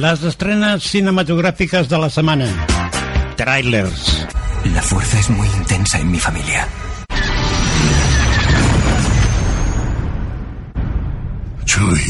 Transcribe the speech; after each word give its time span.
Les 0.00 0.22
estrenes 0.24 0.82
cinematográficas 0.82 1.86
de 1.86 1.98
la 1.98 2.08
semana. 2.08 2.46
Trailers. 3.36 4.26
La 4.72 4.80
fuerza 4.80 5.18
es 5.18 5.28
muy 5.28 5.46
intensa 5.46 5.98
en 5.98 6.10
mi 6.10 6.18
familia. 6.18 6.66
Chuy, 11.66 12.00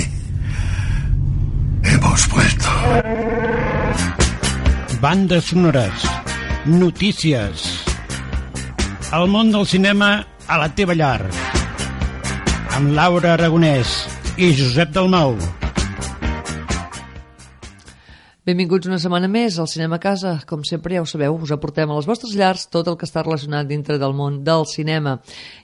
hemos 1.83 2.29
vuelto. 2.29 2.69
Bandes 5.01 5.47
sonores. 5.47 5.93
Notícies. 6.67 7.83
El 9.13 9.27
món 9.27 9.51
del 9.51 9.67
cinema 9.67 10.25
a 10.47 10.59
la 10.59 10.69
teva 10.77 10.95
llar. 10.95 11.27
Amb 12.71 12.95
Laura 12.95 13.35
Aragonès 13.35 14.07
i 14.37 14.55
Josep 14.55 14.95
Dalmau. 14.95 15.35
Benvinguts 18.41 18.89
una 18.89 18.97
setmana 18.97 19.29
més 19.29 19.59
al 19.61 19.67
Cinema 19.69 19.99
a 19.99 20.01
Casa. 20.01 20.31
Com 20.49 20.63
sempre 20.65 20.95
ja 20.97 21.03
ho 21.03 21.07
sabeu, 21.09 21.35
us 21.45 21.51
aportem 21.53 21.91
a 21.93 21.97
les 21.99 22.07
vostres 22.09 22.33
llars 22.33 22.63
tot 22.73 22.87
el 22.89 22.95
que 22.97 23.05
està 23.05 23.21
relacionat 23.21 23.67
dintre 23.69 23.99
del 24.01 24.15
món 24.17 24.39
del 24.47 24.65
cinema. 24.65 25.19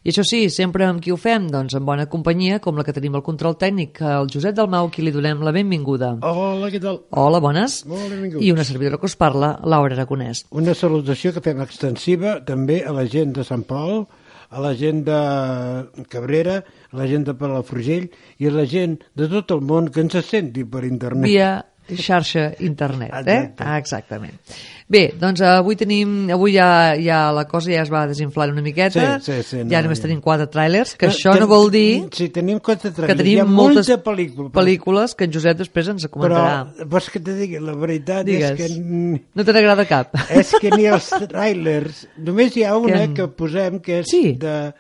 I 0.05 0.13
això 0.13 0.21
sí, 0.29 0.43
sempre 0.53 0.85
amb 0.85 1.01
qui 1.01 1.15
ho 1.15 1.17
fem? 1.17 1.47
Doncs 1.49 1.73
amb 1.79 1.89
bona 1.89 2.05
companyia, 2.13 2.59
com 2.61 2.77
la 2.77 2.85
que 2.85 2.93
tenim 2.93 3.15
al 3.17 3.23
control 3.25 3.57
tècnic, 3.57 4.03
el 4.05 4.29
Josep 4.29 4.59
Dalmau, 4.59 4.91
qui 4.93 5.07
li 5.07 5.15
donem 5.15 5.41
la 5.47 5.55
benvinguda. 5.57 6.11
Hola, 6.21 6.69
què 6.69 6.83
tal? 6.83 6.99
Hola, 7.17 7.41
bones. 7.41 7.79
Molt 7.89 8.11
benvinguts. 8.13 8.45
I 8.45 8.51
una 8.53 8.67
servidora 8.69 9.01
que 9.01 9.09
us 9.09 9.17
parla, 9.17 9.55
Laura 9.65 9.97
Aragonès. 9.97 10.45
Una 10.53 10.75
salutació 10.77 11.33
que 11.33 11.41
fem 11.47 11.63
extensiva 11.65 12.43
també 12.45 12.83
a 12.85 12.93
la 12.93 13.07
gent 13.09 13.33
de 13.39 13.47
Sant 13.49 13.65
Pol, 13.65 14.05
a 14.53 14.61
la 14.61 14.75
gent 14.77 15.01
de 15.07 16.05
Cabrera, 16.13 16.59
a 16.93 17.01
la 17.01 17.09
gent 17.09 17.25
de 17.25 17.35
Palafrugell 17.41 18.11
i 18.37 18.51
a 18.51 18.53
la 18.53 18.67
gent 18.69 18.99
de 19.17 19.31
tot 19.33 19.57
el 19.57 19.65
món 19.65 19.89
que 19.89 20.05
ens 20.05 20.21
senti 20.29 20.69
per 20.69 20.85
internet. 20.85 21.25
Via 21.25 21.55
xarxa 21.95 22.53
internet, 22.61 23.13
eh? 23.27 23.37
Exacte. 23.37 23.63
Ah, 23.65 23.79
exactament. 23.79 24.35
Bé, 24.89 25.13
doncs 25.19 25.41
avui 25.43 25.75
tenim, 25.75 26.29
avui 26.31 26.53
ja, 26.55 26.95
ja 26.95 27.33
la 27.35 27.45
cosa 27.51 27.73
ja 27.73 27.83
es 27.83 27.91
va 27.91 28.05
desinflar 28.07 28.51
una 28.53 28.63
miqueta, 28.63 29.19
Sí, 29.21 29.33
sí, 29.33 29.43
sí, 29.43 29.57
no, 29.65 29.71
ja 29.71 29.81
només 29.83 29.99
ja. 29.99 30.05
tenim 30.07 30.21
quatre 30.23 30.47
trailers, 30.47 30.95
que 30.95 31.07
No, 31.09 31.13
això 31.13 31.33
ten- 31.33 31.41
no 31.43 31.49
vol 31.51 31.71
dir 31.71 32.05
Sí, 32.15 32.29
tenim 32.29 32.61
quatre 32.61 32.91
que 32.91 32.97
trailers. 32.97 33.19
tenim 33.19 33.37
Hi 33.37 33.41
ha 33.41 33.45
moltes 33.45 33.89
pel·lícula. 33.91 34.51
però- 34.51 34.63
pel·lícules 34.63 35.15
que 35.17 35.25
en 35.25 35.33
Josep 35.33 35.59
després 35.59 35.89
ens 35.89 36.07
Però 36.07 36.11
comentarà. 36.13 36.87
vols 36.87 37.11
que 37.11 37.21
te 37.21 37.35
digui, 37.35 37.59
la 37.59 37.75
veritat 37.75 38.25
Digues. 38.27 38.51
és 38.61 38.73
que... 38.73 39.23
No 39.35 39.45
te 39.45 39.53
n'agrada 39.53 39.85
cap? 39.87 40.15
És 40.31 40.55
que 40.61 40.71
ni 40.71 40.87
els 40.87 41.11
trailers... 41.29 42.07
Només 42.19 42.57
hi 42.57 42.63
ha 42.65 42.77
una 42.77 43.09
Que- 43.09 43.15
que, 43.15 43.29
posem 43.29 43.81
que 43.81 44.01
és 44.01 44.07
Sí. 44.11 44.35
de... 44.39 44.73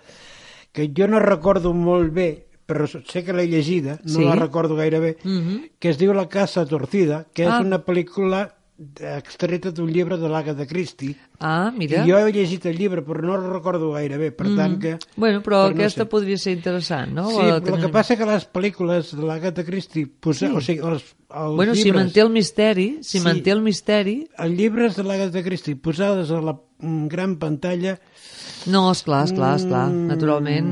que 0.72 0.90
jo 0.94 1.06
no 1.08 1.18
recordo 1.18 1.72
molt 1.72 2.12
bé, 2.12 2.45
però 2.66 2.86
sé 2.88 3.22
que 3.24 3.32
l'he 3.32 3.46
llegida, 3.48 4.00
no 4.04 4.12
Sí. 4.18 4.24
la 4.24 4.34
recordo 4.34 4.74
gaire 4.76 4.98
bé, 5.00 5.16
Mhm. 5.24 5.70
que 5.78 5.90
es 5.90 5.98
diu 5.98 6.12
La 6.12 6.28
casa 6.28 6.66
torcida, 6.66 7.26
que 7.32 7.44
és 7.44 7.48
Ah. 7.50 7.60
una 7.60 7.84
pel·lícula 7.84 8.52
extreta 9.00 9.70
d'un 9.72 9.88
llibre 9.90 10.18
de 10.18 10.28
l'Agatha 10.28 10.66
Christie. 10.66 11.16
Ah, 11.40 11.72
mira. 11.74 12.04
I 12.04 12.10
jo 12.10 12.18
he 12.18 12.32
llegit 12.32 12.66
el 12.66 12.76
llibre, 12.76 13.02
però 13.04 13.22
no 13.22 13.34
el 13.36 13.50
recordo 13.50 13.90
gaire 13.92 14.18
bé, 14.18 14.32
per 14.32 14.48
tant 14.54 14.78
que... 14.78 14.98
Bueno, 15.16 15.40
però 15.42 15.62
però 15.64 15.70
no 15.70 15.76
aquesta 15.80 16.02
sé. 16.04 16.06
podria 16.10 16.36
ser 16.36 16.52
interessant, 16.52 17.12
no? 17.12 17.30
Sí, 17.30 17.40
el 17.40 17.62
que 17.62 17.88
passa 17.88 18.16
que 18.18 18.26
les 18.26 18.44
pel·lícules 18.52 19.12
de 19.16 19.22
l'Agatha 19.24 19.64
Christie, 19.64 20.06
posa, 20.06 20.52
o 20.52 20.60
sigui, 20.60 20.80
els, 20.84 21.14
els 21.30 21.56
Bueno, 21.56 21.74
si 21.74 21.84
llibres... 21.84 22.04
manté 22.04 22.20
el 22.20 22.30
misteri, 22.30 22.98
si 23.02 23.18
Sí. 23.18 23.24
manté 23.24 23.50
el 23.52 23.62
misteri... 23.62 24.28
els 24.38 24.52
llibres 24.56 24.96
de 24.96 25.04
l'Agatha 25.04 25.42
Christie 25.42 25.76
posades 25.76 26.30
a 26.30 26.40
la 26.42 26.60
mm, 26.78 27.06
gran 27.08 27.36
pantalla 27.38 27.98
No, 28.66 28.90
esclar, 28.90 29.24
esclar, 29.26 29.56
esclar. 29.60 29.88
Mm. 29.88 30.06
Naturalment, 30.10 30.70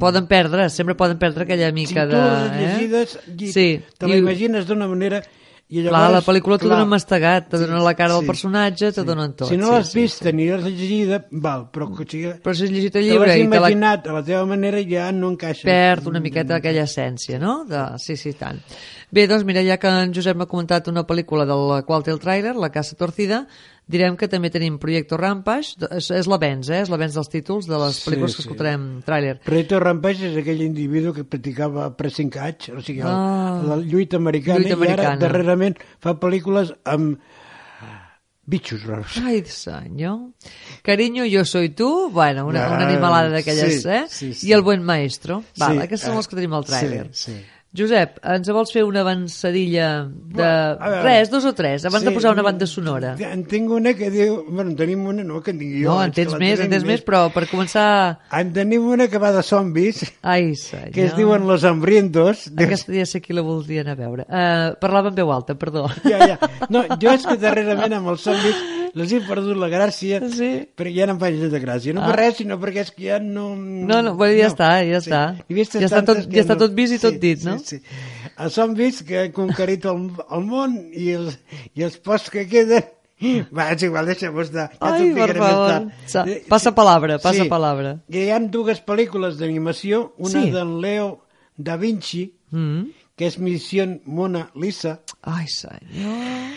poden 0.00 0.26
perdre, 0.28 0.68
sempre 0.70 0.94
poden 0.96 1.18
perdre 1.18 1.44
aquella 1.44 1.68
si 1.68 1.74
mica 1.80 2.06
tu 2.06 2.14
de... 2.14 2.22
les 2.22 2.52
eh? 2.52 2.60
llegides 2.62 3.18
i 3.26 3.50
Sí. 3.52 3.66
te 3.98 4.08
l'imagines 4.08 4.66
d'una 4.68 4.88
manera 4.88 5.22
i 5.68 5.80
llavors, 5.82 5.96
Clar, 5.96 6.10
la 6.14 6.20
pel·lícula 6.22 6.56
t'ho 6.62 6.68
dona 6.70 6.84
mastegat, 6.86 7.48
te 7.50 7.58
dona 7.58 7.80
la 7.82 7.92
cara 7.98 8.14
del 8.14 8.22
sí, 8.22 8.28
personatge, 8.30 8.92
te 8.94 9.02
donen 9.02 9.32
tot. 9.34 9.48
si 9.50 9.56
no 9.58 9.66
sí, 9.66 9.72
l'has 9.72 9.88
sí, 9.90 9.98
vist 9.98 10.22
sí. 10.22 10.32
ni 10.32 10.46
l'has 10.46 10.62
llegida 10.62 11.24
val, 11.32 11.64
però 11.74 11.88
que 11.90 12.06
sigui, 12.06 12.34
Però 12.44 12.54
si 12.54 12.68
has 12.68 12.70
llegit 12.70 12.94
el 12.94 13.02
te 13.02 13.02
llibre 13.08 13.32
l'has 13.32 13.40
i 13.40 13.48
te 13.48 13.50
la 13.50 13.56
imaginat 13.72 14.06
a 14.06 14.14
la 14.14 14.22
teva 14.22 14.44
manera 14.46 14.78
ja 14.86 15.08
no 15.10 15.32
encaixa 15.34 15.66
perd 15.66 16.06
una 16.06 16.22
miqueta 16.22 16.60
aquella 16.60 16.84
essència, 16.86 17.40
no? 17.42 17.64
De... 17.66 17.82
Sí, 17.98 18.14
sí, 18.14 18.36
tant. 18.38 18.62
Bé, 19.10 19.26
doncs 19.30 19.44
mira, 19.46 19.62
ja 19.62 19.76
que 19.78 19.86
en 19.88 20.10
Josep 20.12 20.36
m'ha 20.36 20.48
comentat 20.50 20.88
una 20.90 21.04
pel·lícula 21.06 21.44
de 21.46 21.54
la 21.54 21.82
qual 21.86 22.02
té 22.02 22.10
el 22.10 22.18
tràiler, 22.18 22.56
La 22.58 22.72
Casa 22.74 22.96
Torcida, 22.98 23.44
direm 23.86 24.16
que 24.18 24.26
també 24.28 24.50
tenim 24.50 24.80
Proyecto 24.82 25.16
Rampage, 25.16 25.76
és, 25.94 26.08
és 26.10 26.26
l'avenç, 26.26 26.68
eh? 26.74 26.80
És 26.82 26.90
l'avenç 26.90 27.14
dels 27.14 27.30
títols 27.30 27.68
de 27.70 27.78
les 27.78 28.00
Sí, 28.00 28.10
pel·lícules 28.10 28.34
que 28.34 28.42
sí. 28.42 28.48
escoltarem 28.48 28.88
tràiler. 29.06 29.36
Proyecto 29.46 29.78
Rampage 29.78 30.26
és 30.32 30.36
aquell 30.42 30.60
individu 30.66 31.14
que 31.14 31.22
practicava 31.24 31.92
pressing 31.96 32.32
catch, 32.34 32.70
o 32.74 32.82
sigui, 32.82 33.00
Ah. 33.06 33.62
la 33.64 33.76
lluita 33.78 34.16
americana, 34.18 34.58
Lluita 34.58 34.74
i 34.74 34.74
ara 34.74 34.84
americana. 34.90 35.16
darrerament 35.22 35.78
fa 36.00 36.18
pel·lícules 36.18 36.74
amb 36.84 37.20
bitxos 38.44 38.82
raros. 38.86 39.16
Ai, 39.24 39.44
senyor. 39.46 40.32
Cariño, 40.82 41.24
yo 41.24 41.44
soy 41.44 41.70
tú. 41.70 42.10
Bueno, 42.12 42.46
una, 42.46 42.66
Ah, 42.66 42.74
una 42.76 42.88
animalada 42.88 43.28
d'aquelles, 43.30 43.82
sí, 43.82 43.88
eh? 43.88 44.04
sí, 44.08 44.34
sí. 44.34 44.48
I 44.48 44.52
el 44.52 44.62
buen 44.62 44.82
maestro. 44.82 45.42
Val, 45.58 45.72
Sí, 45.72 45.82
aquests 45.82 46.04
són 46.06 46.14
eh, 46.14 46.16
els 46.18 46.28
que 46.28 46.36
tenim 46.36 46.52
al 46.54 46.64
tràiler. 46.64 47.08
sí, 47.12 47.32
sí. 47.32 47.44
Josep, 47.76 48.20
ens 48.24 48.48
vols 48.54 48.70
fer 48.72 48.84
una 48.88 49.02
avançadilla 49.04 50.04
de... 50.08 50.46
Bueno. 50.80 51.02
Res, 51.04 51.28
dos 51.30 51.44
o 51.44 51.52
tres, 51.52 51.84
abans 51.84 52.04
de 52.06 52.10
Sí, 52.10 52.14
posar 52.16 52.32
una 52.32 52.42
banda 52.42 52.66
sonora. 52.66 53.14
En 53.20 53.42
tinc 53.44 53.68
una 53.70 53.92
que 53.92 54.08
diu... 54.10 54.38
Bueno, 54.48 54.70
en 54.70 54.76
tenim 54.78 55.02
una, 55.06 55.24
no 55.24 55.42
que 55.44 55.50
en 55.52 55.58
tingui 55.60 55.82
jo. 55.84 55.90
No, 55.92 56.04
en 56.06 56.14
tens 56.16 56.32
més, 56.40 56.62
en 56.64 56.70
tens 56.72 56.86
més, 56.88 57.02
però 57.04 57.26
per 57.34 57.44
començar... 57.50 58.16
En 58.32 58.52
tenim 58.56 58.86
una 58.94 59.08
que 59.12 59.20
va 59.20 59.32
de 59.34 59.42
zombis, 59.44 60.06
Ai, 60.22 60.54
senyor. 60.56 60.88
que 60.94 61.04
es 61.10 61.16
diuen 61.18 61.44
Los 61.46 61.64
Hambrientos. 61.68 62.46
Aquesta 62.56 62.94
ja 62.96 63.04
sé 63.04 63.20
qui 63.20 63.36
la 63.36 63.44
voldria 63.44 63.84
anar 63.84 63.98
a 63.98 64.00
veure. 64.00 64.24
Uh, 64.30 64.72
parlava 64.80 65.12
en 65.12 65.18
veu 65.20 65.34
alta, 65.34 65.58
perdó. 65.60 65.84
Ja, 66.06 66.32
ja. 66.32 66.38
No, 66.72 66.86
jo 66.96 67.12
és 67.12 67.26
que 67.28 67.36
darrerament 67.42 67.92
amb 67.98 68.08
els 68.14 68.24
zombis 68.24 68.56
les 68.96 69.10
he 69.12 69.18
perdut 69.26 69.58
la 69.60 69.66
gràcia, 69.68 70.22
Sí. 70.32 70.46
però 70.72 70.88
ja 70.88 71.04
no 71.04 71.12
em 71.12 71.18
faig 71.20 71.34
de 71.52 71.58
gràcia. 71.60 71.92
No 71.92 72.00
Ah. 72.00 72.06
per 72.08 72.16
res, 72.22 72.38
sinó 72.38 72.56
perquè 72.56 72.80
és 72.86 72.90
que 72.96 73.10
ja 73.10 73.18
no... 73.20 73.50
No, 73.54 73.98
no, 74.00 74.14
bueno, 74.16 74.32
ja 74.40 74.46
està, 74.48 74.70
ja 74.88 75.02
està. 75.02 75.20
He 75.44 75.52
vist 75.58 75.74
Ja 75.76 75.82
està 75.84 75.98
tantes 76.00 76.24
tot- 76.24 76.32
ja 76.32 76.40
està 76.46 76.56
tot 76.56 76.72
vist 76.72 76.94
i 76.96 76.98
tot 77.02 77.18
dit, 77.20 77.42
no? 77.44 77.55
Sí, 77.55 77.55
sí. 77.64 77.80
Els 78.38 78.54
zombis 78.58 79.02
que 79.06 79.18
han 79.24 79.32
conquerit 79.32 79.84
el, 79.88 80.10
el 80.30 80.44
món 80.44 80.76
i 80.92 81.12
els, 81.16 81.38
i 81.74 81.82
els 81.86 81.96
pocs 81.98 82.30
que 82.34 82.46
queden... 82.50 82.84
Va, 83.56 83.70
és 83.72 83.80
igual, 83.86 84.04
deixa'm 84.10 84.36
estar. 84.42 84.66
Ja 84.76 84.90
Ai, 84.92 85.06
per 85.16 85.30
favor. 85.38 85.86
Eh, 86.28 86.42
passa 86.50 86.74
palabra, 86.76 87.16
passa 87.18 87.46
sí. 87.46 87.48
palabra. 87.48 87.94
Hi 88.12 88.26
ha 88.30 88.38
dues 88.44 88.82
pel·lícules 88.84 89.38
d'animació, 89.40 90.12
una 90.18 90.42
Sí. 90.42 90.50
d'en 90.52 90.74
Leo 90.82 91.22
da 91.56 91.78
Vinci, 91.80 92.26
Mm. 92.52 92.90
que 93.16 93.26
és 93.26 93.38
Missió 93.40 93.86
Mona 94.04 94.50
Lisa, 94.54 95.00
Ai, 95.22 95.46
senyor... 95.48 96.52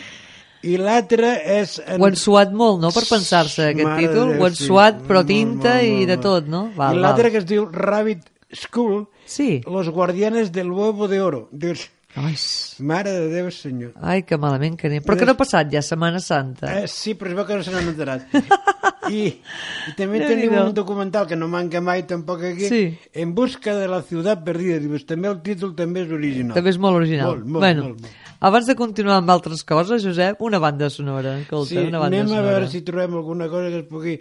i 0.62 0.76
l'altra 0.76 1.32
és... 1.40 1.78
En... 1.86 1.96
Ho 2.00 2.06
han 2.06 2.16
suat 2.20 2.52
molt, 2.52 2.82
no?, 2.82 2.90
per 2.92 3.02
pensar-se 3.08 3.70
aquest 3.70 3.88
Mare 3.88 4.02
de 4.02 4.08
títol. 4.12 4.34
Ho 4.38 4.44
han 4.46 4.54
sí. 4.54 4.66
suat, 4.68 5.00
però 5.08 5.22
Molt, 5.24 5.30
tinta 5.32 5.72
molt, 5.78 5.86
i 5.88 5.94
molt, 5.96 6.06
de 6.12 6.16
molt. 6.18 6.26
tot, 6.28 6.46
no? 6.52 6.60
Val, 6.76 6.96
I 6.98 7.00
l'altra 7.00 7.24
val. 7.24 7.32
que 7.32 7.38
es 7.42 7.46
diu 7.48 7.64
Rabbit 7.72 8.28
School, 8.52 9.08
Sí. 9.24 9.60
Los 9.66 9.88
Guardianes 9.90 10.50
del 10.52 10.70
Huevo 10.70 11.06
de 11.08 11.20
Oro. 11.20 11.48
Dius, 11.52 11.88
Ai, 12.16 12.34
mare 12.80 13.12
de 13.12 13.28
Déu, 13.30 13.50
senyor. 13.54 13.92
ai, 14.02 14.24
que 14.26 14.34
malament 14.36 14.74
que 14.76 14.88
anem. 14.88 15.02
Però 15.06 15.14
que 15.16 15.24
no 15.24 15.30
ha 15.30 15.38
passat 15.38 15.68
ja 15.70 15.78
Setmana 15.80 16.18
Santa. 16.18 16.66
Eh, 16.82 16.88
sí, 16.90 17.14
però 17.14 17.30
es 17.30 17.36
veu 17.38 17.46
que 17.46 17.54
no 17.54 17.62
se 17.62 17.70
n'han 17.70 17.86
enterat. 17.86 18.24
I, 19.10 19.20
i 19.30 19.92
també 19.96 20.18
Déu-n'hi-do. 20.18 20.26
tenim 20.26 20.56
un 20.58 20.74
documental 20.74 21.28
que 21.30 21.36
no 21.38 21.46
manca 21.46 21.80
mai 21.80 22.02
tampoc 22.10 22.42
aquí, 22.42 22.66
Sí. 22.66 22.98
En 23.14 23.32
busca 23.34 23.76
de 23.78 23.86
la 23.86 24.02
ciutat 24.02 24.42
perdida. 24.42 24.80
Dius, 24.82 25.06
també 25.06 25.28
el 25.30 25.38
títol 25.40 25.76
també 25.78 26.02
és 26.02 26.10
original. 26.10 26.54
També 26.58 26.70
és 26.74 26.78
molt 26.82 26.96
original. 26.98 27.28
Molt, 27.36 27.46
molt, 27.46 27.62
bueno, 27.62 27.82
molt, 27.92 28.00
molt. 28.02 28.12
abans 28.40 28.66
de 28.66 28.74
continuar 28.74 29.18
amb 29.22 29.30
altres 29.30 29.62
coses, 29.62 30.02
Josep, 30.02 30.42
una 30.42 30.58
banda 30.58 30.90
sonora. 30.90 31.38
Escolta, 31.38 31.68
Sí, 31.70 31.78
una 31.78 32.00
banda 32.02 32.16
anem 32.18 32.26
sonora. 32.28 32.48
a 32.48 32.52
veure 32.58 32.68
si 32.74 32.82
trobem 32.82 33.14
alguna 33.14 33.46
cosa 33.48 33.68
que 33.70 33.78
es 33.78 33.86
pugui 33.86 34.20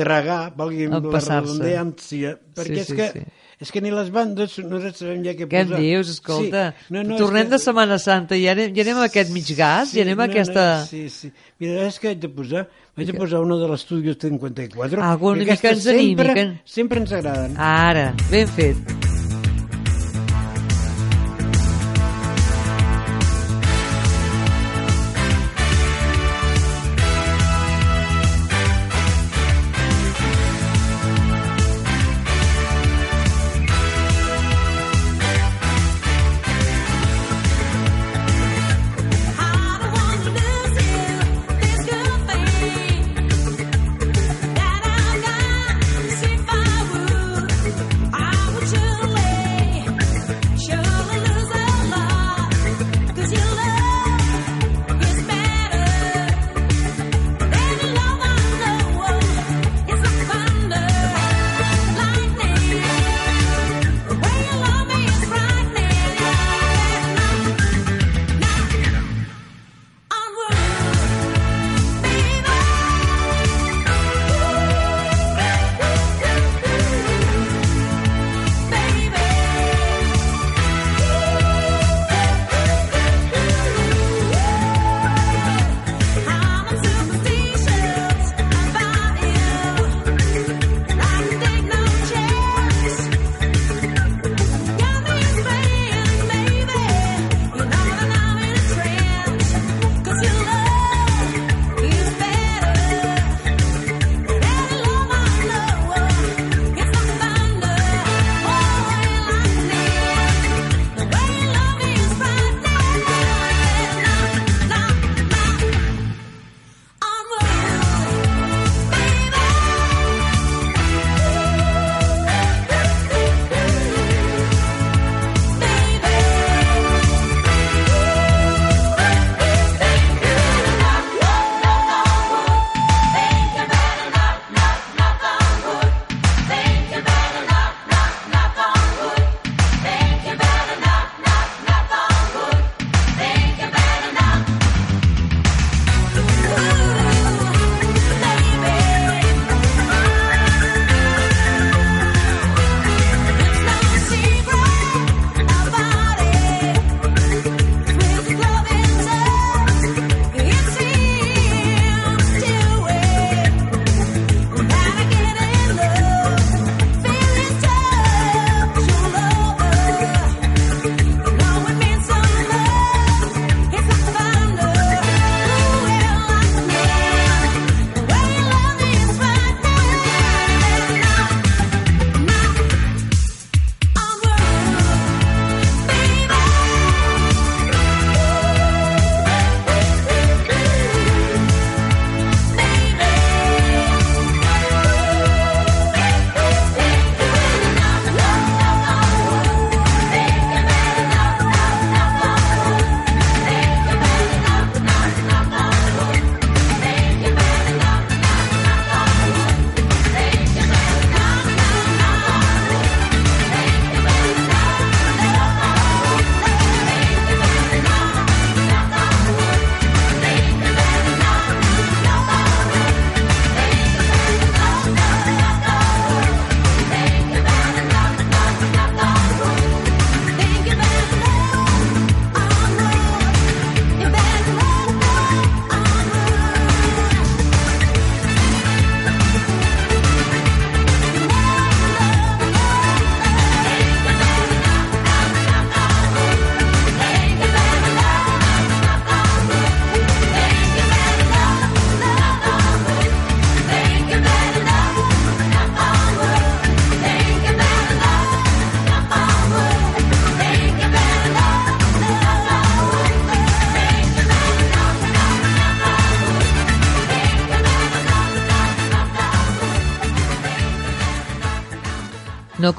tragar, 0.00 0.40
valgui 0.56 0.88
la 0.88 0.98
redundància, 1.00 2.34
perquè 2.56 2.74
Sí, 2.74 2.80
és 2.80 2.88
sí, 2.90 2.96
que 2.96 3.08
sí. 3.12 3.22
és 3.60 3.70
que 3.74 3.80
ni 3.84 3.90
les 3.92 4.08
bandes 4.10 4.54
nosaltres 4.64 4.96
sabem 5.02 5.22
ja 5.24 5.34
què 5.36 5.46
Què 5.50 5.60
em 5.60 5.68
posar. 5.68 5.80
dius? 5.80 6.08
Escolta, 6.16 6.62
Sí. 6.78 6.94
No, 6.96 7.02
no, 7.04 7.16
tornem 7.20 7.42
és 7.44 7.48
que... 7.50 7.56
de 7.56 7.58
Setmana 7.62 7.98
Santa 8.00 8.36
i 8.36 8.44
ja 8.46 8.52
anem, 8.56 8.72
ja 8.74 8.82
anem 8.86 8.98
a 9.02 9.04
aquest 9.10 9.30
mig 9.36 9.50
gas, 9.56 9.92
ja 9.94 10.02
anem 10.06 10.20
a 10.20 10.24
aquesta... 10.30 10.66
sí, 10.88 11.08
sí. 11.12 11.30
Mira, 11.60 11.86
és 11.86 11.98
que 12.00 12.08
haig 12.14 12.18
de 12.24 12.28
posar, 12.32 12.66
vaig 12.96 13.10
a 13.12 13.18
posar 13.18 13.40
una 13.44 13.56
de 13.60 13.68
l'Estudios 13.68 14.16
54. 14.20 15.00
Ah, 15.02 15.16
una 15.20 15.44
que 15.44 15.52
mica 15.52 15.70
ens 15.76 15.86
animi, 15.86 16.16
sempre, 16.16 16.34
que- 16.34 16.50
sempre 16.64 17.00
ens 17.04 17.12
agraden. 17.12 17.56
Ara, 17.58 18.14
ben 18.30 18.48
fet. 18.48 19.19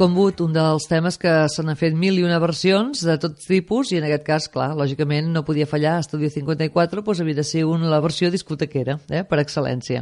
Combut, 0.01 0.39
un 0.41 0.53
dels 0.55 0.87
temes 0.89 1.19
que 1.21 1.31
se 1.53 1.61
n'han 1.61 1.77
fet 1.77 1.93
mil 1.93 2.15
i 2.17 2.23
una 2.25 2.39
versions 2.41 3.03
de 3.05 3.17
tots 3.21 3.45
tipus 3.45 3.91
i 3.93 3.99
en 3.99 4.07
aquest 4.07 4.23
cas, 4.25 4.47
clar, 4.49 4.71
lògicament 4.79 5.29
no 5.29 5.43
podia 5.45 5.67
fallar 5.69 5.99
Estudio 6.01 6.31
54, 6.33 7.03
doncs 7.05 7.21
havia 7.21 7.37
de 7.37 7.45
ser 7.45 7.67
una, 7.69 7.85
la 7.91 7.99
versió 8.01 8.31
discotequera, 8.33 8.97
eh, 9.13 9.21
per 9.29 9.43
excel·lència. 9.43 10.01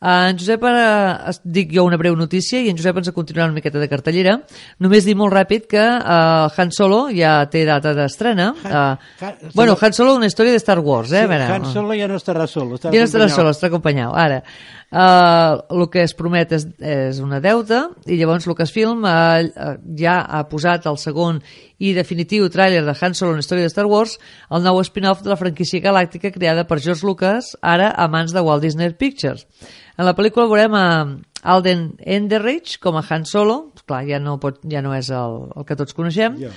Uh, 0.00 0.30
en 0.32 0.38
Josep, 0.40 0.62
ara 0.64 1.30
dic 1.44 1.74
jo 1.76 1.82
una 1.84 1.98
breu 2.00 2.14
notícia 2.16 2.56
i 2.64 2.70
en 2.72 2.78
Josep 2.78 2.96
ens 3.02 3.10
continuarà 3.12 3.50
una 3.50 3.58
miqueta 3.58 3.78
de 3.78 3.86
cartellera. 3.90 4.38
Només 4.80 5.04
dir 5.04 5.12
molt 5.14 5.34
ràpid 5.36 5.66
que 5.68 5.82
uh, 5.84 6.48
Han 6.56 6.72
Solo 6.72 7.02
ja 7.12 7.34
té 7.52 7.66
data 7.68 7.92
d'estrena. 7.94 8.46
Uh, 8.64 8.72
Han- 9.20 9.50
bueno, 9.54 9.76
Han 9.76 9.92
Solo 9.92 10.14
una 10.16 10.30
història 10.30 10.56
de 10.56 10.62
Star 10.64 10.78
Wars, 10.80 11.12
eh? 11.12 11.26
Sí, 11.28 11.40
Han 11.52 11.68
Solo 11.68 11.92
ja 11.98 12.08
no 12.08 12.16
estarà 12.16 12.46
solo. 12.48 12.80
Estarà 12.80 12.94
ja 12.96 13.04
no 13.04 13.10
estarà 13.10 13.28
solo, 13.28 13.52
estarà 13.52 13.68
acompanyat. 13.74 14.16
Ara, 14.16 14.40
el 14.90 15.84
que 15.90 16.02
es 16.02 16.16
promet 16.18 16.50
és, 16.56 16.64
és 16.82 17.20
una 17.22 17.38
deuta 17.42 17.84
i 18.10 18.16
llavors 18.18 18.48
Lucasfilm 18.50 19.04
uh, 19.06 19.76
ja 19.98 20.16
ha 20.26 20.40
posat 20.50 20.88
el 20.90 20.98
segon 20.98 21.38
i 21.78 21.92
definitiu 21.94 22.48
tràiler 22.50 22.82
de 22.84 22.96
Han 22.98 23.14
Solo, 23.14 23.36
una 23.36 23.44
història 23.44 23.68
de 23.68 23.72
Star 23.72 23.86
Wars, 23.86 24.18
el 24.50 24.66
nou 24.66 24.80
spin-off 24.82 25.22
de 25.22 25.30
la 25.30 25.38
franquícia 25.38 25.80
galàctica 25.80 26.32
creada 26.34 26.66
per 26.66 26.80
George 26.82 27.06
Lucas, 27.06 27.54
ara 27.62 27.92
a 27.94 28.08
mans 28.10 28.34
de 28.34 28.42
Walt 28.42 28.66
Disney 28.66 28.90
Pictures. 28.98 29.46
En 29.96 30.08
la 30.08 30.16
pel·lícula 30.18 30.50
veurem 30.50 30.74
a 30.74 30.86
Alden 31.54 31.94
Enderich 32.04 32.76
com 32.82 32.98
a 32.98 33.04
Han 33.08 33.24
Solo, 33.24 33.70
clar, 33.86 34.02
ja 34.10 34.18
no, 34.20 34.36
pot, 34.42 34.58
ja 34.68 34.82
no 34.82 34.92
és 34.96 35.08
el, 35.14 35.42
el 35.54 35.68
que 35.68 35.78
tots 35.78 35.96
coneixem, 35.96 36.40
Ja. 36.40 36.50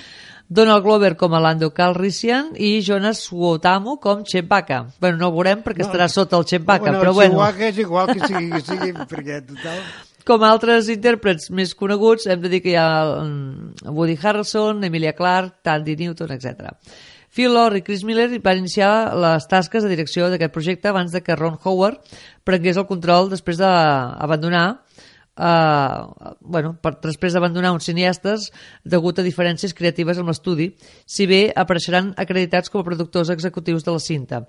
Donald 0.48 0.84
Glover 0.84 1.16
com 1.16 1.34
a 1.34 1.40
Lando 1.40 1.70
Calrissian 1.72 2.52
i 2.60 2.80
Jonas 2.84 3.22
Suotamo 3.24 3.96
com 3.98 4.22
Chewbacca. 4.22 4.86
Bueno, 5.00 5.16
no 5.18 5.28
ho 5.28 5.36
veurem 5.36 5.62
perquè 5.64 5.86
estarà 5.86 6.08
sota 6.08 6.36
el 6.36 6.44
Chewbacca, 6.44 6.90
bueno, 6.90 7.00
però 7.00 7.12
el 7.12 7.16
bueno. 7.16 7.34
Chihuahua 7.34 7.70
és 7.70 7.78
igual 7.78 8.12
que 8.12 8.26
sigui, 8.26 8.50
que 8.50 8.60
sigui 8.66 8.92
perquè 9.08 9.40
total... 9.46 9.80
Com 10.24 10.40
altres 10.40 10.86
intèrprets 10.88 11.50
més 11.52 11.74
coneguts, 11.76 12.24
hem 12.32 12.40
de 12.40 12.48
dir 12.48 12.62
que 12.64 12.70
hi 12.72 12.78
ha 12.80 12.88
mm, 13.20 13.90
Woody 13.92 14.14
Harrelson, 14.16 14.80
Emilia 14.88 15.12
Clarke, 15.12 15.58
Tandy 15.62 15.98
Newton, 16.00 16.32
etc. 16.32 16.72
Phil 17.34 17.52
Lord 17.52 17.76
i 17.76 17.82
Chris 17.82 18.04
Miller 18.08 18.28
van 18.40 18.62
iniciar 18.62 19.12
les 19.18 19.44
tasques 19.50 19.82
de 19.82 19.90
direcció 19.90 20.30
d'aquest 20.30 20.54
projecte 20.54 20.88
abans 20.88 21.12
de 21.12 21.20
que 21.20 21.36
Ron 21.36 21.58
Howard 21.64 22.00
prengués 22.46 22.78
el 22.80 22.86
control 22.86 23.28
després 23.32 23.58
d'abandonar 23.58 24.83
Uh, 25.34 26.34
bueno, 26.46 26.76
per, 26.78 26.92
després 27.02 27.34
d'abandonar 27.34 27.72
uns 27.74 27.88
cineastes 27.88 28.44
degut 28.86 29.18
a 29.18 29.24
diferències 29.26 29.74
creatives 29.74 30.20
amb 30.22 30.30
l'estudi, 30.30 30.68
si 31.10 31.26
bé 31.26 31.48
apareixeran 31.58 32.12
acreditats 32.22 32.70
com 32.70 32.78
a 32.80 32.86
productors 32.86 33.32
executius 33.34 33.82
de 33.82 33.90
la 33.96 34.02
cinta. 34.04 34.44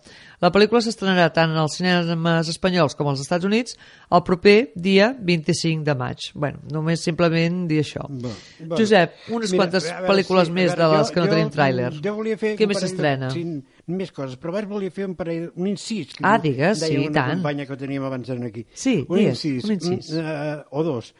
La 0.45 0.51
pel·lícula 0.53 0.83
s'estrenarà 0.85 1.31
tant 1.33 1.55
als 1.57 1.79
cinemes 1.79 2.51
espanyols 2.53 2.93
com 2.99 3.09
als 3.09 3.23
Estats 3.25 3.49
Units 3.49 3.79
el 4.13 4.21
proper 4.27 4.57
dia 4.75 5.09
25 5.17 5.83
de 5.89 5.95
maig. 5.97 6.29
Bueno, 6.35 6.61
només 6.69 7.01
simplement 7.01 7.63
dir 7.71 7.81
això. 7.81 8.05
Bueno. 8.07 8.77
Josep, 8.77 9.17
unes 9.33 9.51
Mira, 9.55 9.63
quantes 9.63 9.89
veure, 9.89 10.07
pel·lícules 10.11 10.51
sí, 10.51 10.53
més 10.61 10.69
veure, 10.75 10.83
de 10.85 10.97
les 10.99 11.07
jo- 11.09 11.13
que 11.15 11.19
no 11.19 11.25
jo- 11.25 11.33
tenim 11.33 11.49
tràiler. 11.49 11.89
Jo 12.05 12.13
volia 12.21 12.37
fer... 12.37 12.53
Què 12.61 12.67
més 12.69 12.77
de- 12.77 12.85
s'estrena? 12.87 13.31
Sí, 13.33 13.43
més 13.87 14.11
coses, 14.11 14.37
però 14.41 14.53
abans 14.55 14.67
volia 14.69 14.91
fer 14.93 15.05
un, 15.05 15.13
parell, 15.19 15.51
un 15.55 15.67
incís. 15.69 16.15
Que 16.15 16.23
Ah, 16.25 16.37
digues, 16.41 16.79
deia 16.81 16.99
sí, 16.99 17.07
una 17.07 17.13
tant. 17.19 17.33
companya 17.35 17.65
que 17.69 17.77
teníem 17.77 18.03
abans 18.07 18.29
aquí. 18.49 18.65
Sí, 18.73 19.05
un 19.07 19.17
digues, 19.19 19.43
incís. 19.45 19.65
un 19.67 19.71
incís. 19.75 20.09
uh, 20.17 20.63
o 20.71 20.83
dos. 20.83 21.13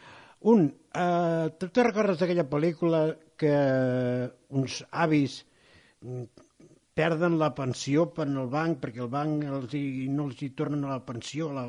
Un, 0.45 0.65
uh, 0.95 1.49
tu 1.59 1.69
te 1.69 1.83
recordes 1.83 2.17
d'aquella 2.21 2.47
pel·lícula 2.49 3.03
que 3.37 3.53
uns 4.49 4.79
avis 4.91 5.43
mm, 6.01 6.23
perden 6.95 7.37
la 7.41 7.49
pensió 7.53 8.07
per 8.15 8.27
al 8.29 8.47
banc 8.47 8.79
perquè 8.79 9.01
el 9.03 9.09
banc 9.11 9.43
els 9.43 9.73
hi, 9.75 10.07
no 10.09 10.29
els 10.29 10.41
hi 10.41 10.49
tornen 10.55 10.85
a 10.85 10.93
la 10.95 11.01
pensió 11.05 11.49
la, 11.51 11.65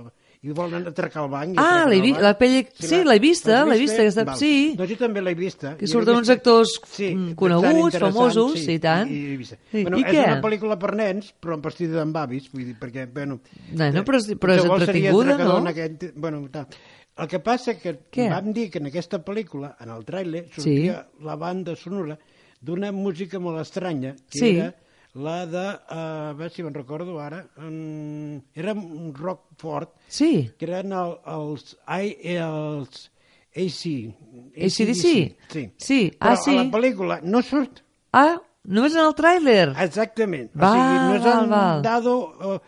i 0.47 0.53
volen 0.55 0.87
atracar 0.87 1.25
el 1.25 1.31
banc 1.33 1.57
Ah, 1.59 1.85
l'he 1.89 1.97
el 1.97 2.03
vi- 2.03 2.13
banc. 2.13 2.23
la 2.23 2.33
pel·li- 2.39 2.67
sí, 2.79 3.03
l'he 3.05 3.19
vista, 3.19 3.65
l'he 3.67 3.79
vista, 3.79 4.01
aquesta- 4.03 4.25
Val. 4.25 4.37
sí. 4.39 4.75
Doncs 4.79 4.91
jo 4.93 4.97
també 5.01 5.21
l'he 5.23 5.35
vista. 5.35 5.77
Que 5.77 5.85
I 5.85 5.89
surten 5.89 6.15
uns 6.17 6.29
actors, 6.31 6.77
mm, 6.99 7.33
coneguts, 7.35 7.99
famosos, 7.99 8.69
i 8.69 8.79
tant. 8.79 9.11
I, 9.11 9.15
i, 9.33 9.37
vista. 9.37 9.57
Sí, 9.73 9.83
Bueno, 9.83 9.99
i 9.99 10.03
és 10.05 10.13
què? 10.13 10.25
una 10.25 10.41
pel·lícula 10.43 10.79
per 10.79 10.95
nens, 10.95 11.35
però 11.41 11.55
en 11.55 11.63
vestida 11.63 11.99
d'en 11.99 12.15
avis, 12.17 12.51
vull 12.53 12.65
dir, 12.65 12.77
perquè, 12.79 13.09
bueno... 13.13 13.41
Bueno, 13.73 14.05
però 14.05 14.17
és- 14.19 14.29
però 14.39 14.55
és 14.55 14.63
qualsevol 14.63 14.85
seria 14.87 15.11
entretinguda, 15.11 15.39
no? 15.45 15.69
Aquest, 15.69 16.05
bueno, 16.15 16.49
tal. 16.51 16.67
El 17.19 17.29
que 17.29 17.39
passa 17.41 17.79
que 17.79 17.99
Què? 18.13 18.29
vam 18.29 18.53
dir 18.53 18.71
que 18.71 18.79
en 18.79 18.87
aquesta 18.87 19.25
pel·lícula, 19.25 19.75
en 19.81 19.89
el 19.91 20.05
tràiler, 20.05 20.51
sortia 20.53 21.07
la 21.23 21.35
banda 21.35 21.75
sonora 21.75 22.19
d'una 22.61 22.93
música 22.93 23.39
molt 23.39 23.59
estranya, 23.61 24.15
que 24.29 24.39
Sí. 24.39 24.57
era 24.59 24.75
la 25.17 25.47
de, 25.49 25.65
uh, 25.73 25.99
a 26.31 26.33
veure 26.37 26.53
si 26.53 26.63
me'n 26.63 26.75
recordo 26.77 27.19
ara, 27.23 27.43
um, 27.59 28.37
era 28.55 28.75
un 28.77 29.13
rock 29.17 29.47
fort, 29.59 29.95
Sí, 30.13 30.51
que 30.59 30.67
eren 30.69 30.93
el, 30.93 31.15
els, 31.35 31.77
I, 31.89 32.13
els 32.37 33.07
AC. 33.57 33.83
AC/DC? 34.57 35.13
Sí. 35.49 35.63
Sí, 35.77 36.01
Però 36.21 36.35
ah, 36.35 36.37
sí. 36.37 36.53
a 36.57 36.63
la 36.65 36.71
pel·lícula 36.73 37.21
no 37.25 37.41
surt. 37.43 37.81
ah, 38.13 38.37
només 38.67 38.95
en 38.97 39.05
el 39.07 39.15
tràiler. 39.17 39.69
Exactament. 39.85 40.51
Val, 40.55 40.75
o 40.75 40.83
sigui, 40.83 40.99
nos 41.15 41.25
val, 41.25 41.49
val. 41.53 41.83
dado 41.87 42.17
uh, 42.55 42.59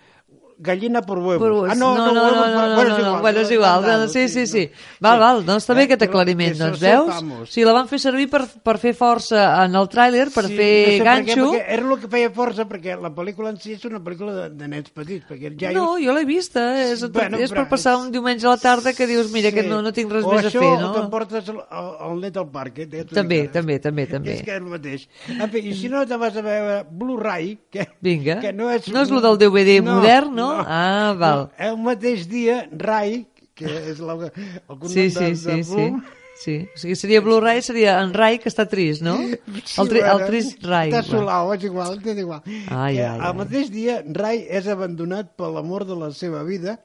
gallina 0.59 1.03
por 1.03 1.19
huevos. 1.19 1.39
Però, 1.43 1.65
ah, 1.71 1.75
no, 1.75 1.97
no, 1.97 2.13
no, 2.13 2.23
huevos 2.23 2.37
no, 2.37 2.43
por- 2.43 2.69
no, 2.69 2.75
bueno, 2.75 2.75
no, 2.75 2.81
és 2.83 2.89
no, 2.89 3.07
igual. 3.09 3.21
bueno, 3.23 3.41
és 3.41 3.51
igual, 3.51 3.83
no, 3.87 4.09
sí, 4.09 4.29
sí, 4.29 4.47
sí. 4.47 4.71
Val, 5.01 5.19
val, 5.21 5.45
no, 5.47 5.57
està 5.57 5.75
bé 5.75 5.83
Eh, 5.83 5.85
aquest 5.87 6.03
aclariment, 6.03 6.57
doncs 6.59 6.81
veus? 6.81 7.07
sepamos. 7.07 7.51
Sí, 7.51 7.65
la 7.65 7.73
van 7.73 7.87
fer 7.89 7.99
servir 8.01 8.29
per, 8.29 8.43
per 8.63 8.77
fer 8.79 8.95
força 8.95 9.65
en 9.65 9.75
el 9.77 9.89
tràiler, 9.89 10.33
per 10.35 10.45
Sí, 10.47 10.57
fer 10.57 10.69
no 10.69 10.91
sé 10.91 10.99
per 10.99 10.99
què, 10.99 11.05
ganxo. 11.05 11.47
perquè 11.53 11.65
era 11.69 11.83
el 11.93 11.99
que 12.01 12.09
feia 12.09 12.31
força, 12.31 12.67
perquè 12.69 13.01
la 13.01 13.11
pel·lícula 13.15 13.51
en 13.51 13.57
si 13.61 13.73
és 13.73 13.85
una 13.85 14.01
pel·lícula 14.01 14.33
de, 14.35 14.51
de 14.51 14.69
nens 14.69 14.91
petits, 14.91 15.25
perquè 15.29 15.55
ja 15.59 15.73
No, 15.73 15.97
jo 15.99 16.13
l'he 16.13 16.25
vista, 16.25 16.67
és, 16.83 17.07
Bueno, 17.11 17.39
és 17.39 17.53
per 17.53 17.69
passar 17.69 17.95
és- 17.95 18.01
un 18.07 18.11
diumenge 18.13 18.47
a 18.47 18.51
la 18.51 18.57
tarda 18.59 18.93
que 18.93 19.07
dius, 19.07 19.31
mira, 19.31 19.53
que 19.53 19.63
no, 19.63 19.81
no 19.83 19.93
tinc 19.93 20.11
res 20.13 20.25
o 20.25 20.33
més 20.33 20.45
a 20.45 20.49
això, 20.49 20.59
fer, 20.61 20.75
O 20.79 20.81
no? 20.81 20.93
t'emportes 20.93 21.49
el, 21.49 21.57
el, 21.59 21.89
el 22.11 22.21
net 22.21 22.37
al 22.37 22.49
parc. 22.51 22.79
Eh? 22.79 23.05
També, 23.13 23.49
també, 23.49 23.79
també, 23.79 24.07
també. 24.07 24.35
És 24.35 24.43
que 24.43 24.51
és 24.51 24.57
el 24.59 24.65
mateix. 24.67 25.09
En 25.29 25.49
fi, 25.51 25.59
i 25.71 25.75
si 25.75 25.89
no 25.89 26.05
te 26.07 26.17
vas 26.17 26.37
a 26.37 26.43
veure 26.43 26.85
Blu-ray, 26.91 27.59
que, 27.71 27.89
Vinga. 28.01 28.41
que 28.41 28.53
no 28.53 28.71
és... 28.71 28.89
No 28.89 29.03
és 29.03 29.11
lo 29.11 29.21
del 29.21 29.39
DVD 29.39 29.81
modern, 29.83 30.35
no? 30.35 30.48
Ah, 30.67 31.15
val. 31.19 31.49
No, 31.49 31.67
el 31.71 31.81
mateix 31.85 32.29
dia, 32.31 32.63
Rai, 32.73 33.25
que 33.59 33.73
és 33.93 33.99
la, 34.05 34.17
el 34.29 34.77
cognom 34.77 34.93
Sí, 34.93 35.09
sí, 35.11 35.19
de, 35.19 35.35
sí, 35.35 35.51
de 35.51 35.59
sí. 35.63 35.75
Blum, 35.75 36.01
Sí, 36.39 36.69
o 36.71 36.79
sigui, 36.79 36.95
seria 36.95 37.19
Blu-ray, 37.21 37.59
seria 37.67 37.97
en 37.99 38.13
Rai 38.15 38.37
que 38.39 38.47
està 38.47 38.63
trist, 38.71 39.03
no? 39.03 39.17
El, 39.19 39.89
tri, 39.91 40.05
el 40.07 40.21
trist 40.29 40.63
Rai. 40.63 40.93
Està 40.93 41.01
solau, 41.03 41.51
és 41.57 41.65
igual, 41.67 41.97
és 41.99 42.21
igual. 42.23 42.45
Ai, 42.47 42.93
ai, 42.95 43.01
ai. 43.09 43.17
Al 43.27 43.35
mateix 43.41 43.73
dia, 43.75 43.97
Rai 44.15 44.45
és 44.47 44.69
abandonat 44.71 45.33
per 45.35 45.51
l'amor 45.51 45.83
de 45.89 45.99
la 45.99 46.13
seva 46.15 46.45
vida 46.47 46.77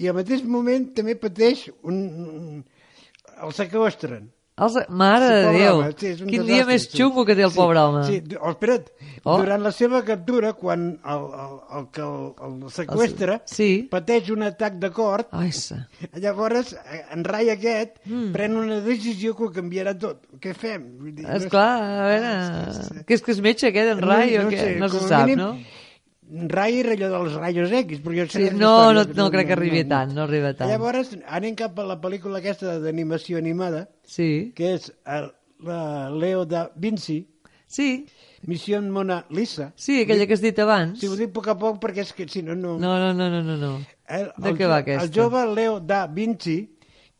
i 0.00 0.10
al 0.10 0.18
mateix 0.18 0.42
moment 0.42 0.88
també 0.96 1.14
pateix 1.14 1.68
un... 1.86 2.02
un 2.26 2.60
el 3.40 3.54
sequestren. 3.56 4.26
Els, 4.60 4.76
mare 4.90 5.26
Sí, 5.26 5.34
de 5.34 5.52
Déu, 5.56 5.78
home, 5.78 5.92
sí, 5.96 6.06
és 6.10 6.18
quin 6.20 6.26
desastre, 6.30 6.48
dia 6.52 6.66
més 6.68 6.84
sí. 6.84 6.96
xungo 6.98 7.24
que 7.24 7.36
té 7.38 7.44
el 7.46 7.52
Sí, 7.54 7.56
pobre 7.56 7.80
home. 7.80 8.02
Sí, 8.08 8.18
oh, 8.40 8.50
espera't, 8.52 8.90
Oh. 9.22 9.36
durant 9.36 9.60
la 9.60 9.70
seva 9.72 9.98
captura, 10.04 10.54
quan 10.56 10.84
el, 11.04 11.24
el, 11.44 11.56
el 11.78 11.86
que 11.92 12.00
el, 12.00 12.22
el 12.46 12.70
sequestra 12.72 13.34
Sí. 13.50 13.66
pateix 13.92 14.30
un 14.32 14.46
atac 14.46 14.78
de 14.80 14.90
cor, 14.96 15.26
llavors 16.16 16.72
eh, 16.72 17.02
en 17.12 17.24
Rai 17.24 17.50
aquest 17.52 17.98
mm. 18.06 18.30
pren 18.32 18.56
una 18.56 18.80
decisió 18.84 19.34
que 19.36 19.44
ho 19.44 19.50
canviarà 19.52 19.92
tot. 19.98 20.24
Què 20.40 20.54
fem? 20.56 20.86
Vull 21.00 21.12
dir, 21.18 21.26
Esclar, 21.36 21.68
a 21.82 22.08
veure... 22.08 23.04
Que 23.06 23.18
és 23.18 23.22
que 23.24 23.32
és 23.36 23.42
metge 23.44 23.68
aquest, 23.68 23.92
en 23.96 24.02
Rai, 24.08 24.38
o 24.40 24.48
què? 24.48 24.78
No 24.80 24.88
se 24.88 25.04
sap, 25.04 25.26
mínim, 25.28 25.42
no? 25.44 25.52
Rai 26.30 26.78
era 26.78 26.92
allò 26.94 27.08
dels 27.16 27.34
rayos 27.40 27.72
X, 27.72 28.00
però 28.04 28.14
jo 28.14 28.26
Sí, 28.30 28.44
no, 28.54 28.92
no, 28.92 29.02
història, 29.02 29.16
no 29.18 29.30
crec 29.34 29.48
que 29.48 29.56
arribi 29.56 29.82
tant, 29.90 30.12
no 30.14 30.22
arriba 30.28 30.52
tant. 30.54 30.70
Llavors, 30.70 31.10
anem 31.26 31.56
cap 31.58 31.78
a 31.82 31.86
la 31.88 31.96
pel·lícula 32.00 32.38
aquesta 32.38 32.78
d'animació 32.82 33.38
animada, 33.40 33.88
Sí, 34.06 34.52
que 34.54 34.74
és 34.76 34.90
el, 35.06 35.30
la 35.66 35.82
Leo 36.14 36.44
da 36.46 36.68
Vinci, 36.76 37.24
sí, 37.66 38.06
Missió 38.46 38.80
Mona 38.82 39.24
Lisa. 39.30 39.72
sí, 39.76 40.02
aquella 40.02 40.26
que 40.26 40.34
has 40.38 40.40
dit 40.44 40.58
abans. 40.58 41.00
Si 41.00 41.08
ho 41.10 41.16
dic 41.18 41.30
a 41.30 41.32
poc 41.34 41.48
a 41.48 41.56
poc 41.58 41.80
perquè 41.82 42.06
és 42.06 42.12
que 42.14 42.28
si 42.28 42.42
no, 42.42 42.54
no... 42.54 42.78
No, 42.78 42.94
no, 42.98 43.12
no, 43.12 43.28
no, 43.28 43.42
no, 43.42 43.56
no. 43.56 43.72
El, 44.08 44.30
De 44.38 44.50
el, 44.50 44.56
què 44.58 44.68
va 44.70 44.78
aquesta? 44.84 45.04
El 45.04 45.12
jove 45.14 45.42
Leo 45.54 45.80
da 45.80 46.06
Vinci 46.06 46.60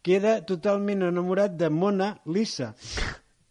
queda 0.02 0.38
totalment 0.46 1.02
enamorat 1.10 1.58
de 1.60 1.68
Mona 1.68 2.14
Lisa, 2.26 2.72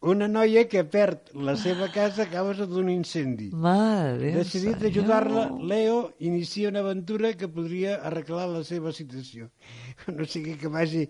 una 0.01 0.29
noia 0.31 0.61
que 0.71 0.85
perd 0.87 1.33
la 1.35 1.57
seva 1.59 1.89
casa 1.91 2.23
a 2.23 2.29
causa 2.31 2.63
d'un 2.65 2.87
incendi. 2.89 3.49
Mare 3.51 4.31
Decidit 4.31 4.77
senyor. 4.79 4.91
ajudar-la, 4.93 5.41
Leo 5.59 6.13
inicia 6.19 6.69
una 6.69 6.79
aventura 6.79 7.33
que 7.33 7.49
podria 7.49 7.95
arreglar 8.07 8.47
la 8.47 8.63
seva 8.63 8.93
situació. 8.93 9.49
No 10.07 10.23
sigui 10.23 10.53
que 10.55 10.69
vagi 10.71 11.01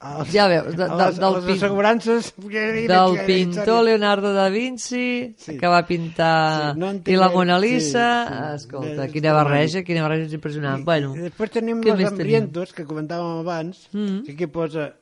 als, 0.00 0.30
Ja 0.32 0.46
veus, 0.48 0.72
de- 0.74 0.84
a 0.84 0.88
de- 0.88 1.04
les, 1.04 1.16
del 1.20 1.24
a 1.34 1.40
les 1.44 1.56
assegurances... 1.58 2.32
Del 2.38 3.18
pintor 3.26 3.84
Leonardo 3.84 4.32
da 4.32 4.48
Vinci, 4.48 5.34
Sí. 5.36 5.58
que 5.58 5.66
va 5.68 5.84
pintar 5.86 6.72
Sí, 6.72 6.78
no 6.80 6.92
i 7.04 7.16
la 7.20 7.28
Mona 7.28 7.60
sí, 7.60 7.66
Lisa. 7.66 8.08
sí. 8.24 8.54
Escolta, 8.64 9.04
És 9.04 9.12
quina 9.12 9.34
barreja, 9.36 9.82
quina 9.84 10.02
barreja 10.08 10.32
impressionant. 10.34 10.82
Bueno, 10.88 11.12
I 11.14 11.28
després 11.28 11.50
tenim 11.50 11.82
los 11.84 11.98
més 12.00 12.16
tenim? 12.16 12.48
que 12.74 12.86
comentàvem 12.88 13.42
abans, 13.44 13.88
Mm. 13.92 14.22
que 14.24 14.32
aquí 14.32 14.46
posa 14.46 14.94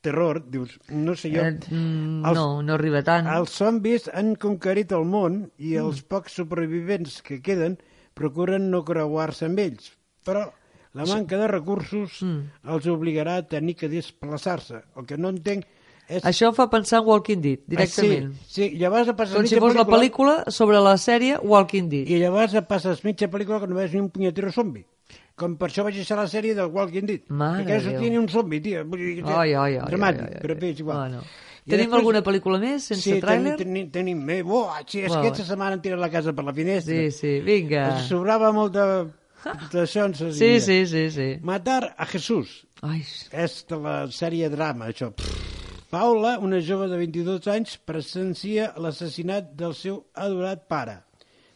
terror, 0.00 0.42
dius, 0.48 0.78
no 0.90 1.14
sé 1.16 1.30
jo... 1.32 1.42
eh, 1.42 1.58
mm, 1.70 2.24
els- 2.24 2.34
no, 2.38 2.62
no 2.62 2.74
arriba 2.74 3.02
tant. 3.02 3.26
Els 3.26 3.50
zombis 3.58 4.08
han 4.14 4.34
conquerit 4.36 4.92
el 4.92 5.04
món 5.04 5.50
i 5.58 5.74
Mm. 5.76 5.86
els 5.86 6.02
pocs 6.02 6.32
supervivents 6.38 7.20
que 7.22 7.40
queden 7.42 7.78
procuren 8.14 8.70
no 8.70 8.84
creuar-se 8.84 9.46
amb 9.46 9.58
ells. 9.58 9.92
Però 10.24 10.46
la 10.94 11.04
manca 11.06 11.36
de 11.38 11.48
recursos 11.48 12.22
Mm. 12.22 12.68
els 12.74 12.86
obligarà 12.86 13.36
a 13.38 13.46
tenir 13.48 13.74
que 13.76 13.88
desplaçar-se. 13.88 14.82
El 14.96 15.06
que 15.06 15.16
no 15.18 15.28
entenc 15.30 15.64
És- 16.08 16.24
Això 16.24 16.54
fa 16.54 16.70
pensar 16.70 17.00
en 17.02 17.06
Walking 17.06 17.42
Dead, 17.42 17.58
directament. 17.66 18.30
Ah, 18.32 18.44
sí, 18.48 18.70
sí, 18.70 18.78
llavors 18.78 19.10
passes 19.12 19.36
Com 19.36 19.44
si 19.46 19.58
fos 19.60 19.74
la 19.76 19.84
pel·lícula 19.84 20.44
sobre 20.50 20.80
la 20.80 20.94
sèrie 20.96 21.38
Walking 21.42 21.90
Dead. 21.90 22.08
I 22.08 22.16
llavors 22.22 22.54
passes 22.66 23.04
mitja 23.04 23.28
pel·lícula 23.28 23.60
que 23.60 23.66
no 23.68 23.74
veus 23.76 23.92
ni 23.92 24.00
un 24.00 24.08
punyetero 24.08 24.50
zombi. 24.50 24.86
Com 25.38 25.54
per 25.56 25.68
això 25.70 25.84
vaig 25.86 25.94
deixar 25.94 26.16
la 26.18 26.26
sèrie 26.26 26.54
del 26.58 26.70
Walking 26.74 27.06
Dead. 27.06 27.28
Mare 27.30 27.62
perquè 27.62 27.76
sortia 27.84 28.10
ni 28.10 28.18
un 28.18 28.26
zombi, 28.28 28.58
tia. 28.64 28.82
Ai, 28.82 29.52
ai, 29.54 29.76
ai. 29.76 29.84
Dramàtic, 29.86 30.24
ai, 30.24 30.32
ai, 30.32 30.34
ai. 30.34 30.42
però 30.42 30.56
bé, 30.58 30.72
és 30.74 30.80
igual. 30.82 30.96
Bueno. 31.04 31.22
I 31.68 31.70
Tenim 31.70 31.84
després- 31.86 31.98
alguna 32.00 32.22
pel·lícula 32.24 32.58
més, 32.58 32.84
sense 32.88 33.02
sí, 33.04 33.20
tràiler? 33.20 33.56
tenim, 33.60 33.90
tenim, 33.90 34.20
tenim, 34.24 34.50
oh, 34.50 34.70
sí, 34.86 35.02
és 35.04 35.12
Va, 35.12 35.20
que 35.20 35.28
aquesta 35.28 35.44
setmana 35.44 35.76
han 35.76 35.82
tirat 35.84 36.00
la 36.00 36.08
casa 36.10 36.32
per 36.32 36.44
la 36.44 36.54
finestra. 36.56 36.94
Sí, 36.94 37.10
sí, 37.12 37.40
vinga. 37.44 37.82
Ens 37.98 38.08
sobrava 38.08 38.50
molt 38.56 38.72
de... 38.72 38.86
D'això 39.72 40.06
ens 40.08 40.18
Sí, 40.18 40.32
diria. 40.32 40.60
sí, 40.60 40.78
sí, 40.86 41.10
sí. 41.14 41.28
Matar 41.42 41.94
a 41.96 42.06
Jesús. 42.06 42.64
Ai, 42.82 43.04
És 43.32 43.60
de 43.68 43.76
la 43.84 44.06
sèrie 44.08 44.48
drama, 44.50 44.88
això. 44.88 45.12
Paula, 45.90 46.38
una 46.38 46.58
jove 46.60 46.88
de 46.88 46.96
22 47.00 47.46
anys, 47.48 47.76
presencia 47.78 48.72
l'assassinat 48.76 49.52
del 49.56 49.74
seu 49.74 50.02
adorat 50.14 50.66
pare. 50.68 50.98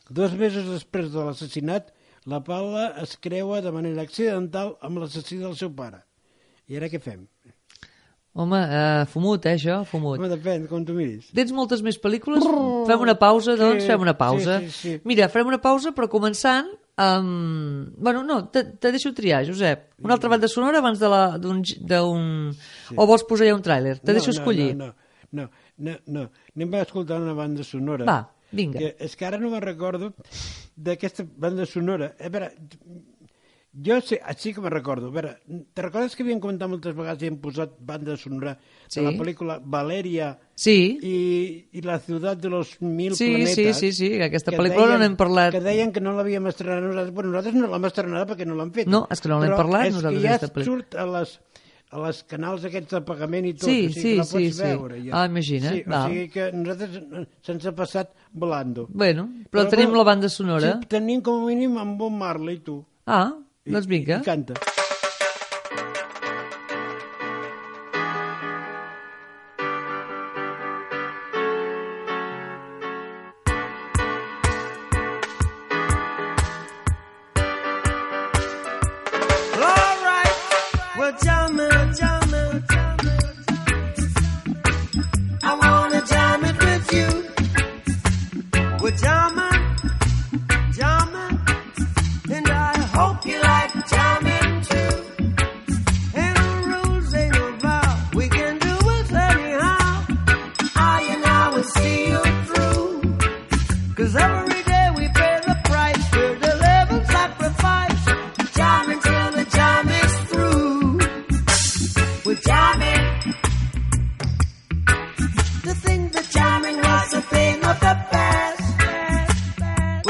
Dos 0.09 0.33
mesos 0.37 0.69
després 0.71 1.11
de 1.13 1.25
l'assassinat, 1.27 1.91
la 2.27 2.43
Paula 2.45 2.95
es 3.03 3.17
creua 3.21 3.61
de 3.65 3.73
manera 3.75 4.03
accidental 4.03 4.77
amb 4.81 5.03
l'assassí 5.03 5.39
del 5.41 5.57
seu 5.59 5.73
pare. 5.75 6.05
I 6.69 6.79
ara 6.79 6.89
què 6.93 7.01
fem? 7.03 7.27
home, 8.33 8.57
uh, 8.57 9.05
fumut, 9.13 9.45
eh, 9.45 9.57
això, 9.59 9.83
fumut. 9.85 10.17
Home, 10.19 10.29
depèn, 10.31 10.67
com 10.69 10.85
tu 10.89 10.95
miris. 10.97 11.27
Tens 11.37 11.53
moltes 11.53 11.83
més 11.85 11.99
pel·lícules? 12.01 12.47
Fem 12.89 13.03
una 13.05 13.15
pausa, 13.21 13.57
doncs, 13.61 13.83
Sí, 13.83 13.91
fem 13.91 14.01
una 14.01 14.15
pausa. 14.17 14.61
sí, 14.61 14.71
sí, 14.71 14.79
sí. 14.95 15.01
Mira, 15.05 15.29
farem 15.29 15.51
una 15.51 15.61
pausa, 15.61 15.93
però 15.93 16.09
començant 16.09 16.71
amb... 16.97 17.93
Bueno, 17.99 18.23
no, 18.25 18.49
te, 18.49 18.65
te 18.65 18.93
deixo 18.93 19.13
triar, 19.13 19.45
Josep. 19.47 19.91
Una 20.03 20.15
altra 20.15 20.31
banda 20.33 20.49
sonora 20.49 20.79
abans 20.79 20.99
d'un... 20.99 21.63
d'un... 21.81 22.57
O 22.97 23.07
vols 23.07 23.25
posar 23.29 23.49
ja 23.51 23.55
un 23.57 23.63
tràiler? 23.65 23.99
Te 24.01 24.17
deixo 24.17 24.31
escollir. 24.33 24.73
No, 24.77 24.95
no, 25.31 25.45
no, 25.45 25.49
no, 25.77 25.99
no. 26.07 26.29
Anem 26.57 26.75
a 26.75 26.87
escoltar 26.87 27.21
una 27.21 27.35
banda 27.37 27.65
sonora. 27.65 28.05
Va, 28.09 28.32
vinga. 28.53 28.79
Que 28.79 28.97
és 29.01 29.17
que 29.17 29.27
ara 29.27 29.39
no 29.39 29.51
me'n 29.51 29.63
recordo 29.65 30.13
d'aquesta 30.77 31.25
banda 31.37 31.67
sonora. 31.67 32.15
A 32.21 32.29
veure, 32.29 32.53
jo 33.73 33.97
sé, 34.05 34.19
sí 34.37 34.53
que 34.53 34.61
me'n 34.61 34.71
recordo. 34.75 35.09
A 35.09 35.15
veure, 35.15 35.31
te 35.73 35.81
recordes 35.83 36.13
que 36.15 36.23
havien 36.27 36.41
comentat 36.45 36.69
moltes 36.69 36.93
vegades 36.95 37.23
i 37.25 37.31
hem 37.31 37.39
posat 37.41 37.71
banda 37.81 38.19
sonora 38.21 38.59
Sí. 38.87 39.01
de 39.01 39.07
la 39.07 39.13
pel·lícula 39.17 39.57
Valeria 39.65 40.35
Sí, 40.55 40.99
i, 41.01 41.15
i 41.73 41.81
la 41.81 41.97
ciutat 41.99 42.39
de 42.39 42.51
los 42.53 42.75
mil 42.83 43.15
Sí, 43.17 43.31
planetes? 43.31 43.79
sí, 43.79 43.93
sí, 43.93 44.11
sí, 44.13 44.21
aquesta 44.23 44.53
que 44.53 44.59
pel·lícula 44.61 44.93
no 44.93 44.99
n'hem 45.01 45.17
parlat. 45.17 45.55
Que 45.57 45.61
deien 45.65 45.91
que 45.91 46.01
no 46.05 46.13
l'havíem 46.13 46.47
estrenat 46.53 46.83
nosaltres. 46.85 47.15
Bueno, 47.15 47.31
nosaltres 47.33 47.55
no 47.57 47.71
l'hem 47.73 47.89
estrenat 47.89 48.29
perquè 48.29 48.45
no 48.47 48.55
l'hem 48.61 48.73
fet. 48.77 48.87
No, 48.93 49.07
és 49.11 49.21
que 49.25 49.29
no 49.33 49.41
l'hem 49.41 49.51
Però 49.55 49.63
parlat 49.65 49.87
és 49.89 49.95
nosaltres 49.97 50.21
que 50.23 50.29
ja 50.29 50.35
d'aquesta 50.37 50.53
pel·lícula. 50.53 50.77
surt 50.85 50.95
a 51.01 51.07
les, 51.17 51.41
a 51.93 52.01
les 52.07 52.23
canals 52.25 52.65
aquests 52.65 52.95
de 52.97 53.01
pagament 53.05 53.47
i 53.47 53.53
tot. 53.55 53.69
Sí, 53.69 53.87
o 53.87 53.93
sigui, 53.93 54.01
sí, 54.01 54.09
que 54.09 54.17
la 54.17 54.25
sí, 54.25 54.33
pots 54.39 54.57
sí. 54.57 54.63
veure. 54.65 55.01
Ja. 55.05 55.13
Ah, 55.21 55.27
imagina't, 55.29 55.77
Sí, 55.77 55.83
o 55.87 55.91
val. 55.93 56.09
sigui 56.11 56.29
que 56.33 56.47
nosaltres 56.57 56.97
eh, 57.03 57.25
se'ns 57.45 57.67
ha 57.69 57.75
passat 57.77 58.15
volando. 58.33 58.87
bueno, 58.91 59.29
però, 59.53 59.69
tenim 59.69 59.93
la 59.95 60.05
banda 60.09 60.29
sonora. 60.33 60.79
Sí, 60.81 60.89
tenim 60.89 61.21
com 61.23 61.43
a 61.43 61.47
mínim 61.47 61.77
en 61.79 61.97
Bob 61.99 62.13
Marley, 62.17 62.59
tu. 62.65 62.81
Ah, 63.07 63.33
I, 63.67 63.71
doncs 63.77 63.87
vinga. 63.87 64.17
I, 64.19 64.21
i 64.25 64.25
canta. 64.25 64.55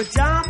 with 0.02 0.12
job. 0.14 0.41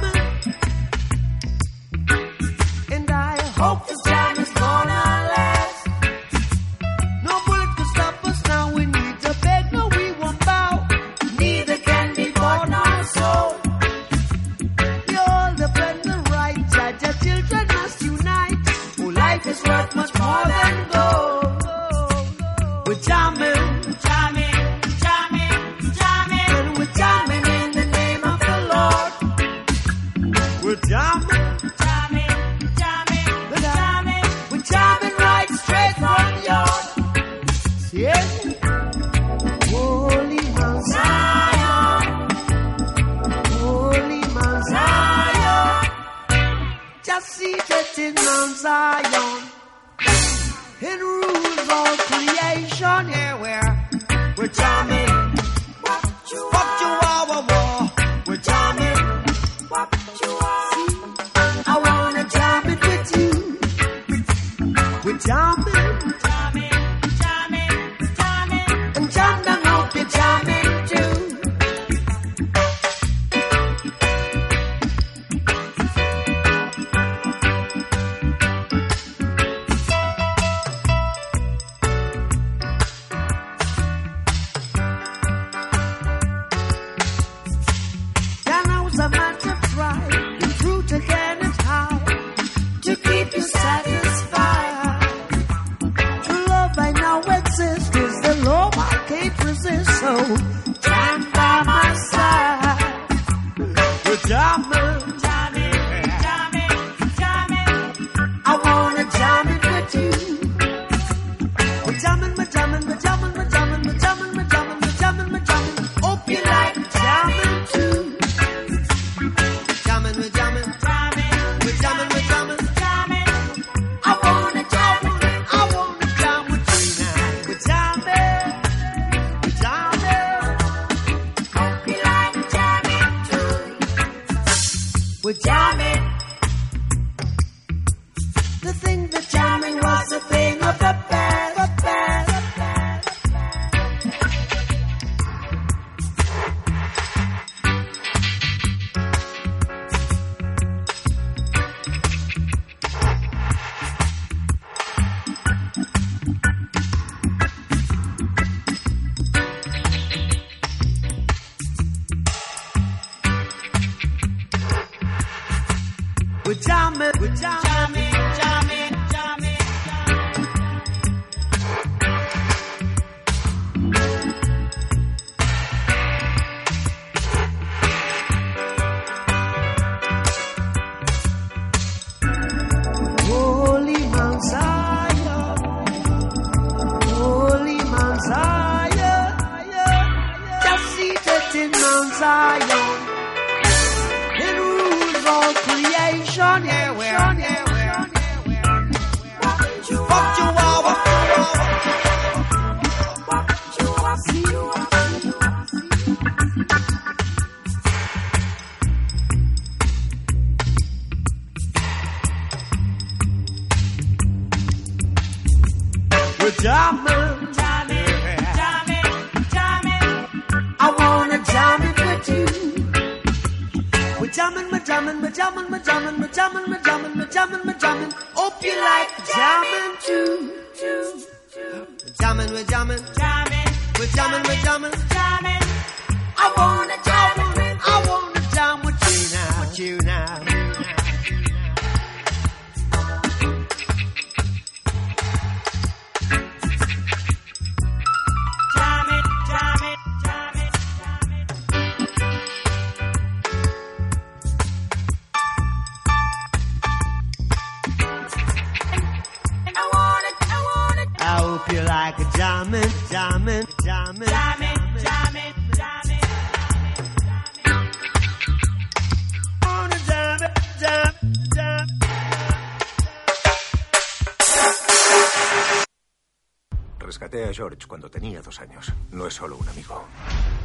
Años. 278.60 278.92
No 279.10 279.26
es 279.26 279.34
solo 279.34 279.56
un 279.56 279.68
amigo. 279.68 280.04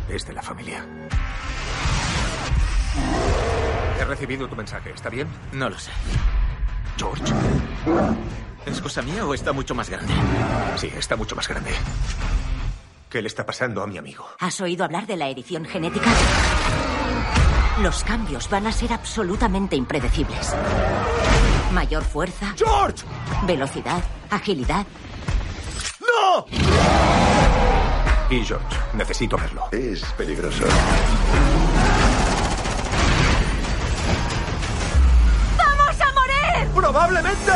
Es 0.09 0.25
de 0.25 0.33
la 0.33 0.41
familia. 0.41 0.85
He 3.99 4.05
recibido 4.05 4.47
tu 4.47 4.55
mensaje. 4.55 4.91
¿Está 4.91 5.09
bien? 5.09 5.27
No 5.51 5.69
lo 5.69 5.77
sé. 5.79 5.91
George. 6.97 7.23
¿Es 8.65 8.81
cosa 8.81 9.01
mía 9.01 9.25
o 9.25 9.33
está 9.33 9.53
mucho 9.53 9.73
más 9.75 9.89
grande? 9.89 10.13
Sí, 10.75 10.91
está 10.97 11.15
mucho 11.15 11.35
más 11.35 11.47
grande. 11.47 11.71
¿Qué 13.09 13.21
le 13.21 13.27
está 13.27 13.45
pasando 13.45 13.81
a 13.81 13.87
mi 13.87 13.97
amigo? 13.97 14.25
¿Has 14.39 14.59
oído 14.61 14.83
hablar 14.83 15.07
de 15.07 15.15
la 15.15 15.29
edición 15.29 15.65
genética? 15.65 16.09
Los 17.81 18.03
cambios 18.03 18.49
van 18.49 18.67
a 18.67 18.71
ser 18.71 18.91
absolutamente 18.91 19.75
impredecibles. 19.75 20.53
Mayor 21.71 22.03
fuerza, 22.03 22.53
¡George! 22.57 23.05
velocidad, 23.45 24.03
agilidad. 24.31 24.85
¡No! 26.01 26.45
Y 28.29 28.43
George, 28.43 28.65
necesito 28.93 29.37
verlo. 29.37 29.69
Es 29.71 30.03
peligroso. 30.17 30.65
¡Vamos 35.57 36.01
a 36.01 36.13
morir! 36.13 36.71
¡Probablemente! 36.75 37.51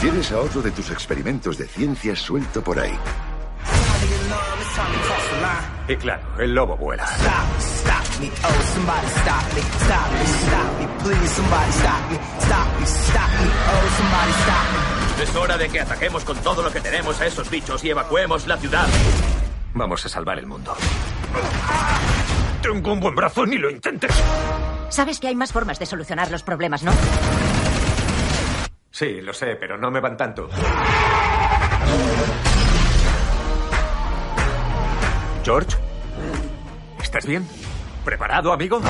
Tienes 0.00 0.32
a 0.32 0.40
otro 0.40 0.62
de 0.62 0.70
tus 0.70 0.90
experimentos 0.90 1.58
de 1.58 1.66
ciencia 1.66 2.16
suelto 2.16 2.62
por 2.62 2.80
ahí. 2.80 2.98
Y 5.88 5.96
claro, 5.96 6.22
el 6.38 6.54
lobo 6.54 6.76
vuela. 6.76 7.06
Es 15.20 15.36
hora 15.36 15.56
de 15.56 15.68
que 15.68 15.80
ataquemos 15.80 16.24
con 16.24 16.36
todo 16.38 16.62
lo 16.62 16.70
que 16.70 16.80
tenemos 16.80 17.20
a 17.20 17.26
esos 17.26 17.48
bichos 17.50 17.82
y 17.84 17.90
evacuemos 17.90 18.46
la 18.46 18.56
ciudad. 18.56 18.86
Vamos 19.74 20.04
a 20.04 20.08
salvar 20.08 20.38
el 20.38 20.46
mundo. 20.46 20.74
Tengo 22.62 22.92
un 22.92 23.00
buen 23.00 23.14
brazo, 23.14 23.44
ni 23.46 23.58
lo 23.58 23.70
intentes. 23.70 24.12
Sabes 24.88 25.18
que 25.18 25.28
hay 25.28 25.34
más 25.34 25.52
formas 25.52 25.78
de 25.78 25.86
solucionar 25.86 26.30
los 26.30 26.42
problemas, 26.42 26.82
¿no? 26.82 26.92
Sí, 28.90 29.20
lo 29.20 29.32
sé, 29.32 29.56
pero 29.56 29.78
no 29.78 29.90
me 29.90 30.00
van 30.00 30.16
tanto. 30.16 30.48
George, 35.44 35.76
¿estás 37.02 37.26
bien? 37.26 37.48
¿Preparado, 38.04 38.52
amigo? 38.52 38.80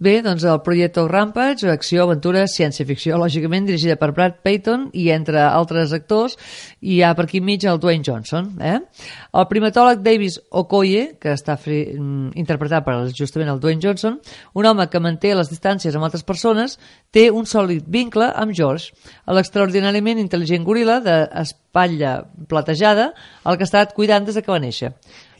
Bé, 0.00 0.22
doncs 0.24 0.46
el 0.48 0.62
projecte 0.64 1.02
Rampage, 1.04 1.68
acció, 1.68 2.06
aventura, 2.06 2.46
ciència-ficció, 2.48 3.18
lògicament 3.20 3.66
dirigida 3.68 3.98
per 4.00 4.14
Brad 4.16 4.38
Payton 4.40 4.86
i 4.96 5.10
entre 5.12 5.42
altres 5.44 5.92
actors 5.92 6.38
hi 6.80 7.02
ha 7.04 7.10
per 7.18 7.26
aquí 7.26 7.42
mig 7.44 7.66
el 7.68 7.76
Dwayne 7.82 8.06
Johnson. 8.06 8.48
Eh? 8.64 8.78
El 9.36 9.46
primatòleg 9.50 10.00
Davis 10.00 10.38
Okoye, 10.56 11.18
que 11.20 11.34
està 11.36 11.58
fri, 11.60 11.82
mm, 11.92 12.32
interpretat 12.40 12.86
per 12.86 12.94
justament 13.12 13.52
el 13.52 13.60
Dwayne 13.60 13.84
Johnson, 13.84 14.16
un 14.54 14.70
home 14.70 14.88
que 14.88 15.04
manté 15.04 15.34
les 15.36 15.52
distàncies 15.52 15.94
amb 15.94 16.08
altres 16.08 16.24
persones, 16.24 16.78
té 17.10 17.24
un 17.34 17.42
sòlid 17.48 17.88
vincle 17.90 18.28
amb 18.38 18.52
George, 18.54 18.92
l'extraordinàriament 19.26 20.20
intel·ligent 20.22 20.62
goril·la 20.66 21.00
d'espatlla 21.02 22.12
platejada, 22.48 23.08
el 23.46 23.56
que 23.58 23.64
ha 23.66 23.68
estat 23.68 23.94
cuidant 23.96 24.26
des 24.28 24.36
de 24.38 24.42
que 24.46 24.52
va 24.52 24.60
néixer. 24.62 24.92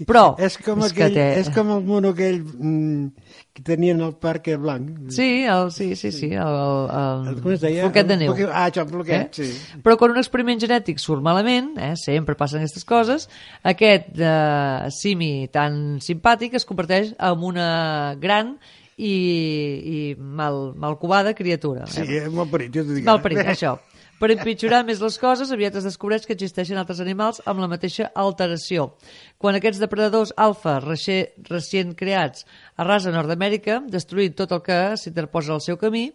Però 0.09 0.33
és 0.41 0.57
com, 0.59 0.81
és 0.83 0.95
que 0.97 1.05
aquell, 1.05 1.15
té- 1.15 1.41
és 1.43 1.51
com 1.55 1.71
el 1.75 1.83
mono 1.85 2.11
aquell 2.15 2.41
mm, 2.41 3.11
que 3.55 3.63
tenien 3.67 4.01
al 4.03 4.15
parc 4.19 4.49
blanc. 4.59 5.11
Sí, 5.13 5.45
el, 5.45 5.71
sí, 5.77 5.93
sí, 5.95 6.11
sí, 6.11 6.31
el, 6.33 6.57
el, 6.91 7.29
El- 7.37 7.59
deia? 7.61 7.85
floquet 7.85 8.09
de 8.09 8.15
El 8.17 8.21
neu. 8.25 8.33
floquet- 8.35 8.51
ah, 8.55 8.67
això, 8.71 8.87
el 8.87 8.91
floquet, 8.95 9.35
sí. 9.39 9.51
Però 9.85 9.99
quan 10.01 10.15
un 10.17 10.19
experiment 10.23 10.59
genètic 10.63 10.99
surt 10.99 11.23
malament, 11.23 11.75
eh, 11.79 11.93
sempre 12.01 12.35
passen 12.35 12.63
aquestes 12.65 12.85
coses, 12.89 13.29
aquest 13.63 14.17
eh, 14.19 14.89
simi 14.91 15.49
tan 15.53 16.01
simpàtic 16.01 16.55
es 16.59 16.65
converteix 16.67 17.15
en 17.19 17.45
una 17.53 17.71
gran 18.19 18.57
i, 19.01 19.15
i 19.81 20.01
mal, 20.19 20.75
malcovada 20.77 21.33
criatura. 21.35 21.87
Sí, 21.91 22.05
eh? 22.05 22.27
és 22.27 22.35
molt 22.35 22.53
perit, 22.53 22.75
jo 22.75 22.85
t'ho 22.85 22.99
dic. 22.99 23.07
Mal 23.09 23.23
parit, 23.25 23.41
això. 23.55 23.79
Per 24.21 24.29
empitjorar 24.35 24.83
més 24.85 24.99
les 25.01 25.15
coses, 25.17 25.49
aviat 25.49 25.79
es 25.81 25.87
descobreix 25.89 26.27
que 26.29 26.35
existeixen 26.37 26.77
altres 26.77 26.99
animals 27.01 27.39
amb 27.49 27.63
la 27.63 27.71
mateixa 27.73 28.11
alteració. 28.21 28.91
Quan 29.41 29.57
aquests 29.57 29.81
depredadors 29.81 30.35
alfa 30.37 30.75
reci- 30.85 31.31
recient 31.49 31.95
creats 31.97 32.45
arrasen 32.77 33.17
Nord-Amèrica, 33.17 33.79
destruint 33.89 34.37
tot 34.37 34.53
el 34.53 34.61
que 34.67 34.79
s'interposa 35.01 35.57
al 35.57 35.65
seu 35.65 35.81
camí, 35.81 36.11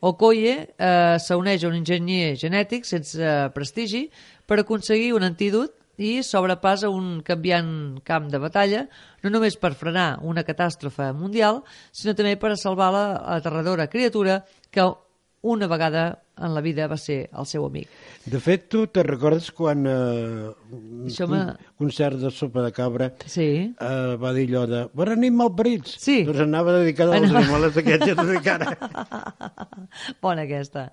Okoye 0.00 0.54
eh, 0.80 1.16
s'uneix 1.20 1.66
a 1.66 1.68
un 1.68 1.76
enginyer 1.76 2.32
genètic 2.40 2.86
sense 2.88 3.20
eh, 3.20 3.50
prestigi 3.52 4.06
per 4.48 4.62
aconseguir 4.62 5.10
un 5.12 5.26
antídot 5.28 5.74
i 6.00 6.22
sobrepassa 6.24 6.88
un 6.88 7.20
canviant 7.26 8.00
camp 8.08 8.30
de 8.32 8.40
batalla, 8.40 8.86
no 9.22 9.30
només 9.34 9.58
per 9.60 9.74
frenar 9.76 10.14
una 10.24 10.44
catàstrofe 10.48 11.10
mundial, 11.12 11.60
sinó 11.92 12.14
també 12.16 12.38
per 12.40 12.54
a 12.54 12.56
salvar 12.56 12.88
la 12.94 13.04
aterradora 13.36 13.86
criatura 13.92 14.40
que 14.72 14.88
una 15.42 15.66
vegada 15.68 16.22
en 16.40 16.54
la 16.54 16.60
vida 16.64 16.86
va 16.88 16.96
ser 17.00 17.30
el 17.36 17.46
seu 17.48 17.64
amic. 17.66 17.88
De 18.28 18.40
fet, 18.40 18.66
tu 18.72 18.86
te 18.92 19.02
recordes 19.04 19.50
quan 19.56 19.84
eh, 19.88 20.50
Això 21.08 21.24
un 21.28 21.52
concert 21.80 22.16
de 22.20 22.30
sopa 22.32 22.60
de 22.64 22.72
cabra 22.76 23.10
Sí. 23.28 23.46
eh, 23.72 24.16
va 24.20 24.32
dir 24.36 24.46
allò 24.50 24.66
de 24.68 24.82
bona 24.96 25.16
nit, 25.16 25.32
malparits. 25.36 25.96
Sí. 26.00 26.22
Doncs 26.28 26.44
anava 26.44 26.76
dedicada 26.78 27.16
als 27.16 27.28
Anava- 27.28 27.44
animals 27.44 27.76
aquests 27.80 28.06
ja 28.08 28.16
t'ho 28.16 28.28
dic 28.32 28.50
ara. 28.52 28.76
Bona 30.20 30.44
aquesta. 30.48 30.90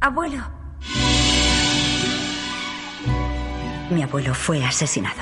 Abuelo. 0.00 0.44
Mi 3.90 4.02
abuelo 4.02 4.32
fue 4.32 4.64
asesinado. 4.64 5.18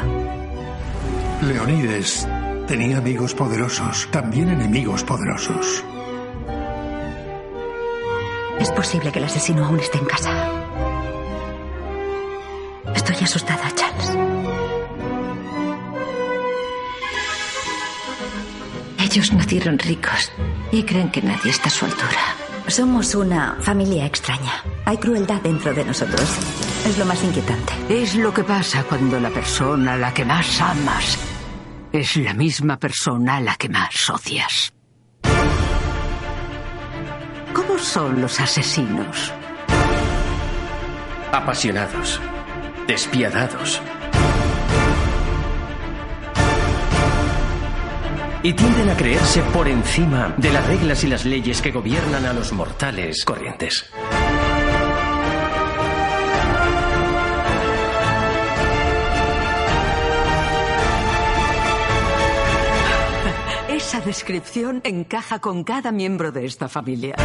Leonides 1.40 2.28
tenía 2.66 2.98
amigos 2.98 3.34
poderosos, 3.34 4.06
también 4.10 4.50
enemigos 4.50 5.02
poderosos. 5.02 5.82
Es 8.60 8.70
posible 8.72 9.10
que 9.12 9.18
el 9.18 9.24
asesino 9.24 9.64
aún 9.64 9.80
esté 9.80 9.96
en 9.96 10.04
casa. 10.04 10.30
Estoy 12.94 13.16
asustada, 13.22 13.70
Charles. 13.74 14.12
Ellos 18.98 19.32
nacieron 19.32 19.78
ricos 19.78 20.32
y 20.70 20.82
creen 20.82 21.10
que 21.10 21.22
nadie 21.22 21.50
está 21.50 21.68
a 21.68 21.70
su 21.70 21.86
altura. 21.86 22.45
Somos 22.68 23.14
una 23.14 23.56
familia 23.60 24.06
extraña. 24.06 24.52
Hay 24.84 24.98
crueldad 24.98 25.40
dentro 25.40 25.72
de 25.72 25.84
nosotros. 25.84 26.22
Es 26.84 26.98
lo 26.98 27.04
más 27.06 27.22
inquietante. 27.22 27.72
Es 27.88 28.14
lo 28.16 28.34
que 28.34 28.42
pasa 28.42 28.82
cuando 28.84 29.20
la 29.20 29.30
persona 29.30 29.94
a 29.94 29.96
la 29.96 30.12
que 30.12 30.24
más 30.24 30.60
amas 30.60 31.18
es 31.92 32.16
la 32.16 32.34
misma 32.34 32.78
persona 32.78 33.36
a 33.36 33.40
la 33.40 33.54
que 33.54 33.68
más 33.68 34.10
odias. 34.10 34.72
¿Cómo 37.54 37.78
son 37.78 38.20
los 38.20 38.38
asesinos? 38.40 39.32
Apasionados. 41.32 42.20
Despiadados. 42.86 43.80
Y 48.46 48.52
tienden 48.52 48.88
a 48.90 48.96
creerse 48.96 49.42
por 49.52 49.66
encima 49.66 50.32
de 50.36 50.52
las 50.52 50.64
reglas 50.68 51.02
y 51.02 51.08
las 51.08 51.24
leyes 51.24 51.60
que 51.60 51.72
gobiernan 51.72 52.26
a 52.26 52.32
los 52.32 52.52
mortales 52.52 53.24
corrientes. 53.24 53.84
Esa 63.68 64.00
descripción 64.02 64.80
encaja 64.84 65.40
con 65.40 65.64
cada 65.64 65.90
miembro 65.90 66.30
de 66.30 66.46
esta 66.46 66.68
familia. 66.68 67.16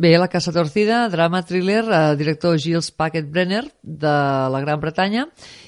Bé, 0.00 0.16
La 0.16 0.28
Casa 0.28 0.50
Torcida, 0.50 1.10
drama 1.10 1.42
thriller, 1.44 1.84
eh, 1.84 2.16
director 2.16 2.58
Gilles 2.58 2.90
Packet-Brenner, 2.90 3.66
de 3.82 4.12
la 4.48 4.60
Gran 4.62 4.80
Bretanya, 4.80 5.26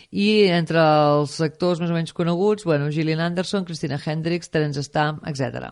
i 0.09 0.47
entre 0.49 0.81
els 0.81 1.35
actors 1.45 1.83
més 1.83 1.93
o 1.93 1.99
menys 1.99 2.15
coneguts, 2.17 2.65
bueno, 2.65 2.89
Gillian 2.89 3.21
Anderson, 3.21 3.67
Christina 3.69 3.99
Hendricks, 4.01 4.49
Terence 4.49 4.87
Stamp, 4.89 5.21
etc. 5.29 5.69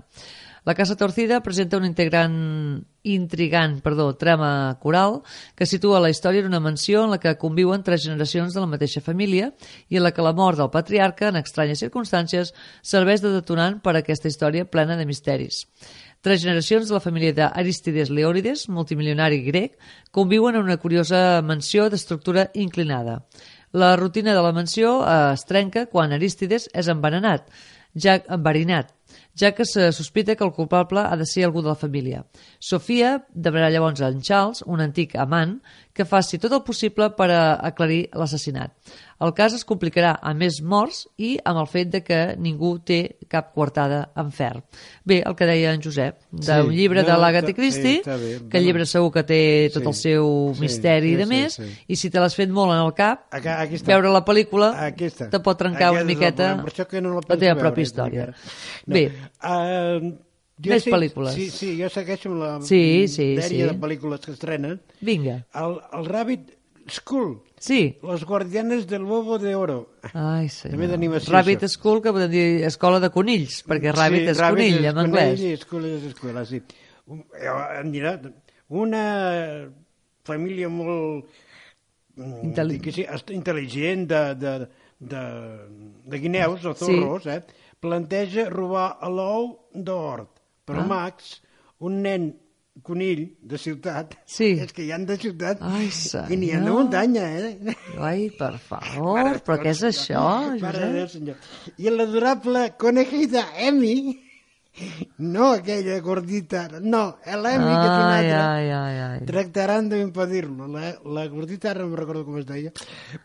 La 0.68 0.74
Casa 0.74 0.94
Torcida 0.94 1.40
presenta 1.40 1.78
un 1.80 1.86
integrant, 1.88 2.84
intrigant 3.02 3.78
perdó, 3.80 4.10
trama 4.20 4.76
coral 4.82 5.22
que 5.56 5.64
situa 5.64 6.02
la 6.04 6.10
història 6.12 6.44
en 6.44 6.50
una 6.52 6.60
mansió 6.60 7.06
en 7.06 7.14
la 7.14 7.18
que 7.22 7.32
conviuen 7.40 7.80
tres 7.82 8.04
generacions 8.04 8.52
de 8.52 8.60
la 8.60 8.68
mateixa 8.68 9.00
família 9.00 9.54
i 9.88 9.96
en 9.96 10.04
la 10.04 10.12
que 10.12 10.20
la 10.20 10.34
mort 10.36 10.60
del 10.60 10.68
patriarca, 10.68 11.32
en 11.32 11.40
estranyes 11.40 11.80
circumstàncies, 11.80 12.52
serveix 12.82 13.24
de 13.24 13.32
detonant 13.32 13.80
per 13.80 13.96
a 13.96 14.04
aquesta 14.04 14.28
història 14.28 14.68
plena 14.68 15.00
de 15.00 15.08
misteris. 15.08 15.64
Tres 16.20 16.42
generacions 16.42 16.90
de 16.90 16.92
la 16.92 17.00
família 17.00 17.32
d'Aristides 17.32 18.10
Leònides, 18.12 18.66
multimilionari 18.68 19.38
grec, 19.40 19.78
conviuen 20.12 20.58
en 20.58 20.66
una 20.66 20.76
curiosa 20.76 21.40
mansió 21.40 21.86
d'estructura 21.88 22.50
inclinada. 22.52 23.22
La 23.72 23.94
rutina 23.96 24.34
de 24.36 24.42
la 24.44 24.52
mansió 24.52 24.98
eh, 25.00 25.14
es 25.32 25.46
trenca 25.48 25.86
quan 25.88 26.12
Aristides 26.12 26.68
és 26.76 26.90
envenenat, 26.92 27.48
ja 27.96 28.18
enverinat, 28.36 28.92
ja 29.38 29.52
que 29.52 29.64
se 29.64 29.92
sospita 29.92 30.36
que 30.36 30.44
el 30.44 30.52
culpable 30.52 31.00
ha 31.00 31.16
de 31.16 31.26
ser 31.26 31.44
algú 31.44 31.62
de 31.62 31.68
la 31.68 31.74
família. 31.74 32.24
Sofia 32.58 33.24
demanarà 33.32 33.70
llavors 33.70 34.00
a 34.02 34.08
en 34.08 34.20
Charles, 34.20 34.62
un 34.66 34.80
antic 34.80 35.14
amant, 35.16 35.60
que 35.92 36.04
faci 36.06 36.38
tot 36.38 36.52
el 36.52 36.62
possible 36.62 37.10
per 37.16 37.30
aclarir 37.34 38.08
l'assassinat. 38.14 38.72
El 39.20 39.34
cas 39.36 39.52
es 39.52 39.66
complicarà 39.68 40.14
amb 40.24 40.40
més 40.40 40.62
morts 40.64 41.02
i 41.20 41.34
amb 41.44 41.58
el 41.60 41.66
fet 41.68 41.90
de 41.92 42.00
que 42.02 42.20
ningú 42.40 42.78
té 42.86 43.16
cap 43.28 43.50
coartada 43.52 44.06
en 44.16 44.30
fer. 44.32 44.62
Bé, 45.04 45.18
el 45.26 45.34
que 45.36 45.44
deia 45.44 45.74
en 45.76 45.82
Josep, 45.84 46.22
d'un 46.32 46.70
Sí, 46.70 46.76
llibre 46.78 47.02
de 47.04 47.12
no, 47.12 47.18
l'Agatha 47.20 47.50
està- 47.50 47.56
Christie, 47.58 47.98
sí, 48.02 48.10
bé. 48.10 48.48
que 48.48 48.58
el 48.58 48.64
llibre 48.64 48.86
segur 48.86 49.10
que 49.12 49.24
té 49.28 49.40
tot 49.74 49.82
Sí, 49.82 49.88
el 49.90 49.94
seu 49.98 50.30
sí, 50.54 50.60
misteri 50.62 51.08
sí, 51.10 51.12
i 51.12 51.16
de 51.18 51.26
sí, 51.26 51.28
més, 51.34 51.58
sí. 51.58 51.68
i 51.88 51.96
si 51.96 52.08
te 52.08 52.18
l'has 52.22 52.34
fet 52.38 52.48
molt 52.48 52.72
en 52.72 52.78
el 52.86 52.94
cap, 52.94 53.26
Aquí- 53.30 53.48
aquí 53.48 53.74
està. 53.76 53.86
veure 53.92 54.08
la 54.14 54.24
pel·lícula 54.24 54.70
Aquí 54.86 55.04
està. 55.10 55.28
te 55.28 55.40
pot 55.40 55.58
trencar 55.58 55.90
una 55.90 56.00
és 56.00 56.06
el 56.06 56.06
miqueta 56.14 56.56
per 56.62 56.72
això 56.72 56.86
que 56.86 57.02
no 57.02 57.10
la 57.10 57.20
la 57.28 57.36
teva 57.36 57.54
veure, 57.54 57.60
pròpia 57.68 57.82
història. 57.82 58.26
No. 58.86 58.94
Bé, 58.94 58.99
Uh, 59.08 60.12
Més 60.66 60.84
pel·lícules. 60.84 61.32
Sí, 61.32 61.46
sí, 61.50 61.68
jo 61.80 61.88
segueixo 61.88 62.28
amb 62.28 62.40
la 62.42 62.50
Sí, 62.60 63.06
sí, 63.08 63.30
sèrie 63.38 63.62
sí. 63.64 63.68
de 63.70 63.76
pel·lícules 63.80 64.20
que 64.26 64.32
estrenen. 64.36 64.80
vinga. 65.00 65.38
El, 65.56 65.78
el 65.96 66.04
Rabbit 66.06 66.50
School. 66.90 67.38
Sí. 67.58 67.96
Los 68.02 68.24
guardianes 68.24 68.86
del 68.86 69.04
huevo 69.04 69.38
de 69.38 69.54
oro. 69.54 69.78
Ai, 70.12 70.48
senyor. 70.48 70.74
També 70.76 70.88
d'animació, 70.90 71.32
Rabbit 71.32 71.62
això. 71.64 71.68
School, 71.78 72.02
que 72.02 72.12
podem 72.12 72.30
dir 72.32 72.44
escola 72.68 73.00
de 73.00 73.10
conills, 73.14 73.62
perquè 73.68 73.92
Rabbit 73.94 74.28
és 74.34 74.40
conill, 74.40 74.84
en 74.90 74.98
anglès. 74.98 75.38
Sí, 75.40 75.54
School 75.64 75.86
és 75.94 76.04
escola, 76.10 76.44
sí. 76.44 76.60
Eh, 76.60 77.54
Em 77.80 77.92
dirà, 77.92 78.18
una 78.68 79.04
família 80.24 80.68
molt 80.68 81.24
mm, 82.16 82.44
Intel- 82.50 82.74
dic 82.76 82.82
que 82.88 82.92
sí, 82.92 83.04
intel·ligent 83.34 84.06
de, 84.10 84.22
de, 84.40 84.52
de, 85.00 85.22
de 86.12 86.18
guineus 86.20 86.64
o 86.66 86.74
Sí. 86.74 86.84
zorros, 86.86 87.26
eh? 87.26 87.40
Planteja 87.80 88.48
robar 88.50 88.98
a 89.00 89.08
l'ou 89.08 89.56
d'hort. 89.74 90.38
Però 90.66 90.80
Ah. 90.82 90.86
Max, 90.86 91.40
un 91.80 92.02
nen 92.02 92.30
conill 92.82 93.36
de 93.42 93.58
ciutat, 93.58 94.14
Sí. 94.26 94.52
és 94.60 94.72
que 94.72 94.84
hi 94.84 94.92
han 94.92 95.04
de 95.04 95.16
ciutat 95.18 95.58
Ai, 95.60 95.88
i 96.32 96.36
n'hi 96.36 96.52
ha 96.54 96.60
de 96.60 96.70
muntanya, 96.70 97.24
eh? 97.38 97.74
Ai, 97.98 98.30
per 98.38 98.58
favor, 98.58 99.40
però 99.44 99.58
què 99.60 99.70
és 99.74 99.82
això, 99.82 100.22
Mare 100.60 100.78
de 100.78 100.92
Déu, 100.92 101.00
Josep? 101.06 101.08
senyor. 101.10 101.36
I 101.78 101.90
l'adorable 101.90 102.74
conejita 102.78 103.42
Emi, 103.58 104.20
no 105.18 105.52
aquella 105.52 105.98
gordita, 106.00 106.68
no, 106.80 107.18
l'Emi, 107.26 107.66
que 107.66 107.86
és 107.86 107.90
una 107.90 108.16
altra, 108.16 108.42
ai, 108.54 108.70
ai, 108.70 108.98
ai. 109.04 109.18
tractaran 109.26 109.88
d'impedir-lo. 109.90 110.68
La, 110.70 110.92
la 111.04 111.26
gordita 111.28 111.72
ara 111.72 111.84
no 111.84 111.96
recordo 111.98 112.24
com 112.24 112.38
es 112.38 112.46
deia, 112.48 112.70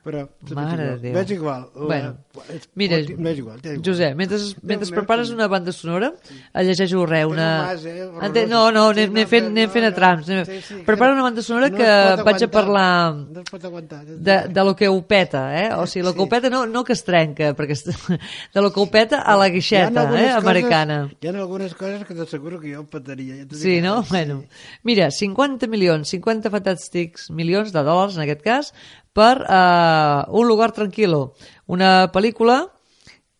però 0.03 0.25
Mare 0.57 0.87
de 0.97 1.11
Déu. 1.13 1.19
és 1.21 1.31
igual. 1.31 1.67
La, 1.75 1.85
Bueno, 1.85 2.09
és- 2.49 2.67
Mira, 2.75 2.97
no 2.97 3.29
és 3.29 3.37
igual, 3.39 3.59
igual. 3.63 3.81
Josep, 3.85 4.15
mentre, 4.17 4.37
mentre 4.63 4.89
prepares 4.91 5.29
una 5.29 5.47
banda 5.47 5.71
sonora, 5.71 6.11
llegeixo 6.55 7.05
res, 7.05 7.25
una... 7.25 7.67
mas, 7.67 7.85
eh. 7.85 8.09
Ente- 8.21 8.47
No, 8.47 8.71
no, 8.71 8.91
Sí, 8.93 8.99
anem, 8.99 9.11
anem 9.15 9.27
fent, 9.27 9.45
anem 9.47 9.69
fent 9.69 9.85
a 9.85 9.93
trams. 9.93 10.27
anem- 10.29 10.45
Sí, 10.45 10.61
sí, 10.61 10.81
Prepara 10.85 11.13
una 11.13 11.23
banda 11.23 11.41
sonora 11.41 11.69
no 11.69 11.77
que 11.77 12.23
vaig 12.23 12.43
a 12.43 12.47
parlar 12.51 13.15
No 13.15 13.41
aguantar. 13.63 14.05
de, 14.05 14.47
de 14.49 14.63
lo 14.63 14.75
que 14.75 14.87
ho 14.87 15.01
peta, 15.07 15.55
eh? 15.61 15.69
O 15.75 15.85
sigui, 15.87 16.03
lo 16.05 16.13
que 16.13 16.21
ho 16.21 16.27
peta 16.29 16.49
no, 16.49 16.65
no 16.65 16.83
que 16.83 16.93
es 16.93 17.03
trenca, 17.03 17.55
perquè 17.55 17.71
es- 17.71 17.85
de 18.53 18.61
lo 18.61 18.73
que 18.73 18.79
ho 18.79 18.89
peta 18.91 19.21
a 19.21 19.37
la 19.37 19.47
guixeta, 19.49 20.03
eh? 20.19 20.29
Americana. 20.31 21.09
Hi 21.21 21.27
ha 21.27 21.44
algunes 21.45 21.73
coses 21.77 22.03
que 22.07 22.17
t'asseguro 22.17 22.59
que 22.59 22.73
jo 22.73 22.83
petaria. 22.89 23.37
Ja 23.39 23.47
Sí, 23.55 23.79
no? 23.81 23.99
ara. 24.01 24.09
Bueno, 24.09 24.41
mira, 24.83 25.09
50 25.13 25.69
milions, 25.71 26.11
50 26.11 26.51
fantàstics 26.53 27.29
milions 27.31 27.71
de 27.71 27.83
dòlars, 27.85 28.17
en 28.17 28.25
aquest 28.25 28.43
cas, 28.45 28.71
per 29.15 29.45
uh, 29.45 30.25
Un 30.35 30.49
lugar 30.49 30.73
tranquil·lo, 30.75 31.29
una 31.71 32.09
pel·lícula 32.11 32.65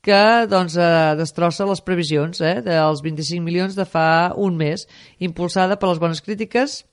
que 0.06 0.46
doncs, 0.46 0.76
eh, 0.78 1.16
destrossa 1.18 1.66
les 1.66 1.82
previsions 1.82 2.38
eh, 2.46 2.60
dels 2.62 3.02
25 3.02 3.42
milions 3.42 3.74
de 3.74 3.88
fa 3.90 4.34
un 4.38 4.54
mes, 4.56 4.84
impulsada 5.18 5.80
per 5.82 5.90
les 5.90 6.02
bones 6.04 6.22
crítiques 6.22 6.84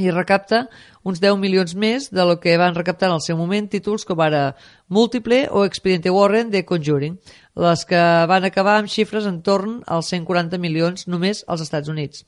i 0.00 0.08
recapta 0.10 0.64
uns 1.04 1.20
10 1.20 1.36
milions 1.40 1.74
més 1.76 2.08
de 2.08 2.24
lo 2.24 2.38
que 2.40 2.56
van 2.60 2.74
recaptar 2.74 3.10
en 3.10 3.18
el 3.18 3.24
seu 3.24 3.36
moment 3.36 3.68
títols 3.68 4.06
com 4.08 4.20
ara 4.24 4.54
Múltiple 4.88 5.42
o 5.52 5.66
Expediente 5.68 6.10
Warren 6.10 6.50
de 6.50 6.64
Conjuring, 6.64 7.18
les 7.60 7.84
que 7.84 8.00
van 8.30 8.48
acabar 8.48 8.78
amb 8.80 8.88
xifres 8.88 9.28
en 9.28 9.42
torn 9.44 9.80
als 9.86 10.08
140 10.14 10.58
milions 10.58 11.06
només 11.06 11.44
als 11.46 11.66
Estats 11.66 11.92
Units. 11.92 12.24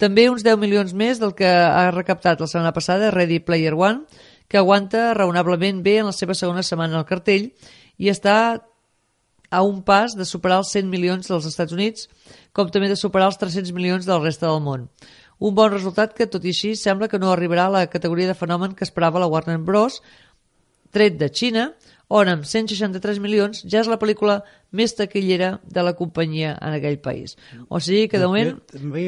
També 0.00 0.28
uns 0.30 0.42
10 0.42 0.58
milions 0.58 0.96
més 0.96 1.20
del 1.20 1.36
que 1.36 1.46
ha 1.46 1.90
recaptat 1.92 2.40
la 2.40 2.48
setmana 2.48 2.72
passada 2.72 3.12
Ready 3.12 3.42
Player 3.44 3.76
One, 3.76 4.06
que 4.48 4.58
aguanta 4.58 5.12
raonablement 5.14 5.84
bé 5.84 5.98
en 6.00 6.08
la 6.08 6.16
seva 6.16 6.34
segona 6.34 6.64
setmana 6.64 6.98
al 6.98 7.08
cartell 7.08 7.50
i 8.00 8.08
està 8.10 8.36
a 9.52 9.60
un 9.62 9.82
pas 9.84 10.16
de 10.16 10.24
superar 10.24 10.62
els 10.62 10.72
100 10.72 10.88
milions 10.88 11.28
dels 11.28 11.46
Estats 11.46 11.76
Units, 11.76 12.08
com 12.56 12.70
també 12.72 12.88
de 12.88 12.96
superar 12.96 13.28
els 13.28 13.38
300 13.38 13.74
milions 13.76 14.08
del 14.08 14.22
reste 14.24 14.48
del 14.48 14.62
món. 14.64 14.88
Un 15.42 15.54
bon 15.58 15.72
resultat 15.72 16.12
que, 16.14 16.28
tot 16.30 16.44
i 16.46 16.52
així, 16.54 16.74
sembla 16.78 17.08
que 17.10 17.18
no 17.18 17.32
arribarà 17.32 17.66
a 17.66 17.74
la 17.80 17.86
categoria 17.90 18.28
de 18.30 18.36
fenomen 18.38 18.76
que 18.78 18.84
esperava 18.86 19.18
la 19.22 19.26
Warner 19.30 19.58
Bros., 19.58 20.00
tret 20.92 21.16
de 21.18 21.30
Xina, 21.32 21.70
on 22.12 22.28
amb 22.28 22.44
163 22.44 23.18
milions 23.24 23.62
ja 23.64 23.80
és 23.80 23.88
la 23.88 23.96
pel·lícula 23.98 24.42
més 24.76 24.92
taquillera 24.94 25.54
de 25.64 25.82
la 25.82 25.94
companyia 25.96 26.50
en 26.60 26.74
aquell 26.76 26.98
país. 27.00 27.38
O 27.72 27.80
sigui 27.80 28.04
que, 28.12 28.18
de 28.20 28.26
moment, 28.28 28.58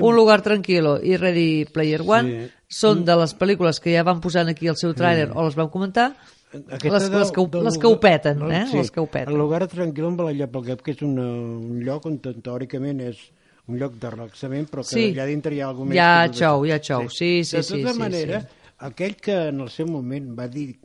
Un 0.00 0.16
lugar 0.16 0.40
tranquil·lo 0.42 0.96
i 1.04 1.18
Ready 1.20 1.66
Player 1.66 2.00
One 2.00 2.30
Sí. 2.48 2.52
són 2.80 3.04
de 3.04 3.14
les 3.20 3.36
pel·lícules 3.36 3.78
que 3.80 3.92
ja 3.92 4.02
van 4.02 4.22
posant 4.24 4.48
aquí 4.48 4.66
el 4.72 4.76
seu 4.80 4.94
tràiler 4.96 5.28
o 5.34 5.44
les 5.44 5.54
vam 5.54 5.68
comentar 5.68 6.14
Les- 6.54 7.10
les 7.10 7.30
que 7.32 7.40
ho- 7.40 7.50
les 7.62 7.76
que 7.78 7.86
ho 7.86 7.98
peten, 8.00 8.40
eh? 8.50 8.64
Les 8.72 8.90
que 8.90 9.00
ho 9.00 9.06
peten. 9.06 9.28
El 9.34 9.38
lugar 9.38 9.66
tranquil 9.68 10.04
amb 10.06 10.20
la 10.22 10.46
pel 10.46 10.80
que 10.82 10.92
és 10.92 11.02
una, 11.02 11.22
un 11.26 11.80
lloc 11.84 12.06
on 12.06 12.18
teòricament 12.18 13.00
és 13.00 13.18
un 13.66 13.78
lloc 13.78 13.94
de 13.94 14.10
relaxament, 14.10 14.68
però 14.68 14.82
que 14.82 14.94
Sí. 14.94 15.04
allà 15.12 15.24
dintre 15.26 15.54
hi 15.54 15.60
ha 15.60 15.68
alguna 15.68 15.88
més. 15.90 15.96
Hi 15.96 16.00
ha 16.00 16.32
xou, 16.32 16.66
hi 16.66 16.72
ha 16.72 16.80
xou. 16.80 17.08
Sí, 17.08 17.44
sí, 17.44 17.56
De 17.56 17.62
sí, 17.62 17.80
tota 17.80 17.92
sí, 17.94 17.98
manera, 17.98 18.40
sí. 18.42 18.46
aquell 18.78 19.16
que 19.16 19.36
en 19.48 19.60
el 19.60 19.70
seu 19.70 19.86
moment 19.86 20.38
va 20.38 20.48
dir 20.48 20.78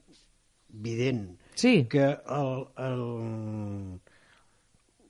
evident 0.73 1.37
Sí. 1.55 1.85
que 1.89 2.05
el, 2.05 2.67
el, 2.77 3.99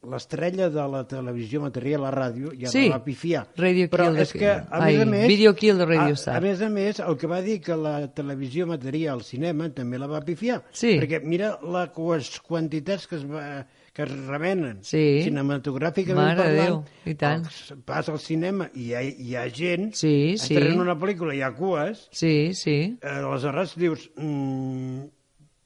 l'estrella 0.09 0.69
de 0.71 0.83
la 0.87 1.01
televisió 1.07 1.59
material, 1.61 2.01
la 2.05 2.11
ràdio, 2.11 2.53
ja 2.57 2.69
Sí. 2.71 2.87
la 2.87 2.97
va 2.97 3.03
pifiar. 3.03 3.47
Radio 3.57 3.89
Però 3.89 4.07
Kill 4.09 4.19
és 4.23 4.31
que, 4.33 4.47
a 4.49 4.65
Ai, 4.71 4.93
més 4.95 5.01
a 5.01 5.09
més... 5.11 5.27
Video 5.27 5.53
Kill 5.53 5.77
the 5.77 5.85
Radio 5.85 6.13
a, 6.13 6.17
Star. 6.21 6.37
A 6.37 6.41
més 6.41 6.61
a 6.61 6.69
més, 6.69 6.99
el 6.99 7.17
que 7.17 7.27
va 7.27 7.41
dir 7.41 7.59
que 7.61 7.75
la 7.75 8.07
televisió 8.13 8.65
material, 8.65 9.19
el 9.19 9.23
cinema, 9.25 9.69
també 9.75 9.99
la 9.99 10.07
va 10.07 10.21
pifiar. 10.21 10.63
Sí. 10.71 10.97
Perquè 11.01 11.21
mira 11.23 11.59
les 11.61 12.39
quantitats 12.39 13.07
que 13.07 13.17
es, 13.17 13.25
va, 13.29 13.65
que 13.99 14.07
es 14.07 14.15
remenen 14.31 14.79
Sí. 14.87 15.03
cinematogràficament 15.27 16.29
Mare 16.31 16.41
parlant. 16.45 16.71
Déu, 16.71 17.11
i 17.11 17.15
tant. 17.19 17.45
Passa 17.85 18.13
al 18.15 18.19
cinema 18.23 18.69
i 18.73 18.87
hi 18.89 18.93
ha, 18.95 19.03
hi 19.03 19.35
ha 19.35 19.45
gent, 19.51 19.91
Sí, 19.93 20.37
sí. 20.39 20.55
estrenant 20.55 20.79
una 20.87 20.95
pel·lícula, 20.95 21.35
hi 21.35 21.41
ha 21.43 21.51
cues, 21.57 22.07
Sí, 22.15 22.53
sí. 22.55 22.97
eh, 23.01 23.07
aleshores 23.19 23.75
dius... 23.75 24.09
Mm, 24.15 25.07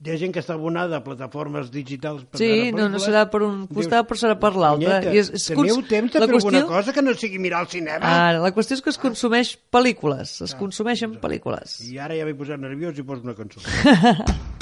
hi 0.03 0.11
ha 0.11 0.17
gent 0.19 0.33
que 0.35 0.41
està 0.41 0.57
abonada 0.57 0.97
a 0.97 1.03
plataformes 1.05 1.69
digitals 1.71 2.25
per 2.27 2.35
Sí, 2.41 2.73
no, 2.75 2.89
no 2.91 2.99
serà 2.99 3.21
per 3.31 3.39
un 3.45 3.61
Dius, 3.69 3.77
costat, 3.85 4.03
però 4.09 4.17
serà 4.19 4.33
per 4.37 4.49
l'altre. 4.59 4.89
"Punyeta, 4.89 5.13
I 5.15 5.17
és- 5.21 5.29
és 5.31 5.45
Teniu 5.47 5.75
cons- 5.77 5.87
temps 5.87 6.11
de 6.11 6.19
la 6.19 6.25
fer 6.27 6.35
alguna 6.35 6.57
qüestió- 6.59 6.67
cosa 6.67 6.91
que 6.93 7.01
no 7.01 7.13
sigui 7.13 7.39
mirar 7.39 7.61
al 7.61 7.67
cinema? 7.69 8.03
Ara, 8.27 8.39
la 8.43 8.51
qüestió 8.53 8.73
és 8.75 8.81
que 8.81 8.89
es 8.89 8.97
consumeix 8.97 9.57
pel·lícules, 9.71 10.41
es 10.43 10.55
consumeixen 10.55 11.15
pel·lícules. 11.21 11.79
I 11.87 11.97
ara 11.99 12.17
ja 12.17 12.25
m'he 12.25 12.35
posat 12.35 12.59
nerviós 12.59 12.97
i 12.99 13.03
poso 13.03 13.21
una 13.23 13.33
cançó. 13.33 13.61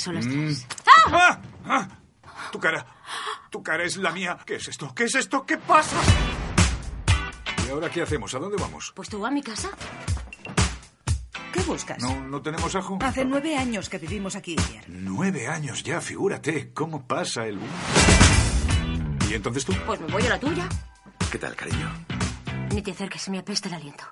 Despierta 0.00 0.04
solas 0.04 0.26
tres. 0.26 0.66
¡Ah! 1.12 1.38
¡Ah! 1.66 1.88
Tu 2.52 2.58
cara. 2.58 2.86
Tu 3.50 3.62
cara 3.62 3.84
es 3.84 3.96
la 3.96 4.12
mía. 4.12 4.38
¿Qué 4.46 4.56
es 4.56 4.68
esto? 4.68 4.94
¿Qué 4.94 5.04
es 5.04 5.14
esto? 5.14 5.44
¿Qué 5.44 5.58
pasa? 5.58 5.96
¿Y 7.66 7.70
ahora 7.70 7.90
qué 7.90 8.02
hacemos? 8.02 8.34
¿A 8.34 8.38
dónde 8.38 8.56
vamos? 8.60 8.92
Pues 8.94 9.08
tú 9.08 9.24
a 9.26 9.30
mi 9.30 9.42
casa. 9.42 9.68
¿Qué 11.52 11.60
buscas? 11.62 11.98
¿No, 12.02 12.20
no 12.20 12.40
tenemos 12.40 12.74
ajo? 12.74 12.98
Hace 13.02 13.24
nueve 13.24 13.56
años 13.56 13.88
que 13.88 13.98
vivimos 13.98 14.36
aquí, 14.36 14.56
Pierre. 14.56 14.86
Nueve 14.88 15.48
años 15.48 15.82
ya, 15.82 16.00
figúrate. 16.00 16.72
¿Cómo 16.72 17.06
pasa 17.06 17.46
el... 17.46 17.58
¿Y 19.28 19.34
entonces 19.34 19.64
tú? 19.64 19.74
Pues 19.86 20.00
me 20.00 20.06
voy 20.06 20.22
a 20.22 20.30
la 20.30 20.40
tuya. 20.40 20.68
¿Qué 21.30 21.38
tal, 21.38 21.54
cariño? 21.54 21.88
Ni 22.72 22.82
te 22.82 22.92
acerques, 22.92 23.28
me 23.28 23.38
apesta 23.38 23.68
el 23.68 23.74
aliento. 23.74 24.04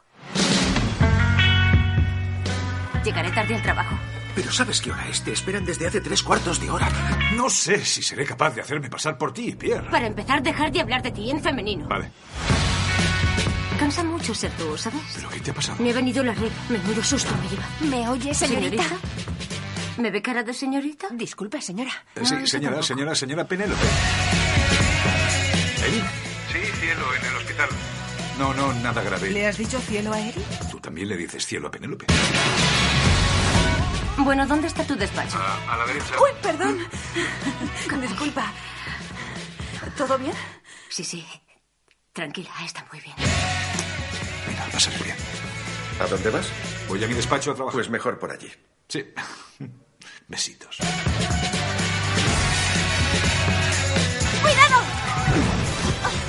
Llegaré 3.04 3.30
tarde 3.30 3.54
al 3.54 3.62
trabajo. 3.62 3.96
Pero 4.38 4.52
¿sabes 4.52 4.80
qué 4.80 4.92
hora 4.92 5.04
es? 5.08 5.20
Te 5.24 5.32
esperan 5.32 5.64
desde 5.64 5.88
hace 5.88 6.00
tres 6.00 6.22
cuartos 6.22 6.60
de 6.60 6.70
hora. 6.70 6.88
No 7.34 7.50
sé 7.50 7.84
si 7.84 8.02
seré 8.04 8.24
capaz 8.24 8.54
de 8.54 8.60
hacerme 8.60 8.88
pasar 8.88 9.18
por 9.18 9.34
ti, 9.34 9.50
Pierre. 9.50 9.90
Para 9.90 10.06
empezar, 10.06 10.40
dejar 10.44 10.70
de 10.70 10.80
hablar 10.80 11.02
de 11.02 11.10
ti 11.10 11.28
en 11.28 11.42
femenino. 11.42 11.88
Vale. 11.88 12.12
Cansa 13.80 14.04
mucho 14.04 14.32
ser 14.36 14.52
tú, 14.52 14.78
¿sabes? 14.78 15.00
¿Pero 15.16 15.28
qué 15.30 15.40
te 15.40 15.50
ha 15.50 15.54
pasado? 15.54 15.82
Me 15.82 15.90
ha 15.90 15.94
venido 15.94 16.22
la 16.22 16.34
regla. 16.34 16.52
Menudo 16.68 17.02
susto 17.02 17.34
me 17.42 17.48
lleva. 17.48 17.66
¿Me 17.80 18.08
oye, 18.08 18.32
señorita? 18.32 18.84
¿Me 19.96 20.12
ve 20.12 20.22
cara 20.22 20.44
de 20.44 20.54
señorita? 20.54 21.08
Disculpe, 21.10 21.60
señora. 21.60 21.90
Eh, 22.14 22.20
Sí, 22.24 22.46
señora, 22.46 22.80
señora, 22.80 23.16
señora 23.16 23.44
Penélope. 23.44 23.86
¿Eric? 25.84 26.04
Sí, 26.52 26.58
cielo, 26.80 27.04
en 27.16 27.24
el 27.26 27.36
hospital. 27.38 27.68
No, 28.38 28.54
no, 28.54 28.72
nada 28.74 29.02
grave. 29.02 29.32
¿Le 29.32 29.48
has 29.48 29.58
dicho 29.58 29.80
cielo 29.80 30.12
a 30.12 30.20
Eric? 30.20 30.44
Tú 30.70 30.78
también 30.78 31.08
le 31.08 31.16
dices 31.16 31.44
cielo 31.44 31.66
a 31.66 31.70
Penélope. 31.72 32.06
Bueno, 34.18 34.46
¿dónde 34.46 34.66
está 34.66 34.84
tu 34.84 34.96
despacho? 34.96 35.38
A, 35.38 35.76
la 35.76 35.86
derecha. 35.86 36.14
Uy, 36.20 36.30
perdón. 36.42 36.78
Disculpa. 38.00 38.52
¿Todo 39.96 40.18
bien? 40.18 40.32
Sí, 40.88 41.04
sí. 41.04 41.26
Tranquila, 42.12 42.50
está 42.64 42.84
muy 42.90 43.00
bien. 43.00 43.14
Venga, 44.46 44.66
va 44.72 44.76
a 44.76 44.80
salir 44.80 45.02
bien. 45.04 45.16
¿A 46.00 46.06
dónde 46.06 46.30
vas? 46.30 46.50
Voy 46.88 47.02
a 47.02 47.06
mi 47.06 47.14
despacho 47.14 47.52
a 47.52 47.54
trabajar. 47.54 47.74
Pues 47.74 47.90
mejor 47.90 48.18
por 48.18 48.32
allí. 48.32 48.50
Sí. 48.88 49.04
Besitos. 50.28 50.78
¡Cuidado! 54.42 54.82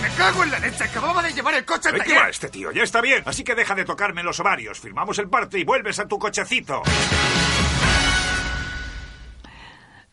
¡Me 0.01 0.09
cago 0.15 0.43
en 0.43 0.51
la 0.51 0.59
leche! 0.59 0.83
¡Acababa 0.83 1.23
de 1.23 1.33
llevar 1.33 1.55
el 1.55 1.65
coche 1.65 1.89
al 1.89 1.95
¿De 1.95 2.01
qué 2.01 2.15
va 2.15 2.29
este 2.29 2.49
tío? 2.49 2.71
Ya 2.71 2.83
está 2.83 3.01
bien. 3.01 3.23
Así 3.25 3.43
que 3.43 3.55
deja 3.55 3.73
de 3.73 3.83
tocarme 3.83 4.23
los 4.23 4.39
ovarios. 4.39 4.79
Firmamos 4.79 5.17
el 5.17 5.27
parte 5.27 5.57
y 5.57 5.63
vuelves 5.63 5.99
a 5.99 6.07
tu 6.07 6.19
cochecito. 6.19 6.83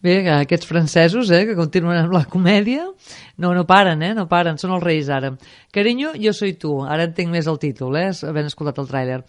Bé, 0.02 0.22
que 0.22 0.30
aquests 0.30 0.66
francesos, 0.68 1.30
eh, 1.32 1.46
que 1.48 1.54
continuen 1.56 1.96
amb 1.98 2.12
la 2.12 2.24
comèdia, 2.30 2.84
no, 3.40 3.52
no 3.56 3.64
paren, 3.66 4.02
eh, 4.04 4.12
no 4.14 4.26
paren, 4.28 4.58
són 4.60 4.74
els 4.76 4.84
reis 4.84 5.08
ara. 5.10 5.32
Carinyo, 5.72 6.12
jo 6.20 6.32
soy 6.36 6.52
tu, 6.60 6.74
ara 6.84 7.06
entenc 7.08 7.32
més 7.32 7.48
el 7.48 7.58
títol, 7.62 7.96
eh, 7.96 8.10
havent 8.28 8.50
escoltat 8.50 8.78
el 8.82 8.90
tràiler. 8.90 9.22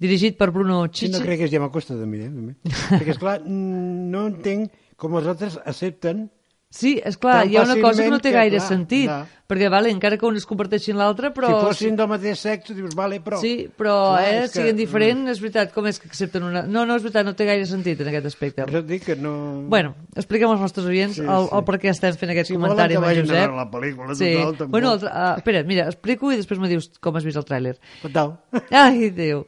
Dirigit 0.00 0.38
per 0.40 0.50
Bruno 0.50 0.86
Sí, 0.86 1.06
Chiche. 1.06 1.18
no 1.18 1.24
crec 1.24 1.44
que 1.44 1.50
ja 1.52 1.60
m'acosta 1.60 1.94
també, 1.98 2.24
eh? 2.24 2.30
també. 2.32 2.56
Perquè, 2.98 3.14
esclar, 3.18 3.36
no 3.46 4.26
entenc 4.32 4.72
com 4.96 5.14
els 5.20 5.28
altres 5.28 5.60
accepten 5.64 6.30
Sí, 6.74 6.96
és 7.06 7.14
clar, 7.22 7.44
hi 7.46 7.54
ha 7.54 7.62
una 7.62 7.76
cosa 7.78 8.02
que 8.02 8.10
no 8.10 8.18
té 8.18 8.32
gaire 8.34 8.56
clar, 8.58 8.66
sentit, 8.66 9.04
clar. 9.06 9.28
perquè, 9.46 9.68
vale, 9.70 9.92
encara 9.94 10.16
que 10.18 10.26
un 10.26 10.34
es 10.40 10.42
converteixi 10.50 10.90
en 10.90 10.96
l'altre, 10.98 11.28
però... 11.30 11.46
Si 11.52 11.66
fossin 11.68 11.94
del 12.00 12.08
mateix 12.10 12.40
sexe, 12.42 12.74
dius, 12.74 12.96
vale, 12.98 13.20
però... 13.22 13.38
Sí, 13.38 13.68
però 13.78 13.92
Clar, 14.16 14.24
eh, 14.24 14.40
és 14.40 14.50
que- 14.50 14.56
siguin 14.58 14.80
diferents, 14.80 15.30
és 15.30 15.38
veritat, 15.44 15.70
com 15.76 15.86
és 15.86 16.00
que 16.02 16.08
accepten 16.10 16.42
una... 16.48 16.64
No, 16.66 16.82
no, 16.88 16.96
és 16.98 17.04
veritat, 17.06 17.28
no 17.28 17.36
té 17.38 17.46
gaire 17.46 17.68
sentit 17.70 18.00
en 18.02 18.10
aquest 18.10 18.26
aspecte. 18.32 18.64
Per 18.64 18.72
això 18.72 18.80
et 18.82 18.88
dic 18.90 19.04
que 19.06 19.14
no... 19.14 19.34
Bueno, 19.70 19.92
expliquem 20.18 20.50
als 20.50 20.64
nostres 20.66 20.88
oients 20.90 21.14
Sí, 21.20 21.22
el, 21.22 21.46
sí. 21.46 21.54
el 21.60 21.62
per 21.70 21.78
què 21.84 21.92
estem 21.92 22.18
fent 22.18 22.32
aquest 22.34 22.50
Si 22.50 22.56
volen 22.58 22.72
comentari 22.74 22.96
que 22.96 22.98
amb 22.98 23.06
en 23.06 23.10
vagin 23.12 23.22
a 23.22 23.28
Josep. 23.28 23.44
veure 23.44 23.60
la 23.60 23.68
pel·lícula, 23.76 24.16
sí. 24.18 24.32
total, 24.34 24.56
tampoc. 24.64 24.72
Bueno, 24.74 24.94
el, 24.98 25.06
uh, 25.12 25.28
espera, 25.44 25.62
mira, 25.70 25.86
explico 25.94 26.32
i 26.34 26.40
després 26.42 26.58
me 26.64 26.72
dius 26.74 26.90
com 26.98 27.14
has 27.14 27.28
vist 27.30 27.38
el 27.38 27.46
tràiler. 27.46 27.76
Total. 28.02 28.34
Ai, 28.72 29.12
Déu. 29.14 29.44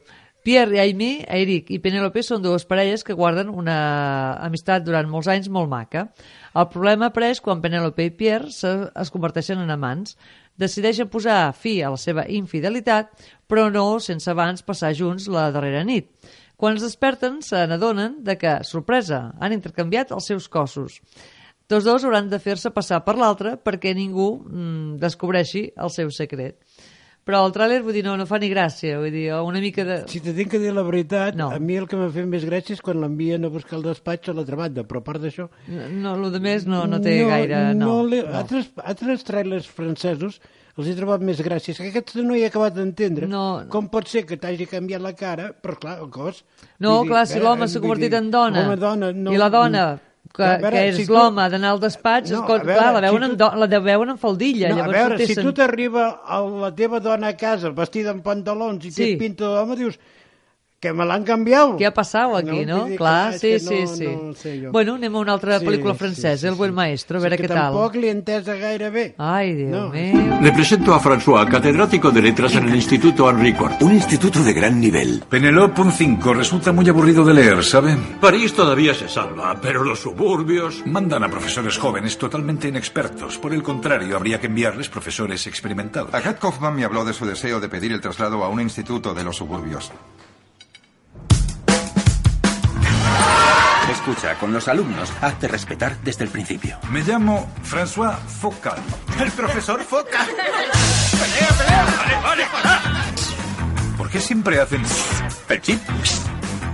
Pierre 0.47 0.77
i 0.77 0.79
Aimee, 0.79 1.25
Eric 1.27 1.73
i 1.75 1.77
Penélope 1.83 2.21
són 2.23 2.39
dues 2.39 2.63
parelles 2.63 3.01
que 3.03 3.15
guarden 3.19 3.49
una 3.51 3.73
amistat 4.45 4.85
durant 4.85 5.09
molts 5.11 5.27
anys 5.33 5.49
molt 5.51 5.67
maca. 5.67 6.05
El 6.55 6.69
problema 6.71 7.09
apareix 7.09 7.41
quan 7.43 7.59
Penélope 7.59 8.05
i 8.07 8.13
Pierre 8.15 8.47
se, 8.55 8.71
es 8.87 9.11
converteixen 9.11 9.59
en 9.59 9.73
amants. 9.75 10.15
Decideixen 10.55 11.11
posar 11.11 11.51
fi 11.51 11.81
a 11.83 11.91
la 11.91 11.99
seva 11.99 12.23
infidelitat, 12.31 13.11
però 13.43 13.67
no 13.73 13.99
sense 13.99 14.31
abans 14.31 14.63
passar 14.63 14.93
junts 14.95 15.27
la 15.27 15.49
darrera 15.51 15.83
nit. 15.83 16.13
Quan 16.55 16.79
es 16.79 16.87
desperten, 16.87 17.41
se 17.43 17.67
n'adonen 17.67 18.21
de 18.23 18.39
que, 18.39 18.61
sorpresa, 18.63 19.25
han 19.43 19.51
intercanviat 19.51 20.15
els 20.15 20.31
seus 20.31 20.47
cossos. 20.47 21.01
Tots 21.67 21.83
dos 21.83 22.07
hauran 22.07 22.31
de 22.31 22.39
fer-se 22.39 22.71
passar 22.71 23.03
per 23.03 23.19
l'altre 23.19 23.57
perquè 23.59 23.91
ningú 23.91 24.37
mm, 24.47 24.95
descobreixi 25.03 25.67
el 25.75 25.91
seu 25.91 26.15
secret. 26.15 26.61
Però 27.27 27.41
el 27.43 27.51
tràiler, 27.51 27.81
vull 27.83 27.91
dir, 27.97 28.05
no, 28.07 28.13
no 28.15 28.23
fa 28.25 28.37
ni 28.39 28.47
gràcia, 28.47 28.97
vull 29.01 29.11
dir, 29.11 29.25
una 29.43 29.59
mica 29.59 29.83
de... 29.83 29.97
Si 30.07 30.21
te 30.23 30.31
tinc 30.33 30.53
que 30.53 30.59
dir 30.63 30.71
la 30.71 30.83
veritat, 30.87 31.35
No. 31.35 31.49
a 31.51 31.59
mi 31.59 31.75
el 31.75 31.85
que 31.91 31.97
m'ha 31.99 32.07
fet 32.13 32.25
més 32.31 32.45
gràcia 32.47 32.77
és 32.77 32.81
quan 32.81 33.01
l'envien 33.03 33.43
a 33.43 33.49
buscar 33.51 33.75
el 33.81 33.83
despatx 33.89 34.31
a 34.31 34.35
l'altra 34.37 34.55
banda, 34.55 34.85
però 34.87 35.01
a 35.03 35.05
part 35.09 35.19
d'això... 35.25 35.49
No, 35.67 36.13
el 36.15 36.31
de 36.31 36.39
més 36.39 36.63
no, 36.65 36.85
no 36.87 37.01
té 37.03 37.17
gaire... 37.27 37.73
No, 37.75 37.97
li- 38.07 38.23
no. 38.23 38.31
Altres, 38.39 38.69
altres 38.79 39.27
trailers 39.27 39.67
francesos 39.67 40.39
els 40.77 40.87
he 40.87 40.93
trobat 40.93 41.23
més 41.25 41.39
gràcies, 41.41 41.75
que 41.81 41.89
aquest 41.89 42.15
no 42.21 42.35
hi 42.37 42.43
he 42.45 42.49
acabat 42.51 42.75
d'entendre. 42.77 43.25
No. 43.27 43.43
Com 43.73 43.87
pot 43.89 44.05
ser 44.07 44.21
que 44.29 44.37
t'hagi 44.37 44.67
canviat 44.69 45.01
la 45.01 45.11
cara, 45.17 45.49
però 45.51 45.73
clar, 45.81 45.95
el 46.05 46.11
cos... 46.13 46.43
No, 46.79 46.99
dir, 47.01 47.09
clar, 47.09 47.23
si 47.27 47.39
eh, 47.39 47.41
l'home 47.41 47.65
s'ha 47.67 47.81
convertit 47.81 48.13
en 48.13 48.27
dona, 48.31 48.61
home, 48.67 48.75
dona 48.77 49.09
no, 49.11 49.33
i 49.33 49.39
la 49.41 49.49
dona, 49.49 49.87
que, 50.33 50.43
A 50.43 50.57
veure, 50.57 50.71
que 50.71 50.87
és 50.89 50.95
si 50.97 51.05
tu- 51.07 51.13
l'home 51.13 51.49
d'anar 51.49 51.71
al 51.71 51.79
despatx, 51.79 52.31
No, 52.31 52.37
no, 52.41 52.43
a 52.43 52.47
veure, 52.57 52.73
clar, 52.73 52.93
la 52.93 53.01
veuen, 53.01 53.23
si 53.23 53.29
en, 53.31 53.37
tu- 53.37 53.37
do, 53.37 53.55
la 53.55 53.79
veuen 53.79 54.09
en 54.09 54.17
faldilla. 54.17 54.69
No, 54.69 54.83
a 54.83 54.87
veure, 54.87 55.17
té 55.17 55.27
si 55.27 55.35
tu 55.35 55.53
t'arriba 55.53 56.21
la 56.61 56.71
teva 56.75 56.99
dona 56.99 57.27
a 57.29 57.37
casa 57.37 57.69
vestida 57.69 58.11
amb 58.11 58.23
pantalons 58.23 58.85
i 58.85 58.89
té 58.91 59.03
Sí. 59.03 59.15
pinta 59.17 59.45
d'home, 59.45 59.75
dius 59.75 59.97
que 60.79 60.91
me 60.93 61.05
l'han 61.09 61.23
canviat. 61.25 61.71
Què 61.79 61.87
ha 61.89 61.91
passat 61.93 62.29
aquí, 62.37 62.59
no? 62.69 62.83
Clar, 62.99 63.33
és 63.33 63.41
sí, 63.41 63.55
sí, 63.59 63.79
no, 63.81 63.95
sí. 63.95 64.07
No, 64.07 64.33
sé 64.37 64.51
jo. 64.61 64.71
bueno, 64.71 64.93
anem 64.99 65.15
a 65.15 65.19
una 65.23 65.33
altra 65.33 65.57
Sí, 65.59 65.65
pel·lícula 65.65 65.93
sí, 65.95 65.99
francesa, 66.03 66.37
sí, 66.37 66.45
El 66.47 66.53
buen 66.53 66.73
maestro, 66.77 67.17
a 67.17 67.21
veure 67.23 67.37
què 67.39 67.47
tal. 67.47 67.57
tampoc 67.57 67.95
l'he 67.97 68.11
entesa 68.13 68.53
gaire 68.55 68.91
bé. 68.93 69.05
Ai, 69.17 69.55
Déu 69.57 69.69
No. 69.71 69.89
meu. 69.89 70.37
Le 70.41 70.51
presento 70.51 70.93
a 70.93 70.99
François, 71.01 71.47
catedrático 71.49 72.11
de 72.11 72.21
letras 72.21 72.53
en 72.55 72.69
el 72.69 72.75
Instituto 72.75 73.27
Henri 73.27 73.53
Cort. 73.55 73.81
Un 73.81 73.93
instituto 73.93 74.43
de 74.43 74.53
gran 74.53 74.79
nivel. 74.79 75.23
Penelope 75.27 75.81
un 75.81 75.91
5. 75.91 76.33
Resulta 76.35 76.71
muy 76.71 76.87
aburrido 76.87 77.25
de 77.25 77.33
leer, 77.33 77.63
¿sabe? 77.63 77.97
París 78.21 78.53
todavía 78.53 78.93
se 78.93 79.09
salva, 79.09 79.57
pero 79.59 79.83
los 79.83 79.99
suburbios... 79.99 80.83
Mandan 80.85 81.23
a 81.23 81.29
profesores 81.29 81.75
jóvenes 81.79 82.19
totalmente 82.19 82.67
inexpertos. 82.67 83.39
Por 83.39 83.51
el 83.53 83.63
contrario, 83.63 84.15
habría 84.15 84.39
que 84.39 84.45
enviarles 84.45 84.89
profesores 84.89 85.47
experimentados. 85.47 86.13
Agat 86.13 86.37
Kaufman 86.39 86.75
me 86.75 86.83
habló 86.85 87.03
de 87.03 87.13
su 87.13 87.25
deseo 87.25 87.59
de 87.59 87.67
pedir 87.67 87.91
el 87.93 87.99
traslado 88.01 88.43
a 88.43 88.49
un 88.49 88.61
instituto 88.61 89.15
de 89.15 89.23
los 89.23 89.37
suburbios. 89.37 89.91
Escucha, 93.91 94.35
con 94.35 94.51
los 94.51 94.67
alumnos, 94.67 95.11
hazte 95.21 95.47
respetar 95.47 95.97
desde 96.03 96.25
el 96.25 96.29
principio. 96.29 96.77
Me 96.91 97.01
llamo 97.01 97.49
François 97.63 98.17
Focal. 98.17 98.77
El 99.19 99.31
profesor 99.31 99.81
Foca. 99.83 100.25
¿Por 103.97 104.09
qué 104.09 104.19
siempre 104.19 104.59
hacen 104.59 104.83
El 105.49 105.61
chip. 105.61 105.79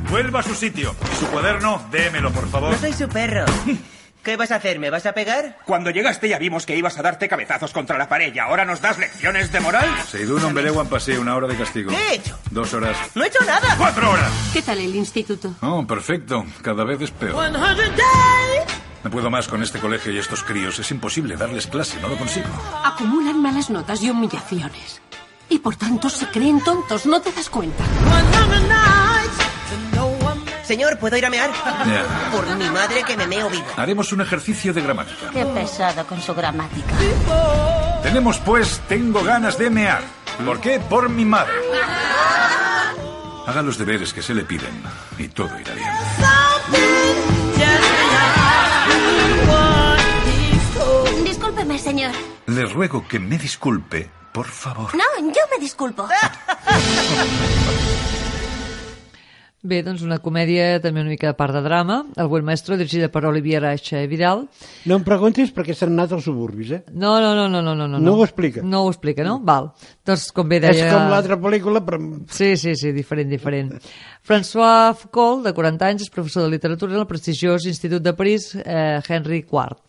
Vuelva 0.09 0.39
a 0.39 0.43
su 0.43 0.55
sitio. 0.55 0.95
Su 1.19 1.27
cuaderno, 1.27 1.81
démelo, 1.91 2.31
por 2.31 2.47
favor. 2.49 2.71
No 2.71 2.77
soy 2.79 2.93
su 2.93 3.07
perro. 3.07 3.45
¿Qué 4.23 4.37
vas 4.37 4.51
a 4.51 4.55
hacer? 4.55 4.79
¿Me 4.79 4.89
vas 4.89 5.05
a 5.05 5.11
pegar? 5.11 5.57
Cuando 5.65 5.89
llegaste 5.89 6.29
ya 6.29 6.39
vimos 6.39 6.65
que 6.65 6.77
ibas 6.77 6.97
a 6.97 7.01
darte 7.01 7.27
cabezazos 7.27 7.73
contra 7.73 7.97
la 7.97 8.07
pared 8.07 8.33
y 8.33 8.39
ahora 8.39 8.63
nos 8.63 8.79
das 8.79 8.97
lecciones 8.97 9.51
de 9.51 9.59
moral. 9.59 9.85
Seidú 10.07 10.39
no 10.39 10.47
en 10.57 10.87
pasé 10.87 11.19
una 11.19 11.35
hora 11.35 11.47
de 11.47 11.57
castigo. 11.57 11.91
¿Qué 11.91 11.97
he 11.97 12.15
hecho? 12.15 12.39
Dos 12.49 12.73
horas. 12.73 12.97
¡No 13.15 13.23
he 13.25 13.27
hecho 13.27 13.43
nada! 13.45 13.75
¡Cuatro 13.77 14.09
horas! 14.09 14.31
¿Qué 14.53 14.61
tal 14.61 14.79
el 14.79 14.95
instituto? 14.95 15.53
Oh, 15.61 15.85
perfecto. 15.85 16.45
Cada 16.61 16.85
vez 16.85 17.01
es 17.01 17.11
peor. 17.11 17.35
100 17.51 17.53
days. 17.77 18.83
No 19.03 19.11
puedo 19.11 19.29
más 19.29 19.49
con 19.49 19.61
este 19.61 19.79
colegio 19.79 20.13
y 20.13 20.19
estos 20.19 20.41
críos. 20.43 20.79
Es 20.79 20.89
imposible 20.91 21.35
darles 21.35 21.67
clase. 21.67 21.99
No 21.99 22.07
lo 22.07 22.17
consigo. 22.17 22.47
Acumulan 22.85 23.41
malas 23.41 23.69
notas 23.69 24.01
y 24.03 24.09
humillaciones. 24.09 25.01
Y 25.49 25.59
por 25.59 25.75
tanto 25.75 26.09
se 26.09 26.27
creen 26.27 26.63
tontos, 26.63 27.05
¿no 27.05 27.21
te 27.21 27.33
das 27.33 27.49
cuenta? 27.49 27.83
Señor, 30.73 30.97
¿puedo 30.97 31.15
ir 31.15 31.23
a 31.23 31.29
mear? 31.29 31.51
Por 32.31 32.47
mi 32.55 32.67
madre 32.71 33.03
que 33.03 33.15
me 33.15 33.27
meo 33.27 33.47
vivo. 33.47 33.63
Haremos 33.77 34.11
un 34.11 34.21
ejercicio 34.21 34.73
de 34.73 34.81
gramática. 34.81 35.29
Qué 35.31 35.45
pesado 35.45 36.03
con 36.07 36.19
su 36.19 36.33
gramática. 36.33 36.95
Tenemos 38.01 38.39
pues, 38.39 38.81
tengo 38.89 39.23
ganas 39.23 39.59
de 39.59 39.69
mear. 39.69 40.01
¿Por 40.43 40.59
qué? 40.59 40.79
Por 40.79 41.09
mi 41.09 41.25
madre. 41.25 41.53
Haga 43.45 43.61
los 43.61 43.77
deberes 43.77 44.13
que 44.13 44.23
se 44.23 44.33
le 44.33 44.45
piden 44.45 44.81
y 45.19 45.27
todo 45.27 45.51
irá 45.59 45.75
bien. 45.75 45.89
Discúlpeme, 51.23 51.77
señor. 51.77 52.13
Le 52.47 52.65
ruego 52.65 53.07
que 53.07 53.19
me 53.19 53.37
disculpe, 53.37 54.09
por 54.31 54.47
favor. 54.47 54.89
No, 54.95 55.03
yo 55.19 55.41
me 55.51 55.59
disculpo. 55.59 56.07
Bé, 59.63 59.77
doncs 59.79 60.01
una 60.03 60.17
comèdia 60.19 60.81
també 60.83 60.99
una 60.99 61.13
mica 61.13 61.29
de 61.29 61.37
part 61.39 61.55
de 61.55 61.61
drama, 61.63 62.01
El 62.19 62.27
buen 62.27 62.43
maestro, 62.43 62.75
dirigida 62.75 63.07
per 63.07 63.21
Olivier 63.29 63.61
H. 63.63 64.01
Vidal. 64.11 64.41
No 64.83 64.97
em 64.99 65.05
preguntis 65.07 65.53
per 65.55 65.63
què 65.63 65.71
s'han 65.71 65.93
anat 65.93 66.11
als 66.17 66.25
suburbis, 66.27 66.73
eh? 66.75 66.79
No, 66.91 67.13
no, 67.23 67.29
no, 67.37 67.45
no, 67.47 67.61
no, 67.63 67.87
no. 67.87 68.01
No 68.03 68.15
ho 68.17 68.25
explica. 68.25 68.59
No 68.59 68.81
ho 68.83 68.89
explica, 68.91 69.23
no? 69.23 69.37
Val. 69.39 69.69
Doncs 70.03 70.25
com 70.35 70.51
bé 70.51 70.59
deia... 70.59 70.73
És 70.75 70.91
com 70.91 71.07
l'altra 71.07 71.37
pel·lícula, 71.39 71.79
però... 71.87 72.01
Sí, 72.27 72.57
sí, 72.59 72.73
sí, 72.75 72.91
diferent, 72.91 73.31
diferent. 73.31 73.71
François 74.27 74.91
Foucault, 74.99 75.45
de 75.47 75.55
40 75.55 75.87
anys, 75.93 76.03
és 76.09 76.11
professor 76.11 76.43
de 76.43 76.51
literatura 76.57 76.97
en 76.97 77.05
el 77.05 77.07
prestigiós 77.07 77.63
Institut 77.71 78.03
de 78.03 78.11
París 78.19 78.49
eh, 78.59 78.99
Henry 79.07 79.45
IV. 79.45 79.79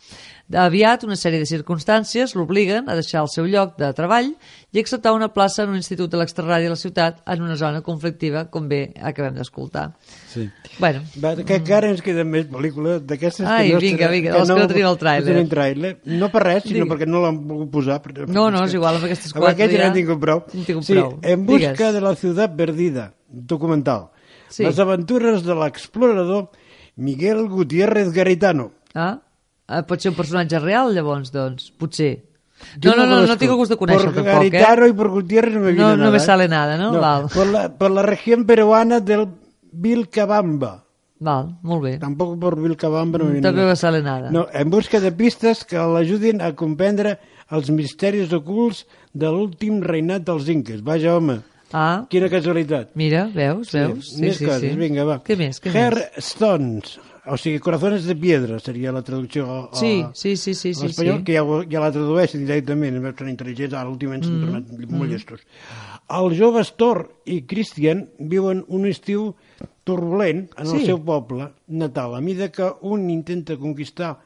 Aviat, 0.52 1.06
una 1.08 1.16
sèrie 1.16 1.40
de 1.40 1.46
circumstàncies 1.48 2.34
l'obliguen 2.36 2.84
a 2.92 2.94
deixar 2.98 3.22
el 3.24 3.30
seu 3.32 3.46
lloc 3.48 3.78
de 3.80 3.88
treball 3.96 4.26
i 4.76 4.80
acceptar 4.82 5.14
una 5.16 5.30
plaça 5.32 5.62
en 5.64 5.70
un 5.72 5.78
institut 5.80 6.10
de 6.12 6.18
l'extraradi 6.20 6.66
de 6.68 6.72
la 6.74 6.76
ciutat 6.76 7.22
en 7.32 7.40
una 7.42 7.56
zona 7.56 7.80
conflictiva, 7.80 8.44
com 8.52 8.68
bé 8.68 8.92
acabem 9.00 9.38
d'escoltar. 9.38 9.86
Sí. 10.28 10.44
Bueno. 10.78 11.00
Va, 11.24 11.32
que 11.40 11.56
encara 11.62 11.88
ens 11.88 12.04
queden 12.04 12.28
més 12.28 12.44
pel·lícules 12.52 13.00
d'aquestes 13.08 13.48
que 13.48 13.72
no... 13.72 13.80
vinga, 13.80 14.10
vinga, 14.12 14.36
dels 14.36 14.52
que 14.52 14.58
no 14.60 14.68
tenim 14.68 14.90
el 14.90 15.00
tràiler. 15.00 15.38
No 15.40 15.48
tràiler. 15.56 15.94
No 16.20 16.30
per 16.36 16.44
res, 16.44 16.62
sinó 16.68 16.82
Digue. 16.82 16.90
perquè 16.92 17.08
no 17.08 17.24
l'han 17.24 17.40
volgut 17.48 17.72
posar. 17.80 17.98
Per, 18.04 18.28
No, 18.28 18.50
no, 18.52 18.66
és 18.68 18.76
igual, 18.76 19.00
amb 19.00 19.08
aquestes 19.08 19.32
Amb 19.32 19.40
quatre 19.40 19.56
aquests 19.56 19.72
ja 19.78 19.80
ja 19.80 19.88
n'hem 19.88 19.96
tingut 20.02 20.20
prou. 20.20 20.44
tingut 20.52 20.84
sí, 20.84 20.92
prou. 20.98 21.18
En 21.22 21.46
busca 21.48 21.72
Digues. 21.72 21.94
de 21.96 22.04
la 22.04 22.14
ciutat 22.20 22.54
perdida, 22.60 23.14
documental. 23.28 24.10
Sí. 24.52 24.62
Les 24.68 24.78
aventures 24.78 25.42
de 25.42 25.54
l'explorador 25.56 26.50
Miguel 26.96 27.48
Gutiérrez 27.48 28.12
Garitano. 28.12 28.72
Ah? 28.94 29.23
Ah? 29.68 29.82
Pot 29.86 30.00
ser 30.00 30.10
un 30.12 30.16
personatge 30.16 30.58
real, 30.60 30.92
llavors, 30.94 31.30
doncs? 31.32 31.70
Potser. 31.78 32.24
Yo 32.80 32.92
No, 32.94 33.04
no, 33.04 33.06
no, 33.20 33.26
no 33.26 33.36
tinc 33.36 33.50
el 33.50 33.56
gust 33.58 33.72
de 33.72 33.76
conèixer 33.76 34.06
Por 34.12 34.14
tampoc, 34.22 34.44
eh? 34.44 34.50
Garitano 34.50 34.86
y 34.86 34.92
por 34.92 35.10
Gutiérrez 35.10 35.52
no 35.54 35.60
me 35.60 35.72
No, 35.72 35.90
nada. 35.90 35.96
no 36.04 36.10
me 36.12 36.16
¿eh? 36.16 36.20
sale 36.20 36.48
nada, 36.48 36.76
¿no? 36.78 36.92
Val. 36.98 37.26
Por 37.34 37.46
la, 37.48 37.68
por 37.76 37.90
la 37.90 38.02
región 38.02 38.44
peruana 38.46 39.00
del 39.00 39.26
Vilcabamba. 39.72 40.84
Val, 41.20 41.56
molt 41.62 41.82
bé. 41.84 41.98
Tampoco 41.98 42.38
por 42.38 42.56
Vilcabamba 42.60 43.18
no 43.18 43.24
me 43.26 43.32
viene 43.36 43.44
També 43.46 43.62
nada. 43.62 43.70
me 43.72 43.76
sale 43.76 44.00
nada. 44.02 44.30
No, 44.30 44.46
en 44.52 44.70
busca 44.70 45.00
de 45.00 45.12
pistes 45.12 45.64
que 45.64 45.76
l'ajudin 45.78 46.40
a 46.42 46.52
comprendre 46.58 47.18
els 47.54 47.70
misteris 47.70 48.32
ocults 48.32 48.84
de 49.12 49.28
l'últim 49.30 49.80
reinat 49.84 50.24
dels 50.26 50.48
inques. 50.48 50.82
Vaja, 50.82 51.16
home, 51.18 51.40
Ah, 51.72 52.06
quina 52.10 52.28
casualitat. 52.30 52.90
mira, 52.94 53.24
veus, 53.34 53.72
veus? 53.72 54.12
Sí, 54.14 54.20
més 54.20 54.38
coses, 54.38 54.76
vinga, 54.76 55.04
va. 55.04 55.16
Què 55.24 55.36
més, 55.36 55.58
què? 55.60 55.72
Stones, 56.22 56.98
o 57.26 57.38
sigui, 57.40 57.58
Corazones 57.58 58.04
de 58.04 58.14
Piedra 58.14 58.58
seria 58.60 58.92
la 58.92 59.02
traducció 59.02 59.46
a, 59.50 59.58
a, 59.72 59.76
Sí, 59.80 60.04
sí, 60.12 60.36
sí, 60.36 60.54
sí, 60.54 60.70
a 60.70 60.74
sí, 60.74 60.86
l'espanyol, 60.86 61.18
sí. 61.18 61.24
que 61.24 61.32
ja, 61.38 61.44
ja 61.72 61.80
la 61.80 61.90
tradueixen 61.90 62.44
directament, 62.46 63.00
en 63.00 63.16
són 63.16 63.30
intel·ligents, 63.32 63.74
ara 63.74 63.88
últimament 63.88 64.22
s'han 64.22 64.36
Mm, 64.36 64.44
tornat 64.44 64.68
mm. 64.76 64.98
molt 64.98 65.10
llestos. 65.10 65.40
Els 66.14 66.36
joves 66.36 66.74
Thor 66.76 67.08
i 67.24 67.40
Christian 67.48 68.08
viuen 68.20 68.62
un 68.68 68.84
estiu 68.86 69.34
turbulent 69.84 70.50
en 70.56 70.66
el 70.66 70.78
Sí. 70.78 70.86
seu 70.86 70.98
poble 71.02 71.50
natal. 71.68 72.14
A 72.14 72.20
mida 72.20 72.50
que 72.52 72.70
un 72.82 73.08
intenta 73.10 73.56
conquistar 73.56 74.18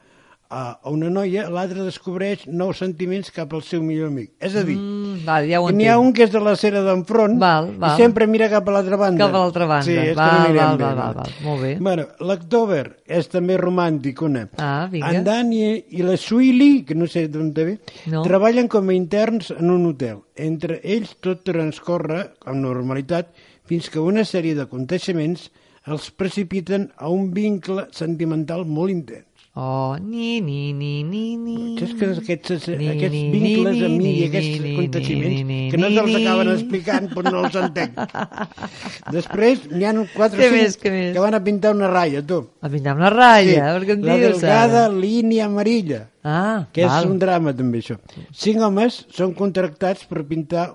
a 0.49 0.79
una 0.89 1.11
noia, 1.13 1.43
l'altre 1.53 1.83
descobreix 1.85 2.47
nous 2.47 2.77
sentiments 2.81 3.29
cap 3.31 3.51
al 3.53 3.61
seu 3.61 3.83
millor 3.85 4.07
amic. 4.09 4.31
És 4.41 4.55
a 4.57 4.63
dir, 4.65 4.75
Mm, 4.79 5.19
val, 5.25 5.45
ja 5.47 5.59
n'hi 5.71 5.87
ha 5.87 5.99
un 5.99 6.11
que 6.11 6.23
és 6.23 6.31
de 6.31 6.39
la 6.39 6.55
cera 6.55 6.81
d'enfront 6.81 7.37
Val, 7.39 7.67
val. 7.77 7.93
i 7.93 8.01
sempre 8.01 8.25
mira 8.25 8.49
cap 8.49 8.67
a 8.67 8.71
l'altra 8.71 8.97
banda. 8.97 9.25
Cap 9.27 9.35
a 9.35 9.39
l'altra 9.43 9.65
banda. 9.67 9.83
Sí, 9.85 9.93
és 9.95 10.15
Val, 10.15 10.29
que 10.47 10.53
no 10.53 10.55
val, 10.59 10.77
bé, 10.77 10.83
val, 10.83 10.95
val, 10.95 11.13
val. 11.15 11.29
Molt 11.43 11.61
bé. 11.61 11.75
Bueno, 11.79 12.07
l'October 12.19 12.97
és 13.05 13.29
també 13.29 13.57
romàntic, 13.57 14.21
una. 14.23 14.47
Ah, 14.57 14.87
vinga. 14.91 15.11
En 15.13 15.23
Dan 15.23 15.53
i, 15.53 15.83
la 16.01 16.17
Suili, 16.17 16.83
que 16.83 16.95
no 16.95 17.05
sé 17.05 17.27
d'on 17.27 17.53
ve, 17.53 17.79
No. 18.07 18.23
treballen 18.23 18.67
com 18.67 18.89
a 18.89 18.93
interns 18.93 19.51
en 19.51 19.69
un 19.69 19.85
hotel. 19.85 20.17
Entre 20.35 20.79
ells 20.83 21.15
tot 21.21 21.43
transcorre 21.43 22.31
amb 22.45 22.57
normalitat 22.63 23.27
fins 23.65 23.87
que 23.89 23.99
una 23.99 24.25
sèrie 24.25 24.55
d'aconteixements 24.55 25.51
els 25.85 26.09
precipiten 26.11 26.91
a 26.97 27.07
un 27.09 27.31
vincle 27.33 27.87
sentimental 27.91 28.65
molt 28.65 28.89
intens. 28.89 29.25
Oh, 29.55 29.97
ni, 29.99 30.39
ni, 30.45 30.71
ni, 30.77 31.03
ni, 31.03 31.35
ni. 31.35 31.55
És 31.81 31.91
que 31.97 32.05
aquests, 32.13 32.51
aquests 32.69 32.69
ni, 32.77 33.25
vincles 33.33 33.73
ni, 33.75 33.85
amb 33.87 33.97
mi 33.99 34.11
i 34.19 34.27
aquests 34.27 34.59
ni, 34.61 35.57
que 35.71 35.79
no 35.81 35.89
ni, 35.89 35.95
se'ls 35.97 36.13
ni. 36.13 36.19
acaben 36.21 36.51
explicant, 36.53 37.07
doncs 37.15 37.31
no 37.33 37.41
els 37.43 37.57
entenc. 37.59 37.97
Després 39.17 39.65
n'hi 39.73 39.87
ha 39.89 39.93
quatre 40.13 40.39
Què 40.39 40.47
o 40.47 40.53
cinc 40.53 40.83
què 40.85 40.93
més? 40.93 41.09
que 41.17 41.23
van 41.25 41.35
a 41.35 41.41
pintar 41.43 41.73
una 41.75 41.89
ratlla, 41.91 42.21
tu. 42.29 42.39
A 42.61 42.69
pintar 42.71 42.95
una 42.99 43.09
ratlla, 43.11 43.73
perquè 43.79 43.97
em 43.97 44.05
la 44.05 44.17
dius, 44.21 44.37
delgada 44.37 44.85
ara? 44.85 44.93
línia 44.95 45.49
amarilla, 45.49 46.05
Ah, 46.23 46.67
que 46.75 46.85
val. 46.85 46.99
és 47.03 47.09
un 47.09 47.17
drama 47.19 47.53
també 47.55 47.79
això. 47.81 47.95
Cinc 48.35 48.61
homes 48.61 49.01
són 49.15 49.33
contractats 49.33 50.05
per 50.05 50.23
pintar 50.29 50.69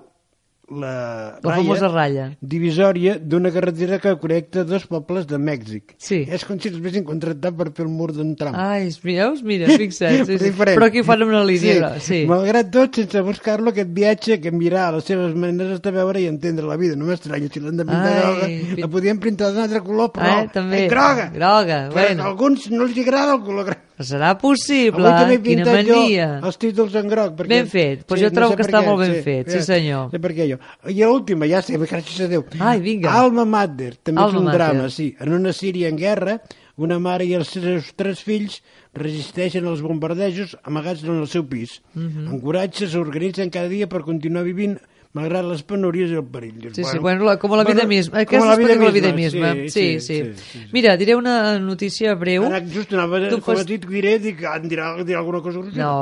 la, 0.69 1.37
La 1.43 1.55
famosa 1.59 1.87
ratlla. 1.91 2.31
divisòria 2.41 3.19
d'una 3.21 3.51
carretera 3.53 3.99
que 4.01 4.15
connecta 4.17 4.63
dos 4.65 4.87
pobles 4.89 5.27
de 5.29 5.37
Mèxic. 5.37 5.93
Sí. 6.01 6.23
És 6.25 6.45
com 6.45 6.57
si 6.59 6.71
els 6.71 6.79
haguessin 6.79 7.05
contractat 7.05 7.53
per 7.55 7.67
fer 7.77 7.85
el 7.85 7.91
mur 7.93 8.11
d'un 8.15 8.31
tram. 8.35 8.55
Ai, 8.57 8.89
veus? 9.03 9.43
Mira, 9.45 9.67
fixa't. 9.81 10.25
Sí, 10.25 10.39
sí. 10.41 10.51
Però 10.57 10.87
aquí 10.87 11.03
fan 11.05 11.21
una 11.27 11.43
línia. 11.45 11.91
Sí. 12.01 12.23
Malgrat 12.29 12.71
tot, 12.73 12.97
sense 12.97 13.21
buscar-lo, 13.21 13.69
aquest 13.75 13.93
viatge 13.93 14.39
canviarà 14.41 14.87
les 14.97 15.05
seves 15.05 15.35
maneres 15.37 15.81
de 15.85 15.91
veure 15.93 16.21
i 16.23 16.27
entendre 16.31 16.65
la 16.65 16.77
vida. 16.81 16.95
No 16.97 17.05
m'estranya, 17.11 17.49
si 17.53 17.61
l'han 17.61 17.77
de 17.77 17.85
pintar 17.85 18.11
Ai, 18.11 18.19
groga, 18.23 18.49
pin- 18.49 18.81
la 18.81 18.91
podien 18.97 19.19
pintar 19.21 19.51
d'un 19.53 19.63
altre 19.67 19.83
color, 19.85 20.11
però... 20.17 20.33
Eh, 20.41 20.49
també. 20.53 20.85
Eh, 20.85 20.89
groga! 20.89 21.29
Groga, 21.35 21.79
Però 21.93 22.01
bueno. 22.01 22.23
a 22.23 22.31
alguns 22.33 22.69
no 22.71 22.83
els 22.89 22.97
agrada 23.05 23.37
el 23.37 23.43
color 23.45 23.69
groc. 23.69 23.81
Serà 23.99 24.33
possible, 24.37 25.07
Avui 25.07 25.19
també 25.21 25.35
he 25.35 25.41
quina 25.41 25.65
mania. 25.71 26.39
els 26.43 26.57
títols 26.59 26.95
en 26.99 27.07
groc. 27.07 27.35
Perquè, 27.37 27.47
Ben 27.47 27.67
fet, 27.71 28.01
doncs 28.07 28.21
jo 28.21 28.29
trobo 28.31 28.55
que 28.57 28.63
està 28.63 28.81
molt 28.83 28.99
ben 28.99 29.23
fet, 29.23 29.49
sí, 29.49 29.61
senyor. 29.63 30.09
Sé 30.11 30.19
per 30.19 30.31
què 30.35 30.49
jo. 30.49 30.57
I 30.91 30.99
l'última, 31.03 31.47
ja 31.47 31.61
sé, 31.61 31.77
gràcies 31.79 32.25
a 32.25 32.27
Déu. 32.27 32.43
Ai, 32.59 32.81
vinga. 32.81 33.13
Alma 33.15 33.45
Mater, 33.45 33.95
també 34.03 34.19
Alma 34.21 34.33
és 34.33 34.39
un 34.41 34.45
Mater. 34.45 34.59
drama, 34.59 34.89
sí. 34.89 35.15
En 35.19 35.31
una 35.33 35.53
Síria 35.53 35.87
en 35.87 35.95
guerra, 35.95 36.41
una 36.75 36.99
mare 36.99 37.23
i 37.23 37.33
els 37.35 37.47
seus 37.55 37.93
tres 37.95 38.19
fills 38.19 38.61
resisteixen 38.93 39.65
als 39.65 39.81
bombardejos 39.81 40.57
amagats 40.63 41.03
en 41.03 41.19
el 41.21 41.27
seu 41.27 41.45
pis. 41.47 41.81
Mhm. 41.93 42.27
Amb 42.27 42.43
coratge 42.43 42.87
s'organitzen 42.87 43.49
cada 43.49 43.69
dia 43.69 43.87
per 43.87 44.01
continuar 44.03 44.43
vivint 44.43 44.77
malgrat 45.15 45.45
les 45.47 45.61
penúries 45.63 46.11
i 46.11 46.17
el 46.19 46.25
perill. 46.27 46.57
Dius, 46.59 46.75
Sí, 46.75 46.83
sí, 46.83 46.99
bueno, 46.99 47.23
la, 47.23 47.37
com 47.39 47.53
la 47.55 47.63
vida 47.63 47.85
misma. 47.87 48.19
com 48.19 48.21
Aquesta 48.25 48.45
la 48.49 48.53
és 48.53 48.59
vida 48.59 48.75
la 48.83 48.91
vida 48.91 49.13
misma, 49.15 49.53
misma. 49.55 49.69
Sí, 49.71 49.99
sí, 49.99 50.21
sí, 50.35 50.65
Mira, 50.73 50.97
diré 50.99 51.15
una 51.15 51.57
notícia 51.59 52.13
breu. 52.19 52.45
Ara 52.49 52.59
just 52.61 52.91
anava, 52.93 53.21
Tu 53.29 53.39
com 53.39 53.53
fas- 53.53 53.61
has 53.63 53.65
dit, 53.69 53.85
que 53.85 53.93
diré, 53.95 54.17
dic, 54.19 54.43
ah, 54.43 54.57
em 54.59 54.67
dirà, 54.69 54.91
dirà 55.03 55.19
alguna 55.23 55.41
cosa 55.41 55.59
grosera. 55.63 55.83
No, 55.85 55.95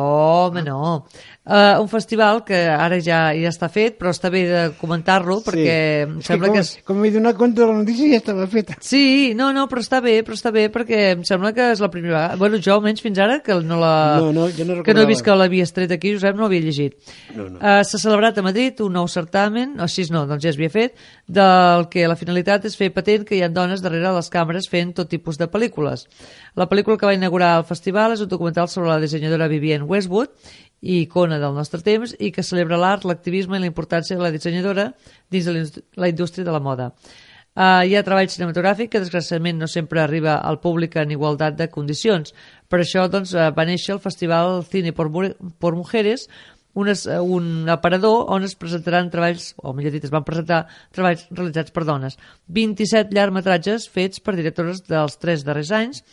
home, 0.50 0.64
no. 0.64 1.06
Uh, 1.46 1.76
un 1.84 1.90
festival 1.92 2.46
que 2.48 2.56
ara 2.72 3.02
ja 3.04 3.34
ja 3.36 3.50
està 3.52 3.68
fet, 3.68 3.98
però 4.00 4.14
està 4.16 4.30
bé 4.32 4.46
de 4.48 4.62
comentar-lo 4.80 5.42
perquè 5.44 6.06
em 6.06 6.14
És 6.22 6.26
sembla 6.30 6.48
com, 6.48 6.56
que 6.56 6.62
és... 6.64 6.70
Com 6.88 7.02
m'he 7.04 7.12
donat 7.12 7.36
compte 7.36 7.60
de 7.60 7.68
la 7.68 7.74
notícia 7.82 8.08
ja 8.14 8.20
estava 8.22 8.46
feta. 8.48 8.78
Sí, 8.80 9.34
no, 9.36 9.50
no, 9.52 9.66
però 9.68 9.84
està 9.84 10.00
bé, 10.02 10.22
però 10.24 10.38
està 10.40 10.54
bé 10.56 10.70
perquè 10.72 11.02
em 11.18 11.26
sembla 11.28 11.52
que 11.52 11.66
és 11.74 11.82
la 11.84 11.90
primera 11.92 12.14
vegada. 12.16 12.38
Bueno, 12.40 12.62
jo 12.64 12.78
almenys 12.78 13.04
fins 13.04 13.20
ara 13.20 13.42
que 13.44 13.58
no 13.60 13.76
la... 13.82 13.92
No, 14.24 14.32
no, 14.32 14.48
jo 14.56 14.64
no 14.64 14.78
que 14.88 14.94
no 14.96 15.04
he 15.04 15.04
recordava. 15.04 15.08
vist 15.12 15.26
que 15.28 15.36
l'havies 15.36 15.74
tret 15.76 15.92
aquí, 15.92 16.14
Josep, 16.16 16.38
no 16.40 16.48
l'havia 16.48 16.62
llegit. 16.64 16.96
No, 17.36 17.50
no. 17.50 17.60
Uh, 17.60 17.84
S'ha 17.84 18.00
celebrat 18.00 18.40
a 18.40 18.46
Madrid 18.48 18.80
un 18.88 18.94
nou 19.02 19.03
certamen, 19.08 19.76
o 19.80 19.86
així 19.86 20.06
no, 20.12 20.26
doncs 20.30 20.44
ja 20.46 20.52
s'havia 20.54 20.72
fet, 20.74 21.00
del 21.28 21.88
que 21.94 22.08
la 22.08 22.18
finalitat 22.20 22.68
és 22.70 22.78
fer 22.80 22.92
patent 22.94 23.26
que 23.28 23.38
hi 23.38 23.42
ha 23.44 23.50
dones 23.50 23.82
darrere 23.84 24.14
les 24.16 24.30
càmeres 24.34 24.70
fent 24.70 24.94
tot 24.98 25.10
tipus 25.10 25.40
de 25.42 25.50
pel·lícules. 25.52 26.06
La 26.60 26.70
pel·lícula 26.70 26.98
que 26.98 27.10
va 27.10 27.16
inaugurar 27.18 27.58
el 27.60 27.68
festival 27.70 28.14
és 28.14 28.24
un 28.24 28.32
documental 28.32 28.70
sobre 28.70 28.92
la 28.92 29.02
dissenyadora 29.02 29.50
Vivienne 29.52 29.90
Westwood, 29.90 30.32
icona 30.84 31.40
del 31.40 31.54
nostre 31.56 31.82
temps, 31.82 32.16
i 32.20 32.32
que 32.32 32.44
celebra 32.44 32.78
l'art, 32.78 33.06
l'activisme 33.08 33.58
i 33.58 33.64
la 33.64 33.72
importància 33.72 34.18
de 34.18 34.24
la 34.24 34.32
dissenyadora 34.32 34.92
dins 35.32 35.46
de 35.46 35.84
la 35.96 36.10
indústria- 36.10 36.46
de 36.46 36.52
la 36.52 36.60
moda. 36.60 36.94
Uh, 37.54 37.86
hi 37.86 37.94
ha 37.94 38.02
treball 38.02 38.26
cinematogràfic 38.34 38.90
que 38.90 39.00
desgraciadament 39.04 39.60
no 39.62 39.68
sempre 39.70 40.00
arriba 40.02 40.40
al 40.42 40.58
públic 40.60 40.96
en 40.98 41.12
igualtat 41.14 41.54
de 41.54 41.68
condicions. 41.70 42.34
Per 42.66 42.80
això 42.82 43.04
doncs, 43.14 43.36
uh, 43.38 43.52
va 43.54 43.66
néixer 43.70 43.94
el 43.94 44.02
Festival 44.02 44.64
Cine 44.66 44.90
por, 44.92 45.12
por 45.62 45.76
Mujeres, 45.78 46.26
un, 46.74 46.90
es, 46.90 47.06
eh, 47.06 47.20
un 47.20 47.70
aparador 47.70 48.26
on 48.34 48.44
es 48.44 48.56
presentaran 48.60 49.12
treballs, 49.14 49.54
o 49.62 49.74
millor 49.78 49.94
dit, 49.94 50.04
es 50.04 50.14
van 50.14 50.26
presentar 50.26 50.64
treballs 50.96 51.28
realitzats 51.32 51.74
per 51.74 51.86
dones. 51.88 52.18
27 52.48 53.14
llargmetratges 53.14 53.90
fets 53.94 54.24
per 54.24 54.38
directores 54.40 54.84
dels 54.90 55.20
tres 55.22 55.46
darrers 55.46 55.74
anys 55.76 56.04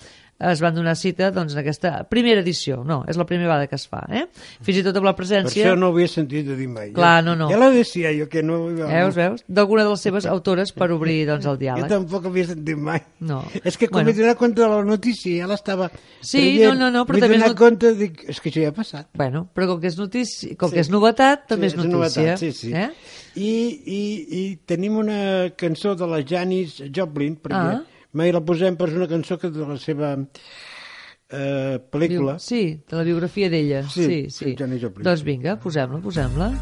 es 0.41 0.61
van 0.62 0.74
donar 0.74 0.97
cita 0.97 1.30
doncs, 1.30 1.53
en 1.53 1.59
aquesta 1.61 2.05
primera 2.09 2.41
edició. 2.41 2.82
No, 2.84 3.03
és 3.09 3.16
la 3.20 3.26
primera 3.28 3.49
vegada 3.51 3.66
que 3.68 3.76
es 3.76 3.86
fa. 3.86 4.01
Eh? 4.09 4.24
Fins 4.64 4.78
i 4.80 4.82
tot 4.86 4.97
amb 4.97 5.05
la 5.05 5.12
Per 5.12 5.20
presència... 5.24 5.66
això 5.66 5.76
no 5.78 5.91
ho 5.91 5.93
havia 5.93 6.09
sentit 6.09 6.49
a 6.49 6.57
dir 6.57 6.68
mai. 6.68 6.93
Clar, 6.97 7.22
no, 7.24 7.34
no. 7.36 7.49
Ja 7.51 7.59
la 7.61 7.68
decía 7.70 8.11
jo, 8.16 8.28
que 8.28 8.43
no... 8.43 8.61
Veus, 8.72 9.14
veus? 9.14 9.45
D'alguna 9.47 9.84
de 9.84 9.91
les 9.91 10.01
seves 10.01 10.26
autores 10.34 10.72
per 10.72 10.91
obrir 10.97 11.26
doncs, 11.28 11.45
el 11.45 11.59
Jo 11.59 11.61
diàleg. 11.61 11.88
tampoc 11.93 12.26
havia 12.30 12.47
sentit 12.49 12.76
mai. 12.78 13.03
No. 13.20 13.43
És 13.64 13.76
que 13.76 13.88
quan 13.88 14.05
Bueno. 14.05 14.16
m'he 14.16 14.22
donat 14.22 14.38
compte 14.41 14.62
de 14.62 14.68
la 14.68 14.82
notícia 14.84 15.43
ja 15.45 15.47
l'estava 15.51 15.91
Sí, 16.20 16.38
traient. 16.38 16.64
no, 16.72 16.74
no, 16.86 16.91
no, 16.91 17.05
però 17.07 17.18
M'he 17.18 17.20
també 17.26 17.36
és 17.36 17.43
donat 17.43 17.55
not- 17.55 17.59
compte, 17.61 17.95
dic, 18.01 18.24
és 18.28 18.41
que 18.41 18.49
això 18.51 18.62
ja 18.64 18.68
ha 18.72 18.76
passat. 18.76 19.09
Bueno, 19.14 19.47
però 19.55 19.66
com 19.74 19.80
que 19.80 19.88
és, 19.93 19.99
notícia, 19.99 20.57
com 20.57 20.70
Sí. 20.70 20.74
que 20.74 20.80
és 20.80 20.91
novetat, 20.91 21.47
també 21.49 21.68
Sí, 21.68 21.76
és 21.76 21.84
notícia. 21.84 22.22
novetat, 22.24 22.38
sí, 22.38 22.53
sí. 22.53 22.72
Eh? 22.72 22.88
I, 23.36 23.51
i, 23.86 24.01
I 24.41 24.57
tenim 24.66 24.97
una 24.99 25.51
cançó 25.57 25.95
de 25.95 26.07
la 26.07 26.22
Janis 26.26 26.80
Joplin, 26.95 27.36
perquè 27.41 27.76
Ah. 27.76 27.82
Mai 28.12 28.32
la 28.34 28.42
posem, 28.44 28.76
però 28.76 28.90
és 28.90 28.98
una 29.00 29.08
cançó 29.11 29.38
que 29.38 29.50
de 29.54 29.66
la 29.68 29.78
seva 29.78 30.12
eh, 30.16 31.78
pel·lícula. 31.92 32.38
Sí, 32.42 32.80
de 32.90 32.96
la 33.00 33.06
biografia 33.06 33.50
d'ella. 33.52 33.84
Sí, 33.88 34.04
Sí, 34.04 34.20
sí. 34.30 34.54
Joplin. 34.58 35.04
Doncs 35.06 35.22
vinga, 35.26 35.56
posem-la, 35.62 36.02
posem-la. 36.04 36.52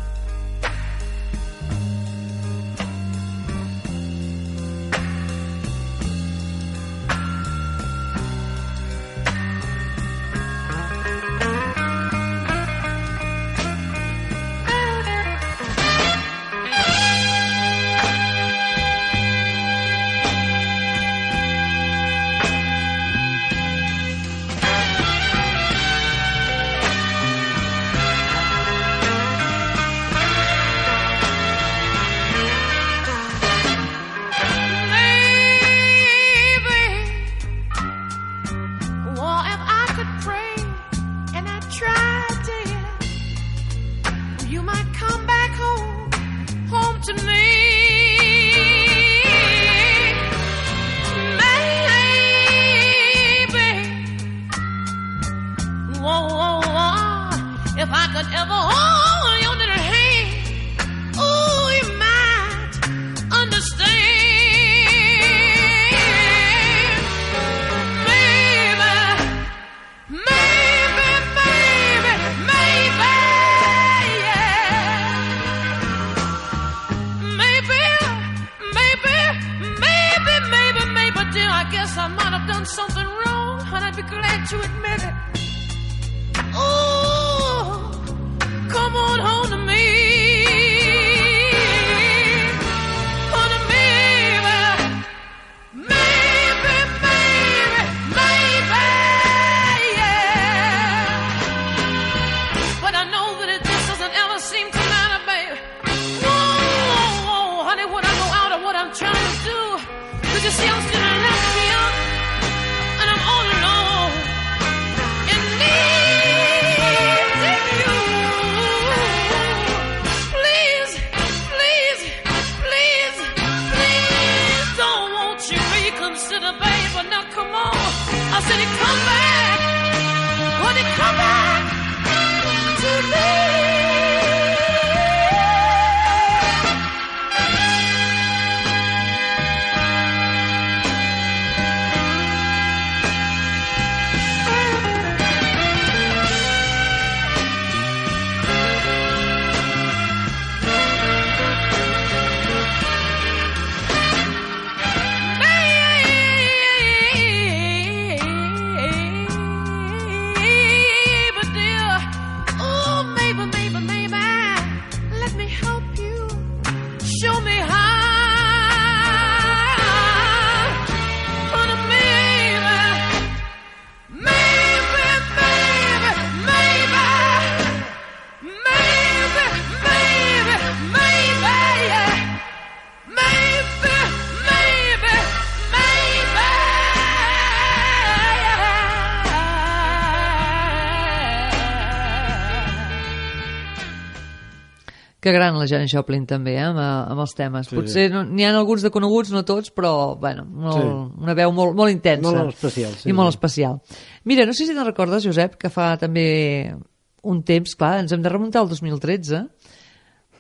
Que 195.29 195.35
gran 195.37 195.59
la 195.61 195.66
Janis 195.68 195.93
Joplin 195.93 196.24
també, 196.26 196.55
eh, 196.57 196.64
amb, 196.64 196.79
amb 196.81 197.20
els 197.20 197.35
temes. 197.37 197.68
Sí, 197.68 197.76
Potser 197.76 198.07
no- 198.11 198.24
n'hi 198.24 198.45
ha 198.49 198.53
alguns 198.57 198.83
de 198.83 198.91
coneguts, 198.91 199.31
no 199.35 199.45
tots, 199.45 199.70
però 199.74 200.16
bueno, 200.18 200.47
molt, 200.49 200.79
Sí. 200.81 201.22
una 201.22 201.35
veu 201.37 201.53
molt, 201.53 201.76
molt 201.76 201.93
intensa. 201.93 202.33
Molt 202.33 202.55
especial, 202.55 202.95
sí. 202.97 203.11
I 203.11 203.12
molt 203.12 203.29
especial. 203.35 203.81
Mira, 204.24 204.47
no 204.47 204.53
sé 204.57 204.64
si 204.66 204.72
te'n 204.74 204.87
recordes, 204.87 205.24
Josep, 205.24 205.57
que 205.61 205.68
fa 205.70 205.97
també 206.01 206.74
un 207.22 207.43
temps, 207.43 207.74
clar, 207.76 207.99
ens 208.01 208.12
hem 208.12 208.22
de 208.22 208.29
remuntar 208.33 208.62
al 208.62 208.68
2013. 208.68 209.45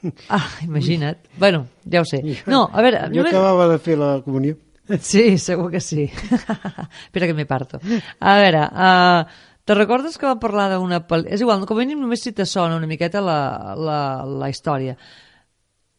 Ah, 0.28 0.46
imagina't. 0.62 1.18
Bueno, 1.36 1.66
ja 1.90 2.00
ho 2.00 2.04
sé. 2.04 2.22
No, 2.46 2.68
a 2.72 2.82
veure... 2.82 3.00
Jo 3.10 3.16
només- 3.22 3.32
acabava 3.34 3.68
de 3.68 3.78
fer 3.82 3.96
la 3.98 4.20
comunió. 4.24 4.56
Sí, 5.02 5.36
segur 5.38 5.70
que 5.72 5.80
sí. 5.80 6.04
Espera 7.04 7.26
que 7.26 7.34
me 7.34 7.44
parto. 7.46 7.80
A 8.20 8.36
veure, 8.38 8.62
uh, 8.62 9.24
te 9.68 9.74
recordes 9.76 10.16
que 10.16 10.24
vam 10.24 10.38
parlar 10.40 10.70
d'una. 10.72 11.02
És 11.28 11.42
igual, 11.44 11.66
com 11.68 11.76
a 11.76 11.82
mínim 11.84 12.00
només 12.00 12.22
si 12.24 12.32
te 12.32 12.46
sona 12.48 12.78
una 12.78 12.88
miqueta 12.88 13.20
la, 13.20 13.40
la, 13.76 14.00
la 14.24 14.48
història. 14.48 14.94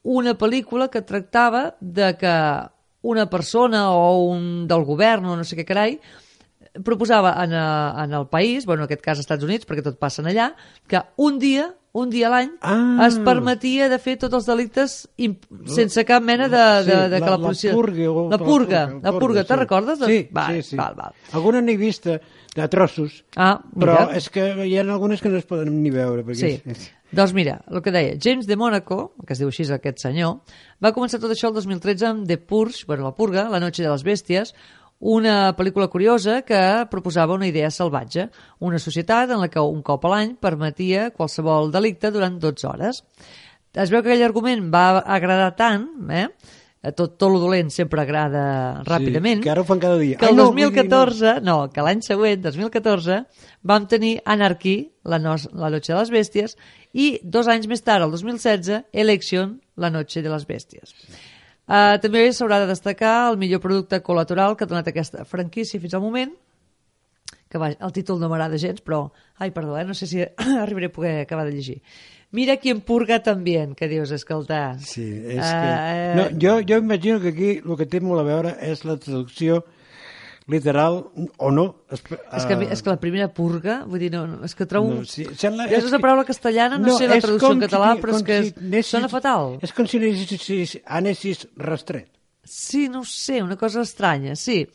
Una 0.09 0.33
pel·lícula 0.39 0.87
que 0.89 1.03
tractava 1.05 1.75
de 1.79 2.15
que 2.17 2.33
una 3.05 3.27
persona 3.29 3.91
o 3.93 4.25
un 4.31 4.65
del 4.67 4.87
govern 4.87 5.29
o 5.29 5.37
no 5.37 5.45
sé 5.45 5.59
què 5.59 5.67
carai 5.69 5.99
proposava 6.85 7.35
en, 7.43 7.53
a, 7.53 7.67
en 8.05 8.17
el 8.17 8.25
país, 8.31 8.65
bueno, 8.65 8.83
en 8.83 8.89
aquest 8.89 9.05
cas 9.05 9.19
als 9.19 9.27
Estats 9.27 9.45
Units, 9.45 9.69
perquè 9.69 9.85
tot 9.85 10.01
passa 10.01 10.25
allà, 10.25 10.49
que 10.89 11.03
un 11.21 11.37
dia 11.37 11.69
un 11.93 12.09
dia 12.09 12.27
a 12.27 12.31
l'any 12.31 12.51
Ah. 12.61 13.05
es 13.07 13.17
permetia 13.19 13.89
de 13.89 13.97
fer 13.99 14.17
tots 14.21 14.33
els 14.35 14.45
delictes 14.45 15.07
imp- 15.17 15.45
sense 15.65 16.03
cap 16.05 16.21
mena 16.23 16.47
de, 16.47 16.57
de, 16.85 16.91
Sí, 16.91 17.09
de 17.09 17.15
que 17.19 17.25
la, 17.25 17.31
la 17.31 17.37
policia... 17.39 17.73
purga, 17.73 18.11
o 18.11 18.29
la 18.29 18.37
la 18.37 18.37
purga, 18.37 18.83
purga, 18.87 19.11
la 19.11 19.19
purga, 19.19 19.43
te'n 19.43 19.55
sí. 19.57 19.59
recordes? 19.63 19.99
Sí, 20.05 20.19
val, 20.31 20.55
sí, 20.55 20.61
sí. 20.69 20.75
Val, 20.77 20.93
val. 20.95 21.13
Alguna 21.33 21.61
n'he 21.61 21.77
vista 21.77 22.19
de 22.55 22.67
trossos, 22.67 23.23
Ah, 23.35 23.59
però 23.75 23.97
mira. 24.07 24.17
és 24.17 24.29
que 24.29 24.45
hi 24.67 24.77
ha 24.77 24.81
algunes 24.81 25.21
que 25.21 25.29
no 25.29 25.37
es 25.37 25.45
poden 25.45 25.81
ni 25.81 25.89
veure. 25.89 26.23
Perquè 26.25 26.61
Sí. 26.75 26.89
Doncs 27.11 27.33
mira, 27.33 27.55
el 27.71 27.81
que 27.81 27.89
deia, 27.91 28.13
James 28.21 28.45
de 28.45 28.55
Mónaco, 28.55 29.15
que 29.25 29.33
es 29.33 29.39
diu 29.39 29.47
així 29.49 29.63
aquest 29.73 29.97
senyor, 29.97 30.41
va 30.83 30.91
començar 30.93 31.17
tot 31.19 31.31
això 31.33 31.47
el 31.49 31.55
2013 31.55 32.05
amb 32.05 32.27
The 32.27 32.37
Purge, 32.37 32.83
bueno, 32.85 33.03
la 33.03 33.15
purga, 33.15 33.47
La 33.49 33.59
noche 33.59 33.81
de 33.81 33.89
les 33.89 34.03
bèsties, 34.03 34.53
una 34.99 35.55
pel·lícula 35.55 35.87
curiosa 35.87 36.41
que 36.43 36.59
proposava 36.91 37.33
una 37.33 37.47
idea 37.47 37.71
salvatge, 37.71 38.27
una 38.59 38.79
societat 38.79 39.31
en 39.31 39.39
la 39.39 39.47
que 39.47 39.63
un 39.63 39.81
cop 39.81 40.05
a 40.05 40.13
l'any 40.13 40.35
permetia 40.35 41.09
qualsevol 41.15 41.71
delicte 41.71 42.11
durant 42.11 42.39
12 42.39 42.67
hores. 42.67 43.03
Es 43.73 43.91
veu 43.91 44.01
que 44.01 44.11
aquell 44.11 44.25
argument 44.27 44.67
va 44.73 44.99
agradar 44.99 45.53
tant, 45.55 45.87
eh? 46.11 46.27
tot, 46.95 47.17
tot 47.19 47.31
lo 47.31 47.39
dolent 47.41 47.69
sempre 47.73 48.01
agrada 48.01 48.43
ràpidament, 48.87 49.41
que 49.43 49.51
ara 49.51 49.63
ho 49.63 49.67
fan 49.67 49.81
cada 49.83 49.97
dia. 49.99 50.17
que 50.17 50.29
el 50.29 50.37
no, 50.37 50.49
vull 50.49 50.55
dir, 50.55 50.69
2014, 50.71 51.33
no, 51.43 51.57
que 51.73 51.83
l'any 51.85 52.03
següent, 52.05 52.43
2014, 52.45 53.19
vam 53.67 53.87
tenir 53.91 54.13
Anarchy, 54.25 54.77
la, 55.03 55.19
no, 55.19 55.35
la 55.53 55.71
noche 55.73 55.93
de 55.93 55.99
les 55.99 56.13
bèsties, 56.13 56.55
i 56.93 57.09
dos 57.23 57.51
anys 57.51 57.67
més 57.71 57.83
tard, 57.83 58.07
el 58.07 58.15
2016, 58.15 58.87
Election, 58.93 59.59
la 59.75 59.91
noche 59.91 60.23
de 60.23 60.31
les 60.31 60.47
bèsties. 60.47 60.95
Uh, 61.69 61.99
també 62.01 62.23
s'haurà 62.33 62.57
de 62.63 62.69
destacar 62.71 63.29
el 63.29 63.37
millor 63.37 63.61
producte 63.61 63.99
col·lateral 64.01 64.55
que 64.57 64.65
ha 64.65 64.69
donat 64.71 64.87
aquesta 64.89 65.21
franquícia 65.29 65.77
fins 65.79 65.93
al 65.93 66.01
moment, 66.01 66.31
que 67.49 67.57
va, 67.61 67.69
el 67.73 67.91
títol 67.93 68.17
no 68.21 68.29
m'agrada 68.29 68.57
gens, 68.61 68.81
però... 68.81 69.03
Ai, 69.37 69.51
perdó, 69.53 69.77
eh? 69.77 69.85
no 69.85 69.93
sé 69.93 70.07
si 70.09 70.21
arribaré 70.63 70.89
a 70.89 70.95
poder 70.95 71.13
acabar 71.21 71.45
de 71.45 71.53
llegir. 71.53 71.81
Mira 72.31 72.57
quien 72.57 72.81
purga 72.81 73.21
también, 73.23 73.73
que 73.73 73.87
dius, 73.87 74.11
escoltar. 74.11 74.77
Sí, 74.81 75.05
és 75.33 75.39
Ah, 75.45 75.61
que... 75.61 75.69
eh, 75.69 76.15
No, 76.17 76.25
jo, 76.41 76.59
jo 76.67 76.77
imagino 76.77 77.19
que 77.21 77.29
aquí 77.29 77.49
el 77.61 77.77
que 77.77 77.87
té 77.89 78.01
molt 78.01 78.21
a 78.21 78.25
veure 78.27 78.55
és 78.61 78.83
la 78.85 78.97
traducció 79.01 79.63
literal 80.49 81.05
o 81.37 81.51
no. 81.51 81.83
Es, 81.89 82.01
És 82.33 82.45
que, 82.45 82.55
mi- 82.57 82.67
és 82.67 82.81
que 82.83 82.89
la 82.89 82.99
primera 82.99 83.27
purga, 83.33 83.83
vull 83.85 83.99
dir, 84.01 84.11
no, 84.11 84.25
no, 84.27 84.43
és 84.45 84.55
que 84.55 84.65
trobo... 84.65 84.89
No, 84.99 85.05
sí, 85.05 85.25
sembla- 85.37 85.67
és, 85.69 85.77
és 85.79 85.85
una 85.87 85.97
que- 85.97 86.01
paraula 86.01 86.25
castellana, 86.25 86.77
no, 86.77 86.87
No, 86.87 86.97
sé 86.97 87.07
la 87.07 87.15
és 87.19 87.23
traducció 87.23 87.51
en 87.53 87.61
català, 87.61 87.93
si- 87.95 88.01
però 88.01 88.15
és 88.17 88.23
que 88.23 88.43
si 88.43 88.53
anessis- 88.59 88.91
sona 88.97 89.09
fatal. 89.09 89.57
És 89.61 89.73
com 89.73 89.87
si 89.87 89.97
anessis, 90.01 90.79
anessis 90.85 91.47
rastret. 91.55 92.09
Sí, 92.49 92.87
no 92.89 93.03
sé, 93.05 93.43
una 93.43 93.55
cosa 93.57 93.81
estranya, 93.81 94.35
sí. 94.35 94.67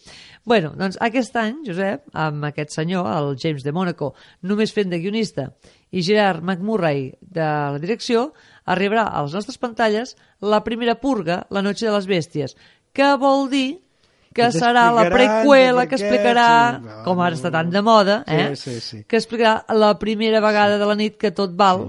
Bueno, 0.45 0.75
doncs 0.79 0.99
aquest 1.03 1.35
any, 1.41 1.57
Josep, 1.67 2.05
amb 2.13 2.45
aquest 2.45 2.71
senyor, 2.71 3.09
el 3.11 3.37
James 3.41 3.65
de 3.65 3.73
Mónaco, 3.73 4.13
només 4.43 4.71
fent 4.73 4.91
de 4.93 5.01
guionista, 5.03 5.49
i 5.91 6.03
Gerard 6.03 6.43
McMurray 6.45 7.09
de 7.21 7.41
la 7.43 7.79
direcció, 7.83 8.33
arribarà 8.67 9.09
a 9.11 9.23
les 9.25 9.35
nostres 9.35 9.59
pantalles 9.59 10.15
la 10.41 10.63
primera 10.63 10.95
purga, 11.01 11.47
La 11.51 11.63
noche 11.63 11.87
de 11.87 11.93
les 11.97 12.07
bèsties, 12.07 12.55
que 12.93 13.17
vol 13.19 13.49
dir 13.51 13.81
que 14.35 14.43
Que 14.43 14.51
serà 14.51 14.89
la 14.93 15.05
de 15.05 15.11
que 15.89 15.95
explicarà, 15.95 16.47
sí, 16.81 16.87
va, 16.89 16.97
com 17.07 17.21
ara 17.23 17.37
està 17.39 17.53
tan 17.55 17.71
de 17.71 17.83
moda, 17.87 18.17
Sí, 18.27 18.35
eh? 18.35 18.57
sí, 18.57 18.75
sí. 18.81 19.05
que 19.07 19.17
explicarà 19.21 19.65
la 19.79 19.93
primera 19.99 20.41
vegada 20.43 20.77
de 20.77 20.87
la 20.91 20.97
nit 20.99 21.17
que 21.17 21.31
tot 21.31 21.55
val, 21.55 21.87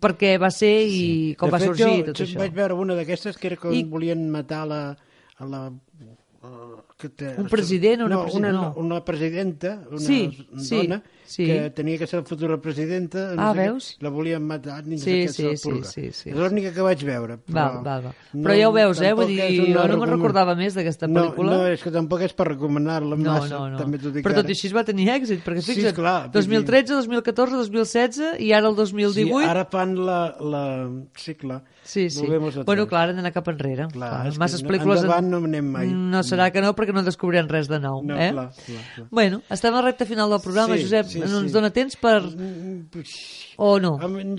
per 0.00 0.14
què 0.16 0.36
va 0.38 0.50
ser 0.54 0.70
i 0.86 1.34
com 1.38 1.50
de 1.50 1.52
va 1.56 1.58
fet, 1.58 1.72
sorgir 1.72 1.90
jo, 1.98 2.04
tot 2.12 2.16
jo 2.22 2.24
això. 2.28 2.38
vaig 2.44 2.54
veure 2.54 2.74
una 2.78 2.94
d'aquestes 2.94 3.36
que 3.36 3.48
era 3.50 3.56
com 3.56 3.74
I- 3.74 3.82
volien 3.84 4.22
matar 4.30 4.62
la, 4.70 4.82
la 5.40 5.64
que 6.96 7.08
té, 7.12 7.34
Un 7.36 7.48
president 7.52 8.00
o 8.00 8.06
una 8.06 8.14
no, 8.16 8.20
presi- 8.26 8.36
una, 8.38 8.50
no. 8.52 8.72
una 8.80 8.98
presidenta, 9.04 9.82
una 9.90 9.98
Sí, 10.00 10.46
sí, 10.56 10.76
dona, 10.86 11.02
sí. 11.26 11.44
que 11.44 11.70
tenia 11.76 11.98
que 11.98 12.06
ser 12.06 12.20
la 12.20 12.24
futura 12.26 12.56
presidenta, 12.60 13.34
no 13.34 13.42
Ah, 13.42 13.52
sé 13.52 13.58
què, 13.60 13.64
veus? 13.68 13.88
la 14.00 14.08
volien 14.08 14.42
matar, 14.46 14.78
ni 14.86 14.96
Sí, 14.96 15.28
sé 15.28 15.44
què, 15.52 15.56
sí, 15.56 15.56
sí, 15.56 15.82
sí, 15.84 16.12
sí. 16.12 16.30
És 16.30 16.36
l'única 16.36 16.72
que 16.72 16.80
vaig 16.80 17.04
veure. 17.04 17.36
Però 17.44 17.52
Val, 17.54 17.84
val, 17.84 18.02
val. 18.08 18.14
Però 18.32 18.56
ja 18.56 18.68
ho 18.70 18.72
veus, 18.72 19.00
eh? 19.04 19.12
Vull 19.12 19.26
dir, 19.28 19.50
jo 19.74 19.84
no 19.86 19.98
me'n 20.00 20.10
recordava 20.14 20.54
més 20.56 20.74
d'aquesta 20.74 21.06
No, 21.08 21.26
pel·lícula. 21.26 21.50
No, 21.58 21.66
és 21.66 21.82
que 21.84 21.90
tampoc 21.92 22.22
és 22.24 22.32
per 22.32 22.48
recomanar-la 22.48 23.16
No, 23.20 23.32
massa, 23.36 23.58
no, 23.58 23.68
no. 23.74 23.78
també 23.78 23.98
t'ho 24.00 24.10
dic 24.10 24.24
Però 24.24 24.34
tot 24.40 24.48
i 24.48 24.56
així 24.56 24.72
va 24.72 24.84
tenir 24.84 25.08
èxit, 25.12 25.44
perquè 25.44 25.60
Sí, 25.60 25.74
fixa't, 25.74 25.94
clar, 25.94 26.30
vull 26.32 26.40
dir- 26.40 26.64
2013, 26.64 26.94
2014, 27.04 27.56
2016 27.68 28.40
i 28.40 28.52
ara 28.56 28.68
el 28.72 28.76
2018... 28.76 29.28
Sí, 29.28 29.44
ara 29.44 29.66
fan 29.70 29.94
la... 30.06 30.20
la... 30.40 30.64
Sí, 31.16 31.34
clar. 31.34 31.60
Sí, 31.90 32.04
sí. 32.14 32.22
Bueno, 32.66 32.84
clar, 32.86 33.08
hem 33.10 33.16
d'anar 33.18 33.32
cap 33.34 33.48
enrere. 33.50 33.88
Clar, 33.90 34.10
que 34.30 34.38
masses 34.38 34.62
no- 34.62 34.68
pel·lícules... 34.70 35.00
endavant 35.02 35.26
no 35.32 35.40
anem 35.48 35.70
mai. 35.74 35.88
No 35.90 36.20
serà 36.26 36.46
que 36.54 36.62
no, 36.62 36.70
perquè 36.78 36.94
no 36.94 37.02
descobrirem 37.02 37.48
res 37.50 37.66
de 37.70 37.80
nou. 37.82 37.98
No, 38.06 38.14
eh? 38.14 38.28
clar, 38.30 38.46
clar, 38.54 38.84
clar. 38.94 39.06
Bueno, 39.10 39.40
estem 39.50 39.74
a 39.74 39.80
la 39.80 39.86
recta 39.88 40.06
final 40.06 40.30
del 40.30 40.42
programa, 40.44 40.76
Sí, 40.78 40.84
Josep. 40.86 41.08
sí, 41.10 41.18
no 41.24 41.32
sí. 41.32 41.40
ens 41.42 41.56
dona 41.56 41.72
temps 41.74 41.98
per... 41.98 42.20
O 43.60 43.74
no? 43.78 43.90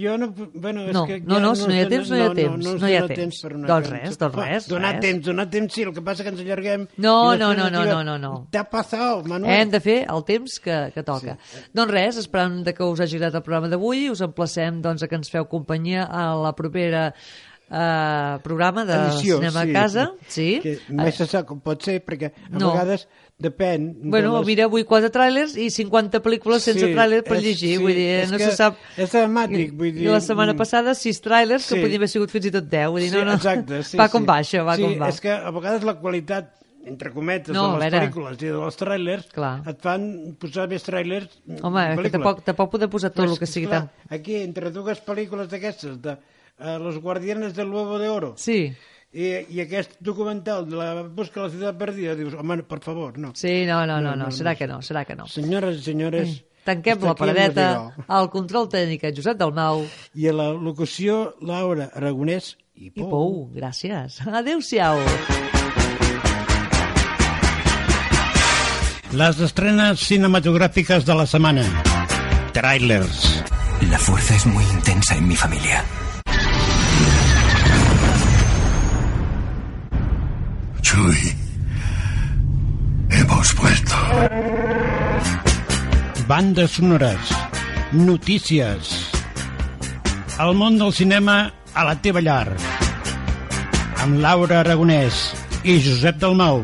Jo 0.02 0.16
no... 0.18 0.32
Bueno, 0.34 0.88
és 0.90 0.94
No, 0.96 1.04
que 1.06 1.20
no, 1.22 1.38
no, 1.40 1.52
si 1.56 1.68
no 1.70 1.76
hi 1.76 1.82
ha 1.84 1.90
temps, 1.92 2.10
no 2.10 2.18
hi 2.18 2.24
ha 2.26 2.32
temps, 2.34 2.66
ens 2.72 2.82
no 2.82 2.90
hi 2.90 2.96
ha 2.98 3.04
temps. 3.06 3.42
per 3.44 3.52
una 3.54 3.68
Doncs 3.70 3.90
res, 3.92 4.18
doncs 4.18 4.40
res, 4.40 4.68
Donar 4.72 4.94
res. 4.96 5.02
temps, 5.06 5.26
donar 5.28 5.46
temps, 5.54 5.76
sí, 5.78 5.84
el 5.86 5.94
que 5.94 6.02
passa 6.08 6.26
que 6.26 6.34
ens 6.34 6.42
allarguem. 6.42 6.88
No, 6.98 7.14
no, 7.38 7.52
no, 7.54 7.68
no, 7.70 7.84
no, 7.86 8.00
no, 8.08 8.18
no. 8.18 8.32
T'ha 8.52 8.64
passat, 8.72 9.28
Manuel. 9.30 9.54
Hem 9.60 9.70
de 9.76 9.80
fer 9.86 10.00
el 10.10 10.26
temps 10.26 10.58
que, 10.64 10.80
que 10.96 11.04
toca. 11.06 11.38
Sí. 11.52 11.62
Doncs 11.78 11.94
res, 11.94 12.18
esperant 12.24 12.64
de 12.66 12.74
que 12.74 12.84
us 12.90 13.00
hagi 13.06 13.20
agradat 13.22 13.38
el 13.44 13.46
programa 13.46 13.70
d'avui, 13.70 14.08
us 14.10 14.26
emplacem 14.26 14.82
doncs, 14.82 15.06
a 15.06 15.12
que 15.12 15.20
ens 15.22 15.30
feu 15.30 15.46
companyia 15.46 16.08
a 16.10 16.32
la 16.42 16.56
propera 16.58 17.12
eh, 17.70 18.40
programa 18.44 18.86
de 18.86 18.94
Edició, 19.06 19.38
Cinema 19.38 19.64
sí. 19.64 19.70
a 19.70 19.74
Casa. 19.74 20.12
Sí. 20.28 20.50
Que 20.64 20.80
mai 20.98 21.12
se 21.16 21.28
sap 21.30 21.46
com 21.50 21.62
pot 21.64 21.84
ser, 21.86 22.02
perquè 22.06 22.34
a 22.34 22.58
No. 22.58 22.72
vegades 22.74 23.06
depèn... 23.42 23.88
de 24.04 24.10
Bueno, 24.14 24.38
les- 24.38 24.48
mira, 24.48 24.66
avui 24.70 24.84
quatre 24.86 25.10
tràilers 25.12 25.56
i 25.58 25.70
50 25.74 26.22
pel·lícules 26.22 26.62
sense 26.64 26.86
Sí, 26.86 26.94
tràiler 26.94 27.24
per 27.26 27.38
és- 27.40 27.44
llegir. 27.44 27.74
sí, 27.76 27.82
vull 27.82 27.94
dir, 27.98 28.30
no 28.32 28.38
que 28.38 28.46
se 28.52 28.56
sap... 28.56 28.78
és 28.98 29.12
dramàtic, 29.12 29.74
vull 29.76 29.92
dir, 29.92 30.06
I 30.06 30.14
la 30.14 30.22
setmana 30.22 30.54
mm. 30.54 30.58
passada 30.62 30.94
sis 30.96 31.20
tràilers, 31.22 31.66
que 31.68 31.76
Sí. 31.76 31.82
podien 31.82 32.00
haver 32.02 32.10
sigut 32.10 32.30
fins 32.32 32.46
i 32.46 32.52
tot 32.52 32.70
10. 32.70 32.88
Vull 32.94 33.02
dir, 33.02 33.10
Sí, 33.12 33.18
no, 33.18 33.26
no. 33.26 33.34
exacte, 33.40 33.84
sí, 33.90 33.98
va 33.98 34.08
com 34.10 34.24
sí. 34.24 34.28
va, 34.32 34.40
això, 34.40 34.64
va 34.66 34.76
sí, 34.78 34.84
com 34.84 34.98
va. 35.02 35.10
és 35.10 35.20
que 35.22 35.32
a 35.32 35.52
vegades 35.52 35.84
la 35.84 35.96
qualitat 36.00 36.54
entre 36.84 37.12
cometes, 37.14 37.54
No, 37.54 37.74
de 37.76 37.80
les 37.80 37.92
veure. 37.92 38.06
pel·lícules 38.08 38.42
i 38.42 38.48
dels 38.56 38.78
tràilers 38.80 39.28
Clar. 39.36 39.52
et 39.70 39.82
fan 39.84 40.06
posar 40.42 40.68
més 40.68 40.82
tràilers 40.82 41.28
Home, 41.62 41.84
que 42.02 42.10
tampoc, 42.10 42.40
tampoc 42.44 42.72
podem 42.72 42.90
posar 42.90 43.12
tot 43.12 43.22
Però 43.26 43.34
el 43.36 43.38
que 43.38 43.46
sigui 43.46 43.68
clar, 43.68 43.84
tan... 43.86 44.18
Aquí, 44.18 44.40
entre 44.42 44.72
dues 44.74 44.98
pel·lícules 45.06 45.48
d'aquestes, 45.52 46.00
de 46.02 46.16
uh, 46.18 46.80
Los 46.82 46.98
Guardianes 46.98 47.54
del 47.54 47.70
Huevo 47.70 48.00
de 48.00 48.10
Oro, 48.10 48.34
Sí. 48.36 48.74
I, 49.14 49.32
i 49.52 49.60
aquest 49.64 49.98
documental 50.00 50.68
de 50.70 50.78
la 50.80 51.04
Busca 51.04 51.42
de 51.42 51.48
la 51.48 51.52
ciutat 51.54 51.78
perdida, 51.80 52.16
dius, 52.16 52.34
home, 52.40 52.62
per 52.64 52.80
favor, 52.84 53.18
no. 53.20 53.34
Sí, 53.36 53.66
no, 53.68 53.82
no, 53.86 54.00
no, 54.00 54.12
no, 54.12 54.16
No, 54.16 54.26
no, 54.30 54.32
serà 54.32 54.54
no. 54.54 54.58
que 54.60 54.68
no, 54.68 54.80
serà 54.82 55.04
que 55.06 55.16
no. 55.16 55.28
Senyores 55.28 55.82
i 55.82 55.84
senyores... 55.92 56.40
Tanquem 56.62 56.94
hasta 56.94 57.08
la 57.10 57.16
paradeta, 57.18 57.64
al 58.08 58.28
control 58.30 58.68
tècnic, 58.70 59.02
en 59.10 59.16
Josep 59.18 59.40
Dalmau. 59.40 59.80
I 60.14 60.28
a 60.30 60.34
la 60.38 60.52
locució, 60.54 61.34
Laura 61.42 61.88
Aragonès 61.98 62.52
i 62.78 62.92
I 62.92 63.02
Pou, 63.02 63.48
gràcies. 63.56 64.20
Adéu-siau. 64.30 65.02
Les 69.18 69.40
estrenes 69.44 70.00
cinematográficas 70.06 71.04
de 71.06 71.16
la 71.16 71.26
semana. 71.26 71.66
Trailers. 72.54 73.44
La 73.90 73.98
fuerza 73.98 74.36
es 74.36 74.46
muy 74.46 74.64
intensa 74.78 75.16
en 75.18 75.28
mi 75.28 75.36
familia. 75.36 75.84
Chuy, 81.02 81.34
hemos 83.10 83.56
vuelto. 83.56 83.96
Bandes 86.28 86.72
sonores. 86.72 87.18
Notícies. 87.92 89.10
El 90.38 90.54
món 90.54 90.78
del 90.78 90.94
cinema 90.94 91.52
a 91.74 91.88
la 91.88 91.96
teva 92.06 92.22
llar. 92.22 92.54
Amb 94.06 94.22
Laura 94.22 94.62
Aragonès 94.62 95.26
i 95.66 95.80
Josep 95.82 96.22
Dalmau. 96.22 96.62